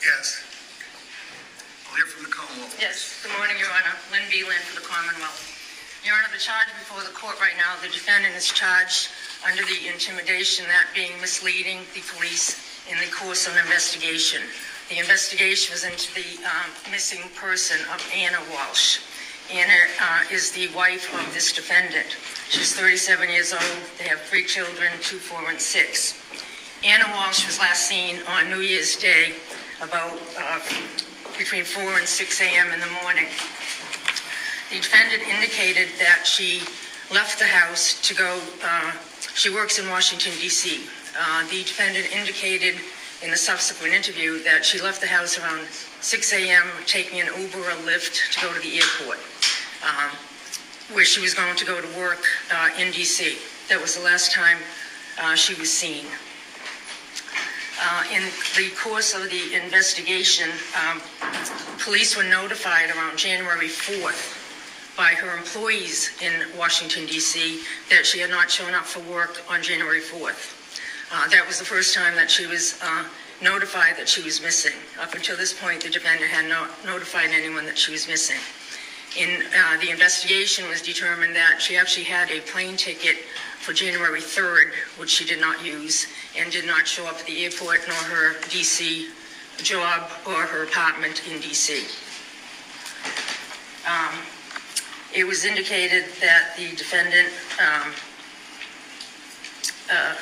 Yes. 0.00 0.42
I'll 1.88 1.96
hear 1.96 2.06
from 2.06 2.24
the 2.24 2.30
Commonwealth. 2.30 2.76
Yes, 2.80 3.22
good 3.22 3.36
morning, 3.38 3.56
Your 4.16 4.24
Honor. 4.24 4.48
Lynn 4.48 4.64
for 4.64 4.80
the 4.80 4.86
Commonwealth. 4.86 6.00
Your 6.04 6.14
Honor, 6.14 6.32
the 6.32 6.40
charge 6.40 6.72
before 6.80 7.02
the 7.04 7.12
court 7.12 7.36
right 7.40 7.56
now, 7.58 7.76
the 7.82 7.92
defendant 7.92 8.34
is 8.34 8.48
charged 8.48 9.10
under 9.44 9.60
the 9.64 9.92
intimidation, 9.92 10.64
that 10.68 10.88
being 10.94 11.12
misleading 11.20 11.84
the 11.92 12.00
police 12.16 12.56
in 12.88 12.96
the 12.96 13.12
course 13.12 13.46
of 13.46 13.52
an 13.52 13.60
investigation. 13.60 14.40
The 14.88 14.98
investigation 14.98 15.74
was 15.74 15.84
into 15.84 16.08
the 16.14 16.40
um, 16.48 16.70
missing 16.90 17.28
person 17.36 17.76
of 17.92 18.00
Ana 18.14 18.40
Walshe. 18.48 19.04
Ana 19.52 19.84
uh, 20.00 20.22
is 20.32 20.50
the 20.52 20.68
wife 20.72 21.12
of 21.12 21.34
this 21.34 21.52
defendant. 21.52 22.16
She's 22.48 22.74
37 22.74 23.28
years 23.28 23.52
old. 23.52 23.80
They 23.98 24.08
have 24.08 24.20
three 24.22 24.44
children, 24.44 24.92
two, 25.02 25.18
four, 25.18 25.50
and 25.50 25.60
six. 25.60 26.16
Ana 26.84 27.04
Walshe 27.04 27.44
was 27.44 27.58
last 27.58 27.86
seen 27.86 28.16
on 28.28 28.48
New 28.48 28.60
Year's 28.60 28.96
Day 28.96 29.34
about 29.82 30.16
uh, 30.38 30.60
between 31.36 31.64
4 31.64 31.82
and 31.98 32.06
6 32.06 32.40
a.m. 32.40 32.72
in 32.72 32.80
the 32.80 32.90
morning. 33.02 33.26
The 34.70 34.80
defendant 34.80 35.22
indicated 35.22 35.88
that 36.00 36.26
she 36.26 36.60
left 37.14 37.38
the 37.38 37.46
house 37.46 38.00
to 38.02 38.14
go, 38.14 38.40
uh, 38.64 38.90
she 39.34 39.48
works 39.48 39.78
in 39.78 39.88
Washington, 39.88 40.32
D.C. 40.40 40.80
Uh, 41.16 41.46
the 41.50 41.62
defendant 41.62 42.10
indicated 42.12 42.74
in 43.22 43.30
the 43.30 43.36
subsequent 43.36 43.94
interview 43.94 44.42
that 44.42 44.64
she 44.64 44.80
left 44.80 45.00
the 45.00 45.06
house 45.06 45.38
around 45.38 45.64
6 45.68 46.32
a.m., 46.32 46.64
taking 46.84 47.20
an 47.20 47.28
Uber 47.38 47.58
or 47.58 47.78
Lyft 47.86 48.32
to 48.32 48.40
go 48.40 48.52
to 48.52 48.58
the 48.58 48.78
airport, 48.78 49.18
um, 49.86 50.10
where 50.92 51.04
she 51.04 51.20
was 51.20 51.32
going 51.32 51.54
to 51.54 51.64
go 51.64 51.80
to 51.80 51.96
work 51.96 52.26
uh, 52.52 52.70
in 52.76 52.90
D.C. 52.90 53.38
That 53.68 53.80
was 53.80 53.94
the 53.94 54.02
last 54.02 54.32
time 54.32 54.58
uh, 55.22 55.36
she 55.36 55.54
was 55.54 55.72
seen. 55.72 56.06
Uh, 57.80 58.02
in 58.12 58.22
the 58.56 58.74
course 58.74 59.14
of 59.14 59.30
the 59.30 59.54
investigation, 59.54 60.50
um, 60.74 61.00
police 61.78 62.16
were 62.16 62.24
notified 62.24 62.90
around 62.90 63.16
January 63.16 63.68
4th 63.68 64.35
by 64.96 65.12
her 65.12 65.36
employees 65.36 66.10
in 66.22 66.32
Washington, 66.58 67.06
D.C., 67.06 67.62
that 67.90 68.06
she 68.06 68.18
had 68.18 68.30
not 68.30 68.50
shown 68.50 68.74
up 68.74 68.84
for 68.84 69.00
work 69.12 69.42
on 69.50 69.62
January 69.62 70.00
4th. 70.00 70.54
Uh, 71.12 71.28
that 71.28 71.46
was 71.46 71.58
the 71.58 71.64
first 71.64 71.94
time 71.94 72.14
that 72.14 72.30
she 72.30 72.46
was 72.46 72.80
uh, 72.82 73.04
notified 73.42 73.96
that 73.96 74.08
she 74.08 74.22
was 74.22 74.42
missing. 74.42 74.72
Up 75.00 75.14
until 75.14 75.36
this 75.36 75.52
point, 75.52 75.82
the 75.82 75.90
defendant 75.90 76.30
had 76.30 76.48
not 76.48 76.70
notified 76.84 77.30
anyone 77.32 77.66
that 77.66 77.78
she 77.78 77.92
was 77.92 78.08
missing. 78.08 78.40
In 79.16 79.44
uh, 79.56 79.80
the 79.80 79.90
investigation 79.90 80.68
was 80.68 80.82
determined 80.82 81.36
that 81.36 81.60
she 81.60 81.76
actually 81.76 82.04
had 82.04 82.30
a 82.30 82.40
plane 82.40 82.76
ticket 82.76 83.16
for 83.60 83.72
January 83.72 84.20
3rd, 84.20 84.72
which 84.98 85.10
she 85.10 85.24
did 85.24 85.40
not 85.40 85.64
use, 85.64 86.06
and 86.38 86.50
did 86.50 86.66
not 86.66 86.86
show 86.86 87.06
up 87.06 87.16
at 87.16 87.26
the 87.26 87.44
airport 87.44 87.80
nor 87.86 87.96
her 87.96 88.34
DC 88.50 89.08
job 89.58 90.10
or 90.26 90.42
her 90.42 90.64
apartment 90.64 91.22
in 91.30 91.38
DC. 91.38 91.84
Um, 93.86 94.18
it 95.16 95.26
was 95.26 95.46
indicated 95.46 96.04
that 96.20 96.54
the 96.58 96.68
defendant, 96.76 97.28
um, 97.58 97.92
uh, 99.90 100.14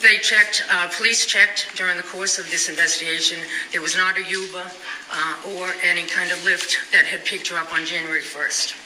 they 0.00 0.16
checked, 0.16 0.64
uh, 0.72 0.88
police 0.96 1.26
checked 1.26 1.68
during 1.76 1.96
the 1.98 2.02
course 2.02 2.38
of 2.38 2.50
this 2.50 2.70
investigation. 2.70 3.38
There 3.70 3.82
was 3.82 3.96
not 3.96 4.16
a 4.16 4.24
Uber 4.24 4.64
uh, 5.12 5.36
or 5.56 5.68
any 5.84 6.04
kind 6.04 6.32
of 6.32 6.42
lift 6.44 6.78
that 6.90 7.04
had 7.04 7.24
picked 7.26 7.48
her 7.48 7.58
up 7.58 7.72
on 7.74 7.84
January 7.84 8.22
1st. 8.22 8.84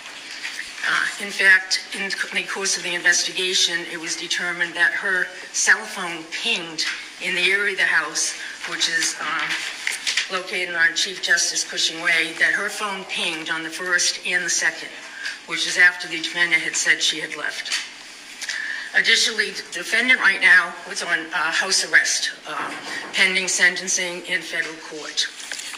Uh, 0.85 1.25
in 1.25 1.31
fact, 1.31 1.81
in 1.95 2.11
the 2.11 2.47
course 2.49 2.77
of 2.77 2.83
the 2.83 2.95
investigation, 2.95 3.79
it 3.93 4.01
was 4.01 4.17
determined 4.17 4.75
that 4.75 4.91
her 4.93 5.27
cell 5.53 5.79
phone 5.79 6.25
pinged 6.33 6.85
in 7.23 7.37
the 7.37 7.53
area 7.53 7.73
of 7.73 7.79
the 7.79 7.85
house, 7.85 8.37
which 8.69 8.89
is 8.89 9.15
um, 9.21 10.37
located 10.37 10.75
on 10.75 10.93
Chief 10.97 11.23
Justice 11.23 11.63
Cushing 11.63 12.03
Way, 12.03 12.33
that 12.41 12.53
her 12.53 12.69
phone 12.69 13.05
pinged 13.05 13.49
on 13.49 13.63
the 13.63 13.71
first 13.71 14.27
and 14.27 14.45
the 14.45 14.51
second, 14.51 14.89
which 15.47 15.67
is 15.67 15.79
after 15.79 16.09
the 16.09 16.19
defendant 16.19 16.63
had 16.63 16.77
said 16.77 17.03
she 17.03 17.21
had 17.21 17.37
left. 17.37 17.73
Additionally, 18.95 19.51
the 19.51 19.65
defendant 19.73 20.21
right 20.21 20.41
now 20.41 20.75
was 20.89 21.03
on 21.03 21.19
uh, 21.19 21.51
house 21.51 21.91
arrest, 21.91 22.33
uh, 22.47 22.75
pending 23.15 23.49
sentencing 23.49 24.25
in 24.27 24.41
federal 24.43 24.75
court 24.77 25.27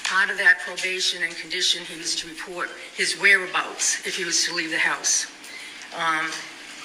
part 0.04 0.30
of 0.30 0.38
that 0.38 0.60
probation 0.60 1.22
and 1.22 1.34
condition, 1.36 1.82
he 1.84 1.98
was 1.98 2.14
to 2.14 2.28
report 2.28 2.68
his 2.94 3.18
whereabouts 3.20 4.06
if 4.06 4.16
he 4.16 4.24
was 4.24 4.44
to 4.44 4.54
leave 4.54 4.70
the 4.70 4.78
house. 4.78 5.26
Um, 5.96 6.30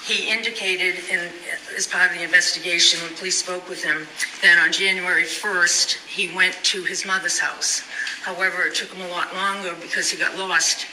he 0.04 0.30
indicated 0.30 0.96
in, 1.10 1.28
as 1.76 1.86
part 1.86 2.10
of 2.10 2.16
the 2.16 2.24
investigation 2.24 2.98
when 3.02 3.14
police 3.16 3.36
spoke 3.36 3.68
with 3.68 3.84
him 3.84 4.08
that 4.42 4.58
on 4.64 4.72
January 4.72 5.24
1st 5.24 6.06
he 6.06 6.34
went 6.34 6.54
to 6.64 6.82
his 6.82 7.04
mother's 7.04 7.38
house. 7.38 7.82
However, 8.22 8.62
it 8.62 8.74
took 8.74 8.88
him 8.88 9.06
a 9.06 9.10
lot 9.10 9.34
longer 9.34 9.76
because 9.80 10.10
he 10.10 10.18
got 10.18 10.36
lost 10.38 10.86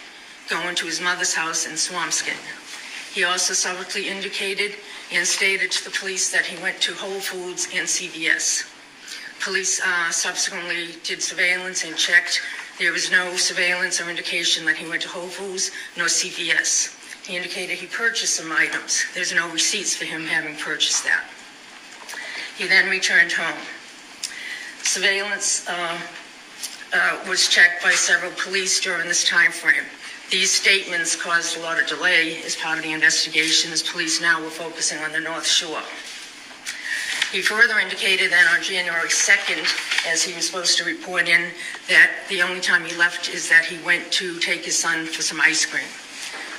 going 0.49 0.75
to 0.75 0.85
his 0.85 1.01
mother's 1.01 1.33
house 1.33 1.65
in 1.65 1.73
Swampscott. 1.73 2.37
He 3.13 3.23
also 3.23 3.53
subsequently 3.53 4.09
indicated 4.09 4.75
and 5.11 5.25
stated 5.25 5.71
to 5.71 5.83
the 5.83 5.97
police 5.97 6.31
that 6.31 6.45
he 6.45 6.61
went 6.61 6.79
to 6.81 6.93
Whole 6.93 7.19
Foods 7.19 7.67
and 7.73 7.87
CVS. 7.87 8.73
Police 9.41 9.81
uh, 9.81 10.11
subsequently 10.11 10.89
did 11.03 11.21
surveillance 11.21 11.83
and 11.83 11.95
checked. 11.95 12.41
There 12.79 12.91
was 12.91 13.11
no 13.11 13.35
surveillance 13.35 14.01
or 14.01 14.09
indication 14.09 14.65
that 14.65 14.75
he 14.75 14.87
went 14.87 15.01
to 15.03 15.09
Whole 15.09 15.27
Foods 15.27 15.71
nor 15.95 16.07
CVS. 16.07 17.25
He 17.25 17.35
indicated 17.35 17.77
he 17.77 17.87
purchased 17.87 18.35
some 18.35 18.51
items. 18.51 19.05
There's 19.13 19.33
no 19.33 19.49
receipts 19.51 19.95
for 19.95 20.05
him 20.05 20.25
having 20.25 20.55
purchased 20.55 21.03
that. 21.03 21.25
He 22.57 22.67
then 22.67 22.89
returned 22.89 23.31
home. 23.31 23.59
Surveillance 24.83 25.67
uh, 25.67 25.99
uh, 26.93 27.19
was 27.27 27.47
checked 27.47 27.83
by 27.83 27.91
several 27.91 28.31
police 28.33 28.79
during 28.79 29.07
this 29.07 29.27
time 29.27 29.51
frame. 29.51 29.83
These 30.29 30.51
statements 30.51 31.15
caused 31.15 31.55
a 31.55 31.61
lot 31.61 31.79
of 31.81 31.87
delay 31.87 32.41
as 32.43 32.57
part 32.57 32.77
of 32.77 32.83
the 32.83 32.91
investigation, 32.91 33.71
as 33.71 33.81
police 33.81 34.19
now 34.19 34.43
were 34.43 34.49
focusing 34.49 34.97
on 34.99 35.13
the 35.13 35.21
North 35.21 35.47
Shore. 35.47 35.81
He 37.31 37.41
further 37.41 37.79
indicated 37.79 38.29
that 38.33 38.53
on 38.53 38.61
January 38.61 39.07
2nd, 39.07 39.63
as 40.05 40.23
he 40.23 40.35
was 40.35 40.45
supposed 40.45 40.77
to 40.79 40.83
report 40.83 41.29
in, 41.29 41.51
that 41.87 42.11
the 42.27 42.41
only 42.41 42.59
time 42.59 42.83
he 42.83 42.93
left 42.97 43.29
is 43.29 43.47
that 43.47 43.63
he 43.63 43.81
went 43.85 44.11
to 44.13 44.37
take 44.39 44.65
his 44.65 44.77
son 44.77 45.05
for 45.05 45.21
some 45.21 45.39
ice 45.39 45.65
cream. 45.65 45.87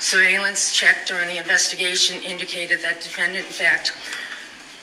Surveillance 0.01 0.75
check 0.75 1.07
during 1.07 1.29
the 1.29 1.37
investigation 1.37 2.23
indicated 2.23 2.81
that 2.81 3.03
defendant, 3.03 3.47
in 3.47 3.53
fact, 3.53 3.93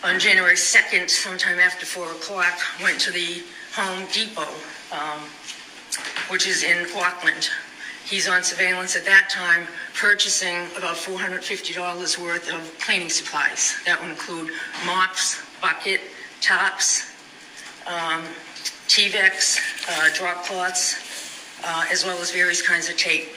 on 0.04 0.20
January 0.20 0.56
2nd, 0.56 1.10
sometime 1.10 1.58
after 1.58 1.88
4 1.88 2.12
o'clock, 2.12 2.60
went 2.84 3.00
to 3.02 3.10
the 3.12 3.42
Home 3.74 4.06
Depot, 4.12 4.54
um, 4.92 5.22
which 6.30 6.46
is 6.46 6.64
in 6.64 6.86
Rockland. 6.94 7.50
He's 8.06 8.30
on 8.30 8.44
surveillance 8.44 8.96
at 8.96 9.04
that 9.06 9.32
time, 9.32 9.68
purchasing 9.96 10.68
about 10.78 10.96
$450 10.96 12.20
worth 12.20 12.54
of 12.54 12.80
cleaning 12.80 13.10
supplies. 13.10 13.74
That 13.88 14.00
would 14.00 14.12
include 14.12 14.52
mops, 14.86 15.42
bucket, 15.60 16.02
tops, 16.40 17.12
um, 17.88 18.22
Tyvek, 18.88 19.58
uh, 19.90 20.14
drop 20.14 20.46
cloths, 20.46 21.02
uh, 21.66 21.86
as 21.92 22.06
well 22.06 22.20
as 22.20 22.30
various 22.30 22.62
kinds 22.62 22.90
of 22.90 22.98
tape. 22.98 23.30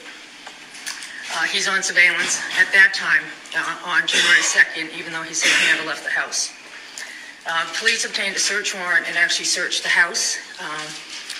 Uh, 1.35 1.43
he's 1.45 1.67
on 1.67 1.81
surveillance 1.81 2.39
at 2.59 2.71
that 2.71 2.93
time 2.93 3.23
uh, 3.57 3.89
on 3.89 4.05
January 4.05 4.41
2nd, 4.41 4.95
even 4.99 5.11
though 5.11 5.23
he 5.23 5.33
said 5.33 5.49
he 5.49 5.75
never 5.75 5.87
left 5.87 6.03
the 6.03 6.11
house. 6.11 6.53
Uh, 7.49 7.65
police 7.79 8.05
obtained 8.05 8.35
a 8.35 8.39
search 8.39 8.75
warrant 8.75 9.07
and 9.07 9.17
actually 9.17 9.45
searched 9.45 9.81
the 9.81 9.89
house 9.89 10.37
um, 10.61 10.85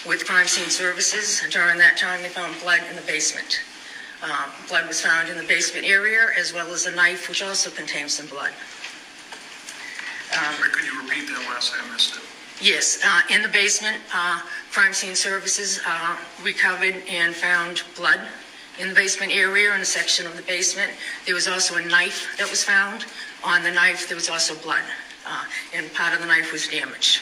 with 0.06 0.26
crime 0.26 0.48
scene 0.48 0.70
services. 0.70 1.42
During 1.50 1.78
that 1.80 1.98
time, 1.98 2.22
they 2.22 2.30
found 2.30 2.56
blood 2.62 2.82
in 2.90 2.96
the 2.96 3.02
basement. 3.04 3.62
Um, 4.24 4.52
blood 4.68 4.88
was 4.88 5.02
found 5.02 5.30
in 5.30 5.38
the 5.38 5.44
basement 5.44 5.88
area, 5.88 6.28
as 6.38 6.54
well 6.54 6.68
as 6.74 6.86
a 6.86 6.92
knife, 6.92 7.30
which 7.30 7.42
also 7.42 7.70
contained 7.70 8.12
some 8.12 8.28
blood. 8.28 8.52
Um, 10.38 10.54
Could 10.62 10.86
you 10.86 11.02
repeat 11.02 11.28
that 11.28 11.46
last? 11.50 11.74
I 11.74 11.92
missed 11.92 12.18
it. 12.18 12.24
Yes, 12.62 13.00
uh, 13.06 13.22
in 13.34 13.42
the 13.42 13.48
basement, 13.48 13.98
uh, 14.14 14.42
crime 14.72 14.94
scene 14.94 15.16
services 15.16 15.80
uh, 15.88 16.18
recovered 16.44 16.96
and 17.10 17.34
found 17.34 17.84
blood 17.96 18.20
in 18.80 18.90
the 18.90 18.96
basement 18.96 19.32
area, 19.34 19.74
in 19.74 19.80
a 19.82 19.86
section 19.86 20.26
of 20.26 20.36
the 20.36 20.44
basement. 20.44 20.92
There 21.26 21.36
was 21.36 21.48
also 21.48 21.76
a 21.76 21.86
knife 21.86 22.28
that 22.38 22.50
was 22.50 22.64
found. 22.64 23.06
On 23.46 23.64
the 23.64 23.72
knife, 23.72 24.10
there 24.10 24.16
was 24.16 24.30
also 24.30 24.56
blood, 24.56 24.84
uh, 25.26 25.46
and 25.74 25.92
part 25.94 26.14
of 26.14 26.20
the 26.20 26.28
knife 26.28 26.52
was 26.52 26.68
damaged. 26.68 27.22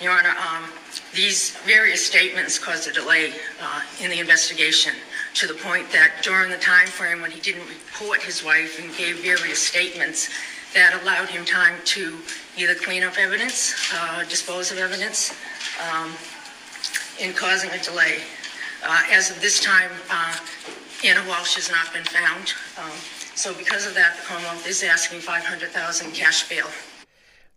Your 0.00 0.12
Honor, 0.12 0.30
um, 0.30 0.70
these 1.14 1.56
various 1.66 2.04
statements 2.04 2.58
caused 2.58 2.88
a 2.88 2.92
delay 2.92 3.32
uh, 3.60 3.82
in 4.02 4.10
the 4.10 4.20
investigation 4.20 4.92
to 5.34 5.46
the 5.46 5.54
point 5.54 5.90
that 5.92 6.12
during 6.22 6.50
the 6.50 6.58
time 6.58 6.86
frame 6.86 7.20
when 7.20 7.30
he 7.30 7.40
didn't 7.40 7.66
report 7.68 8.22
his 8.22 8.44
wife 8.44 8.82
and 8.82 8.94
gave 8.96 9.22
various 9.22 9.60
statements, 9.60 10.30
that 10.74 11.00
allowed 11.02 11.28
him 11.28 11.44
time 11.44 11.74
to 11.84 12.16
either 12.56 12.74
clean 12.74 13.02
up 13.02 13.18
evidence, 13.18 13.74
uh, 13.94 14.24
dispose 14.24 14.70
of 14.70 14.78
evidence, 14.78 15.34
um, 15.90 16.12
in 17.20 17.32
causing 17.32 17.70
a 17.70 17.78
delay. 17.82 18.18
Uh, 18.84 19.02
as 19.10 19.30
of 19.30 19.40
this 19.40 19.60
time, 19.60 19.90
uh, 20.10 20.36
Ana 21.04 21.20
Walshe 21.20 21.54
has 21.56 21.70
not 21.70 21.92
been 21.92 22.04
found. 22.04 22.52
Um, 22.78 22.96
so 23.34 23.54
because 23.54 23.86
of 23.86 23.94
that, 23.94 24.16
the 24.16 24.22
Commonwealth 24.22 24.66
is 24.66 24.82
asking 24.82 25.20
500,000 25.20 26.12
cash 26.12 26.48
bail. 26.48 26.66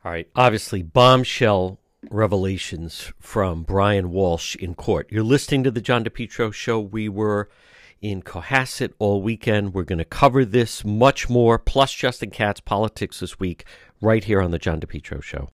All 0.05 0.11
right. 0.11 0.27
Obviously, 0.35 0.81
bombshell 0.81 1.78
revelations 2.09 3.11
from 3.19 3.63
Brian 3.63 4.11
Walshe 4.11 4.55
in 4.55 4.75
court. 4.75 5.07
You're 5.11 5.23
listening 5.23 5.63
to 5.63 5.71
the 5.71 5.81
John 5.81 6.03
DePetro 6.03 6.53
show. 6.53 6.79
We 6.79 7.09
were 7.09 7.49
in 8.01 8.21
Cohasset 8.21 8.93
all 8.99 9.21
weekend. 9.21 9.73
We're 9.73 9.83
going 9.83 9.99
to 9.99 10.05
cover 10.05 10.45
this 10.45 10.85
much 10.85 11.29
more, 11.29 11.59
plus 11.59 11.93
Justin 11.93 12.31
Katz 12.31 12.61
politics 12.61 13.19
this 13.19 13.39
week, 13.39 13.65
right 14.01 14.23
here 14.23 14.41
on 14.41 14.51
the 14.51 14.59
John 14.59 14.79
DePetro 14.79 15.21
show. 15.21 15.49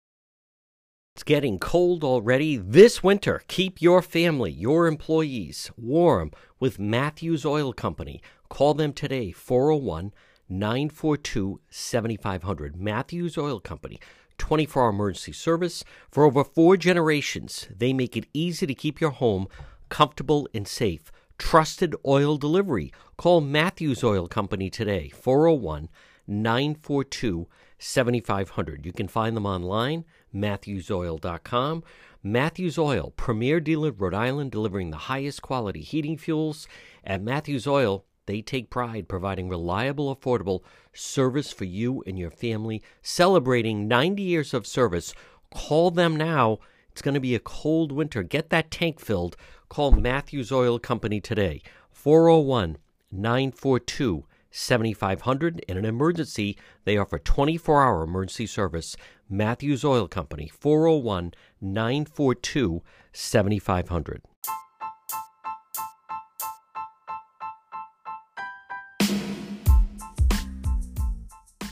It's 1.15 1.23
getting 1.23 1.59
cold 1.59 2.03
already. 2.03 2.57
This 2.57 3.01
winter, 3.01 3.41
keep 3.47 3.81
your 3.81 4.01
family, 4.01 4.51
your 4.51 4.85
employees 4.85 5.71
warm 5.77 6.31
with 6.59 6.77
Matthews 6.77 7.45
Oil 7.45 7.71
Company. 7.71 8.21
Call 8.49 8.73
them 8.73 8.91
today, 8.91 9.31
401 9.31 10.13
942 10.47 11.61
7500. 11.69 12.75
Matthews 12.75 13.37
Oil 13.37 13.59
Company, 13.59 13.99
24 14.37 14.83
hour 14.83 14.89
emergency 14.89 15.31
service. 15.31 15.83
For 16.11 16.23
over 16.23 16.43
four 16.43 16.77
generations, 16.77 17.67
they 17.75 17.93
make 17.93 18.15
it 18.15 18.27
easy 18.33 18.65
to 18.65 18.73
keep 18.73 18.99
your 18.99 19.11
home 19.11 19.47
comfortable 19.89 20.47
and 20.53 20.67
safe. 20.67 21.11
Trusted 21.37 21.95
oil 22.05 22.37
delivery. 22.37 22.93
Call 23.17 23.41
Matthews 23.41 24.03
Oil 24.03 24.27
Company 24.27 24.69
today, 24.69 25.09
401 25.09 25.89
942 26.27 27.47
7500. 27.77 28.85
You 28.85 28.93
can 28.93 29.07
find 29.07 29.35
them 29.35 29.45
online 29.45 30.05
matthewsoil.com. 30.33 31.83
Matthews 32.23 32.79
Oil, 32.79 33.13
premier 33.15 33.59
dealer 33.59 33.91
Rhode 33.91 34.15
Island, 34.15 34.51
delivering 34.51 34.89
the 34.89 34.97
highest 34.97 35.41
quality 35.41 35.81
heating 35.81 36.17
fuels. 36.17 36.67
At 37.03 37.21
Matthews 37.21 37.67
Oil, 37.67 38.03
they 38.25 38.41
take 38.41 38.69
pride 38.69 39.07
providing 39.07 39.49
reliable, 39.49 40.15
affordable 40.15 40.61
service 40.93 41.51
for 41.51 41.65
you 41.65 42.03
and 42.07 42.17
your 42.17 42.31
family. 42.31 42.81
Celebrating 43.01 43.87
90 43.87 44.23
years 44.23 44.53
of 44.53 44.67
service. 44.67 45.13
Call 45.53 45.91
them 45.91 46.15
now. 46.15 46.59
It's 46.91 47.01
going 47.01 47.13
to 47.13 47.19
be 47.19 47.35
a 47.35 47.39
cold 47.39 47.91
winter. 47.91 48.23
Get 48.23 48.49
that 48.49 48.71
tank 48.71 48.99
filled. 48.99 49.35
Call 49.69 49.91
Matthews 49.91 50.51
Oil 50.51 50.79
Company 50.79 51.19
today. 51.19 51.61
401 51.91 52.77
942 53.11 54.25
7500. 54.51 55.59
In 55.67 55.77
an 55.77 55.83
emergency, 55.83 56.57
they 56.85 56.97
offer 56.97 57.19
24 57.19 57.83
hour 57.83 58.03
emergency 58.03 58.47
service. 58.47 58.95
Matthews 59.29 59.83
Oil 59.83 60.07
Company, 60.07 60.47
401 60.47 61.33
942 61.59 62.81
7500. 63.11 64.21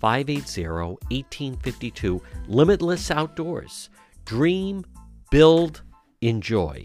580 0.00 0.66
1852. 1.10 2.22
Limitless 2.48 3.10
Outdoors. 3.10 3.90
Dream, 4.24 4.84
build, 5.30 5.82
enjoy. 6.20 6.84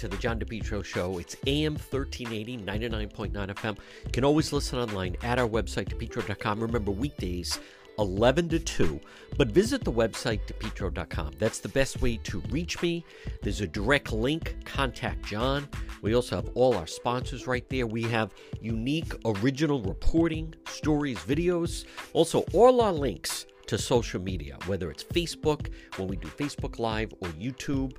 to 0.00 0.08
the 0.08 0.16
John 0.16 0.40
DePetro 0.40 0.82
Show. 0.82 1.18
It's 1.18 1.36
AM 1.46 1.74
1380, 1.74 2.56
99.9 2.56 3.32
FM. 3.54 3.76
You 4.06 4.10
can 4.12 4.24
always 4.24 4.50
listen 4.50 4.78
online 4.78 5.14
at 5.22 5.38
our 5.38 5.46
website, 5.46 5.94
depetro.com. 5.94 6.58
Remember, 6.58 6.90
weekdays, 6.90 7.60
11 7.98 8.48
to 8.50 8.58
2. 8.58 9.00
But 9.36 9.48
visit 9.48 9.84
the 9.84 9.92
website, 9.92 10.40
depetro.com. 10.46 11.32
That's 11.38 11.60
the 11.60 11.68
best 11.68 12.02
way 12.02 12.18
to 12.24 12.40
reach 12.50 12.80
me. 12.82 13.04
There's 13.42 13.60
a 13.60 13.66
direct 13.66 14.12
link, 14.12 14.56
contact 14.64 15.24
John. 15.26 15.68
We 16.02 16.14
also 16.14 16.36
have 16.36 16.50
all 16.54 16.76
our 16.76 16.86
sponsors 16.86 17.46
right 17.46 17.68
there. 17.68 17.86
We 17.86 18.02
have 18.04 18.32
unique 18.60 19.12
original 19.24 19.82
reporting, 19.82 20.54
stories, 20.66 21.18
videos, 21.18 21.84
also 22.12 22.44
all 22.52 22.80
our 22.80 22.92
links 22.92 23.46
to 23.66 23.78
social 23.78 24.20
media, 24.20 24.58
whether 24.66 24.90
it's 24.90 25.04
Facebook, 25.04 25.68
when 25.96 26.08
we 26.08 26.16
do 26.16 26.28
Facebook 26.28 26.78
Live, 26.78 27.12
or 27.20 27.28
YouTube, 27.28 27.94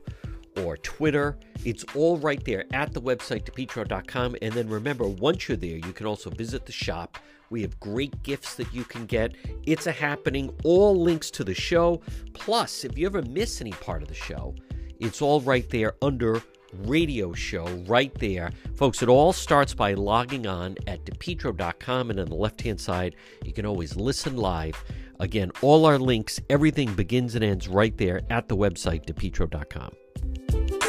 or 0.58 0.78
Twitter. 0.78 1.38
It's 1.64 1.86
all 1.96 2.18
right 2.18 2.44
there 2.44 2.66
at 2.74 2.94
the 2.94 3.02
website, 3.02 3.46
depetro.com. 3.46 4.36
And 4.42 4.54
then 4.54 4.68
remember, 4.68 5.08
once 5.08 5.48
you're 5.48 5.58
there, 5.58 5.78
you 5.78 5.94
can 5.94 6.06
also 6.06 6.30
visit 6.30 6.66
the 6.66 6.72
shop. 6.72 7.18
We 7.52 7.62
have 7.62 7.80
great 7.80 8.24
gifts 8.24 8.56
that 8.56 8.74
you 8.74 8.84
can 8.86 9.06
get. 9.06 9.36
It's 9.68 9.86
a 9.86 9.92
happening. 9.92 10.52
All 10.64 11.00
links 11.00 11.30
to 11.32 11.44
the 11.44 11.54
show. 11.54 12.02
Plus, 12.34 12.84
if 12.84 12.98
you 12.98 13.06
ever 13.06 13.22
miss 13.22 13.62
any 13.62 13.72
part 13.72 14.02
of 14.02 14.08
the 14.08 14.16
show, 14.16 14.56
it's 15.00 15.22
all 15.22 15.42
right 15.42 15.70
there 15.70 15.94
under 16.02 16.42
radio 16.86 17.34
show 17.34 17.66
right 17.86 18.14
there. 18.16 18.52
Folks, 18.76 19.04
it 19.04 19.10
all 19.10 19.34
starts 19.34 19.74
by 19.74 19.94
logging 19.94 20.48
on 20.48 20.78
at 20.88 21.04
depetro.com 21.06 22.10
and 22.10 22.20
on 22.20 22.30
the 22.30 22.36
left 22.36 22.62
hand 22.62 22.80
side, 22.80 23.16
you 23.44 23.52
can 23.52 23.66
always 23.66 23.96
listen 23.96 24.38
live. 24.38 24.82
Again, 25.20 25.52
all 25.62 25.86
our 25.86 26.00
links, 26.00 26.40
everything 26.50 26.94
begins 26.94 27.36
and 27.36 27.44
ends 27.44 27.68
right 27.68 27.96
there 27.98 28.22
at 28.30 28.48
the 28.48 28.56
website, 28.56 29.06
depetro.com. 29.06 30.81